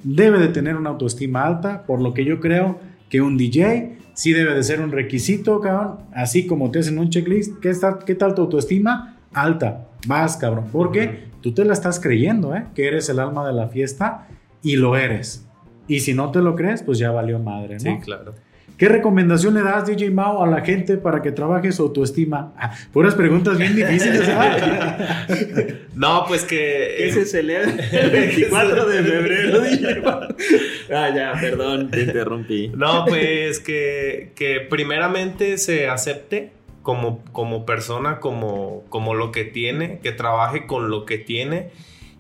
debe 0.04 0.40
de 0.40 0.48
tener 0.50 0.76
una 0.76 0.92
autoestima 0.92 1.46
alta, 1.46 1.84
por 1.86 2.02
lo 2.02 2.14
que 2.14 2.24
yo 2.24 2.40
creo 2.40 2.80
que 3.12 3.22
un 3.22 3.38
DJ 3.38 3.98
sí 4.14 4.32
debe 4.32 4.56
de 4.56 4.64
ser 4.64 4.82
un 4.82 4.92
requisito, 4.92 5.60
cabrón. 5.60 5.98
Así 6.14 6.48
como 6.48 6.72
te 6.72 6.80
hacen 6.80 6.98
un 6.98 7.10
checklist, 7.10 7.60
¿qué, 7.60 7.70
está, 7.70 8.00
qué 8.00 8.16
tal 8.16 8.34
tu 8.34 8.44
autoestima? 8.44 9.18
Alta. 9.34 9.90
Vas, 10.08 10.38
cabrón. 10.38 10.70
Porque 10.72 11.26
tú 11.42 11.54
te 11.54 11.66
la 11.66 11.74
estás 11.74 12.00
creyendo, 12.00 12.56
¿eh? 12.56 12.66
Que 12.74 12.88
eres 12.88 13.10
el 13.10 13.20
alma 13.20 13.46
de 13.46 13.54
la 13.54 13.68
fiesta 13.68 14.28
y 14.64 14.78
lo 14.78 14.96
eres. 14.96 15.46
Y 15.88 16.00
si 16.00 16.14
no 16.14 16.32
te 16.32 16.40
lo 16.40 16.56
crees, 16.56 16.84
pues 16.84 17.00
ya 17.00 17.12
valió 17.12 17.38
madre, 17.38 17.76
¿no? 17.76 17.80
Sí, 17.82 17.98
claro. 18.02 18.34
¿Qué 18.78 18.88
recomendación 18.88 19.54
le 19.56 19.62
das, 19.62 19.86
DJ 19.86 20.10
Mao, 20.10 20.42
a 20.42 20.48
la 20.48 20.62
gente 20.62 20.96
para 20.98 21.22
que 21.22 21.34
trabaje 21.34 21.72
su 21.74 21.84
autoestima? 21.84 22.54
Ah, 22.58 22.72
puras 22.94 23.14
preguntas 23.14 23.58
bien 23.58 23.76
difíciles. 23.76 24.22
¿eh? 25.92 25.96
no, 25.96 26.26
pues 26.28 26.44
que... 26.44 26.96
¿Qué 26.98 27.12
se 27.12 27.26
celebra 27.26 27.72
el 27.92 28.12
24 28.12 28.86
de 28.86 29.04
febrero? 29.04 29.64
Ah, 30.94 31.10
ya, 31.16 31.34
perdón, 31.40 31.90
te 31.90 32.02
interrumpí. 32.02 32.70
No, 32.76 33.06
pues 33.06 33.62
que, 33.62 34.34
que 34.36 34.60
primeramente 34.60 35.58
se 35.58 35.88
acepte 35.88 36.52
como, 36.82 37.24
como 37.32 37.66
persona, 37.66 38.20
como, 38.20 38.84
como 38.90 39.14
lo 39.14 39.32
que 39.32 39.46
tiene, 39.46 40.00
que 40.00 40.12
trabaje 40.12 40.66
con 40.66 40.90
lo 40.90 41.06
que 41.06 41.18
tiene 41.18 41.70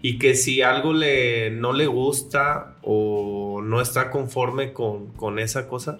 y 0.02 0.18
que 0.18 0.36
si 0.36 0.62
algo 0.62 0.94
le, 0.94 1.52
no 1.52 1.74
le 1.74 1.88
gusta 1.88 2.76
o 2.82 3.62
no 3.62 3.82
está 3.82 4.10
conforme 4.10 4.74
con, 4.74 5.08
con 5.14 5.38
esa 5.38 5.68
cosa, 5.68 6.00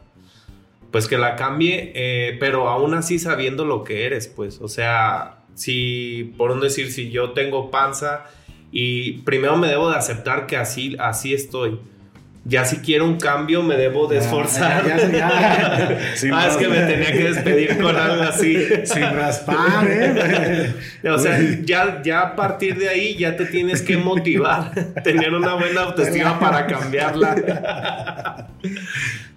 pues 0.92 1.08
que 1.08 1.18
la 1.18 1.36
cambie, 1.36 1.92
eh, 1.96 2.38
pero 2.40 2.68
aún 2.68 2.94
así 2.94 3.20
sabiendo 3.20 3.66
lo 3.66 3.84
que 3.84 4.06
eres, 4.06 4.28
pues, 4.28 4.60
o 4.60 4.68
sea, 4.68 5.41
si, 5.56 6.34
por 6.38 6.52
un 6.52 6.60
decir, 6.60 6.92
si 6.92 7.10
yo 7.10 7.32
tengo 7.32 7.72
panza 7.72 8.26
y 8.72 9.20
primero 9.20 9.58
me 9.58 9.68
debo 9.68 9.90
de 9.90 9.98
aceptar 9.98 10.48
que 10.48 10.58
así, 10.58 10.96
así 11.00 11.34
estoy. 11.34 11.80
Ya 12.44 12.66
si 12.66 12.78
quiero 12.78 13.06
un 13.06 13.18
cambio 13.20 13.62
me 13.62 13.76
debo 13.76 14.08
de 14.08 14.18
esforzar. 14.18 14.84
ah, 15.22 16.48
es 16.48 16.58
que 16.58 16.68
me 16.68 16.80
tenía 16.80 17.12
que 17.12 17.24
despedir 17.26 17.80
con 17.80 17.96
algo 17.96 18.24
así. 18.24 18.58
Sin 18.84 19.04
raspar, 19.04 19.88
¿eh? 19.88 20.74
o 21.08 21.20
sea, 21.20 21.40
ya, 21.64 22.02
ya 22.04 22.22
a 22.22 22.36
partir 22.36 22.80
de 22.80 22.90
ahí 22.90 23.16
ya 23.16 23.36
te 23.36 23.46
tienes 23.46 23.84
que 23.84 23.96
motivar, 23.96 24.72
tener 25.04 25.36
una 25.36 25.54
buena 25.54 25.82
autoestima 25.82 26.40
para 26.40 26.66
cambiarla. 26.66 28.48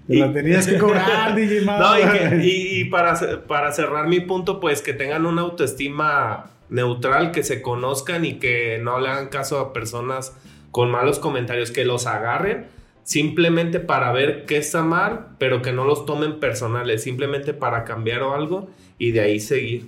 Y, 0.09 0.21
la 0.21 0.33
tenías 0.33 0.67
que 0.67 0.79
cobrar, 0.79 1.35
DJ 1.35 1.61
No, 1.61 1.95
y, 2.43 2.87
para, 2.87 3.43
para 3.47 3.71
cerrar 3.73 4.09
mi 4.09 4.21
punto, 4.21 4.61
pues 4.61 4.81
que 4.81 4.95
tengan 4.95 5.27
una 5.27 5.43
autoestima 5.43 6.47
neutral, 6.71 7.33
que 7.33 7.43
se 7.43 7.61
conozcan 7.61 8.25
y 8.25 8.39
que 8.39 8.79
no 8.83 8.99
le 8.99 9.11
hagan 9.11 9.29
caso 9.29 9.59
a 9.61 9.75
personas 9.75 10.33
con 10.71 10.91
malos 10.91 11.19
comentarios, 11.19 11.71
que 11.71 11.85
los 11.85 12.07
agarren 12.07 12.73
simplemente 13.05 13.79
para 13.79 14.11
ver 14.13 14.45
qué 14.47 14.57
está 14.57 14.83
mal, 14.83 15.29
pero 15.39 15.63
que 15.63 15.73
no 15.73 15.85
los 15.85 16.07
tomen 16.07 16.41
personales, 16.41 17.03
simplemente 17.05 17.55
para 17.55 17.85
cambiar 17.85 18.23
o 18.23 18.35
algo 18.35 18.69
y 18.99 19.13
de 19.13 19.21
ahí 19.21 19.39
seguir. 19.39 19.87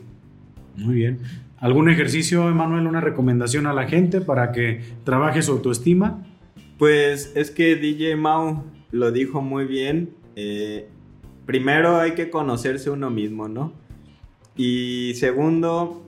Muy 0.76 0.94
bien. 0.94 1.20
¿Algún 1.58 1.88
ejercicio, 1.88 2.48
Emanuel, 2.48 2.86
una 2.86 3.00
recomendación 3.00 3.66
a 3.66 3.72
la 3.72 3.88
gente 3.88 4.20
para 4.20 4.52
que 4.52 4.82
trabaje 5.04 5.42
su 5.42 5.52
autoestima? 5.52 6.22
Pues 6.78 7.32
es 7.34 7.50
que 7.50 7.76
DJ 7.76 8.16
Mau 8.16 8.64
lo 8.90 9.10
dijo 9.10 9.40
muy 9.40 9.64
bien. 9.64 10.10
Eh, 10.36 10.86
primero 11.46 11.96
hay 11.96 12.12
que 12.12 12.28
conocerse 12.28 12.90
uno 12.90 13.08
mismo, 13.08 13.48
¿no? 13.48 13.72
Y 14.54 15.14
segundo, 15.14 16.04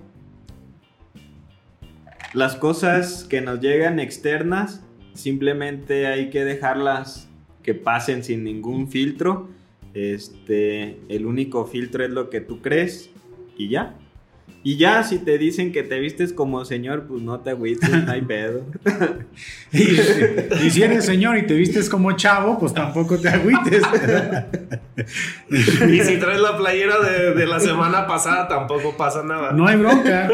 las 2.34 2.56
cosas 2.56 3.24
que 3.24 3.40
nos 3.40 3.60
llegan 3.60 3.98
externas, 3.98 4.84
simplemente 5.18 6.06
hay 6.06 6.30
que 6.30 6.44
dejarlas 6.44 7.28
que 7.62 7.74
pasen 7.74 8.24
sin 8.24 8.44
ningún 8.44 8.88
filtro. 8.88 9.48
Este, 9.94 11.00
el 11.08 11.26
único 11.26 11.66
filtro 11.66 12.04
es 12.04 12.10
lo 12.10 12.30
que 12.30 12.40
tú 12.40 12.62
crees 12.62 13.10
y 13.56 13.68
ya. 13.68 13.96
Y 14.64 14.76
ya, 14.76 15.02
si 15.04 15.18
te 15.18 15.38
dicen 15.38 15.72
que 15.72 15.82
te 15.82 15.98
vistes 16.00 16.32
como 16.32 16.64
señor, 16.64 17.04
pues 17.06 17.22
no 17.22 17.40
te 17.40 17.50
agüites, 17.50 17.88
no 18.04 18.10
hay 18.12 18.22
pedo. 18.22 18.66
y, 19.72 20.70
si 20.70 20.82
eres 20.82 21.06
señor 21.06 21.38
y 21.38 21.46
te 21.46 21.54
vistes 21.54 21.88
como 21.88 22.12
chavo, 22.12 22.58
pues 22.58 22.74
tampoco 22.74 23.16
te 23.18 23.28
agüites. 23.28 23.82
y 25.88 26.00
si 26.00 26.16
traes 26.18 26.40
la 26.40 26.56
playera 26.56 26.96
de, 26.98 27.46
la 27.46 27.60
semana 27.60 28.06
pasada, 28.06 28.48
tampoco 28.48 28.96
pasa 28.96 29.22
nada. 29.22 29.52
No 29.52 29.66
hay 29.66 29.76
bronca. 29.76 30.28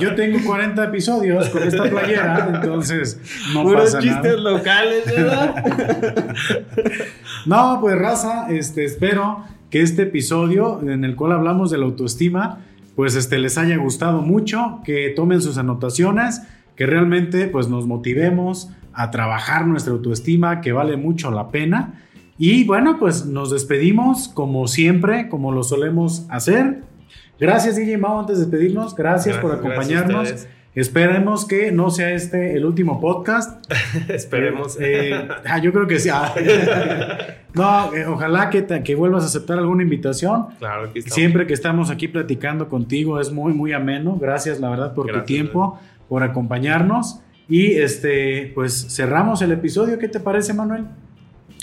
Yo 0.00 0.14
tengo 0.14 0.38
40 0.44 0.84
episodios 0.84 1.48
con 1.48 1.62
esta 1.62 1.84
playera, 1.90 2.50
entonces 2.54 3.18
no 3.54 3.62
Puros 3.62 3.94
pasa 3.94 4.00
chistes 4.00 4.38
locales, 4.38 5.06
¿verdad? 5.06 5.64
no, 7.46 7.78
pues 7.80 7.96
raza, 7.98 8.48
este, 8.50 8.84
espero 8.84 9.44
que 9.70 9.80
este 9.80 10.02
episodio 10.02 10.80
en 10.82 11.04
el 11.04 11.16
cual 11.16 11.32
hablamos 11.32 11.70
de 11.70 11.78
la 11.78 11.86
autoestima 11.86 12.60
pues 12.96 13.14
este, 13.14 13.38
les 13.38 13.58
haya 13.58 13.76
gustado 13.76 14.22
mucho, 14.22 14.80
que 14.84 15.10
tomen 15.10 15.42
sus 15.42 15.58
anotaciones, 15.58 16.42
que 16.74 16.86
realmente 16.86 17.46
pues 17.46 17.68
nos 17.68 17.86
motivemos 17.86 18.70
a 18.92 19.10
trabajar 19.10 19.66
nuestra 19.66 19.92
autoestima, 19.92 20.62
que 20.62 20.72
vale 20.72 20.96
mucho 20.96 21.30
la 21.30 21.50
pena. 21.50 22.02
Y 22.38 22.64
bueno, 22.64 22.98
pues 22.98 23.26
nos 23.26 23.50
despedimos 23.50 24.28
como 24.28 24.66
siempre, 24.66 25.28
como 25.28 25.52
lo 25.52 25.62
solemos 25.62 26.26
hacer. 26.30 26.82
Gracias 27.38 27.76
DJ 27.76 27.98
Mao 27.98 28.18
antes 28.18 28.38
de 28.38 28.46
despedirnos, 28.46 28.94
gracias, 28.96 29.36
por 29.38 29.52
acompañarnos. 29.52 30.46
Esperemos 30.76 31.46
que 31.46 31.72
no 31.72 31.88
sea 31.88 32.12
este 32.12 32.54
el 32.54 32.66
último 32.66 33.00
podcast. 33.00 33.64
Esperemos. 34.10 34.78
Eh, 34.78 35.14
eh, 35.14 35.28
ah, 35.46 35.58
yo 35.58 35.72
creo 35.72 35.86
que 35.86 35.98
sí. 35.98 36.10
Ah. 36.12 36.34
no, 37.54 37.94
eh, 37.94 38.04
ojalá 38.04 38.50
que, 38.50 38.66
que 38.84 38.94
vuelvas 38.94 39.22
a 39.22 39.26
aceptar 39.28 39.58
alguna 39.58 39.84
invitación. 39.84 40.48
Claro 40.58 40.92
que 40.92 41.00
Siempre 41.00 41.46
que 41.46 41.54
estamos 41.54 41.88
aquí 41.88 42.08
platicando 42.08 42.68
contigo 42.68 43.18
es 43.18 43.32
muy, 43.32 43.54
muy 43.54 43.72
ameno. 43.72 44.18
Gracias, 44.20 44.60
la 44.60 44.68
verdad, 44.68 44.92
por 44.92 45.10
tu 45.10 45.22
tiempo, 45.22 45.80
por 46.10 46.22
acompañarnos. 46.22 47.22
Y 47.48 47.78
este, 47.78 48.52
pues 48.54 48.94
cerramos 48.94 49.40
el 49.40 49.52
episodio. 49.52 49.98
¿Qué 49.98 50.08
te 50.08 50.20
parece, 50.20 50.52
Manuel? 50.52 50.84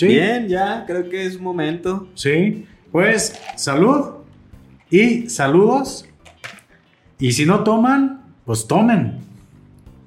Bien, 0.02 0.48
ya, 0.48 0.86
creo 0.88 1.08
que 1.08 1.28
es 1.28 1.40
momento. 1.40 2.08
Sí, 2.16 2.66
pues 2.92 3.40
salud 3.58 4.24
y 4.90 5.30
saludos. 5.30 6.10
Y 7.20 7.34
si 7.34 7.46
no 7.46 7.64
toman, 7.64 8.23
pues 8.46 8.68
tomen. 8.68 9.20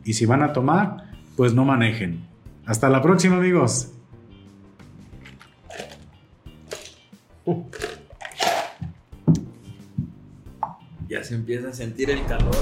Y 0.04 0.12
si 0.12 0.26
van 0.26 0.42
a 0.42 0.52
tomar, 0.52 1.10
pues 1.36 1.54
no 1.54 1.64
manejen. 1.64 2.26
Hasta 2.64 2.88
la 2.88 3.02
próxima, 3.02 3.36
amigos. 3.36 3.92
Ya 11.08 11.22
se 11.22 11.34
empieza 11.34 11.68
a 11.68 11.72
sentir 11.72 12.10
el 12.10 12.24
calor. 12.26 12.54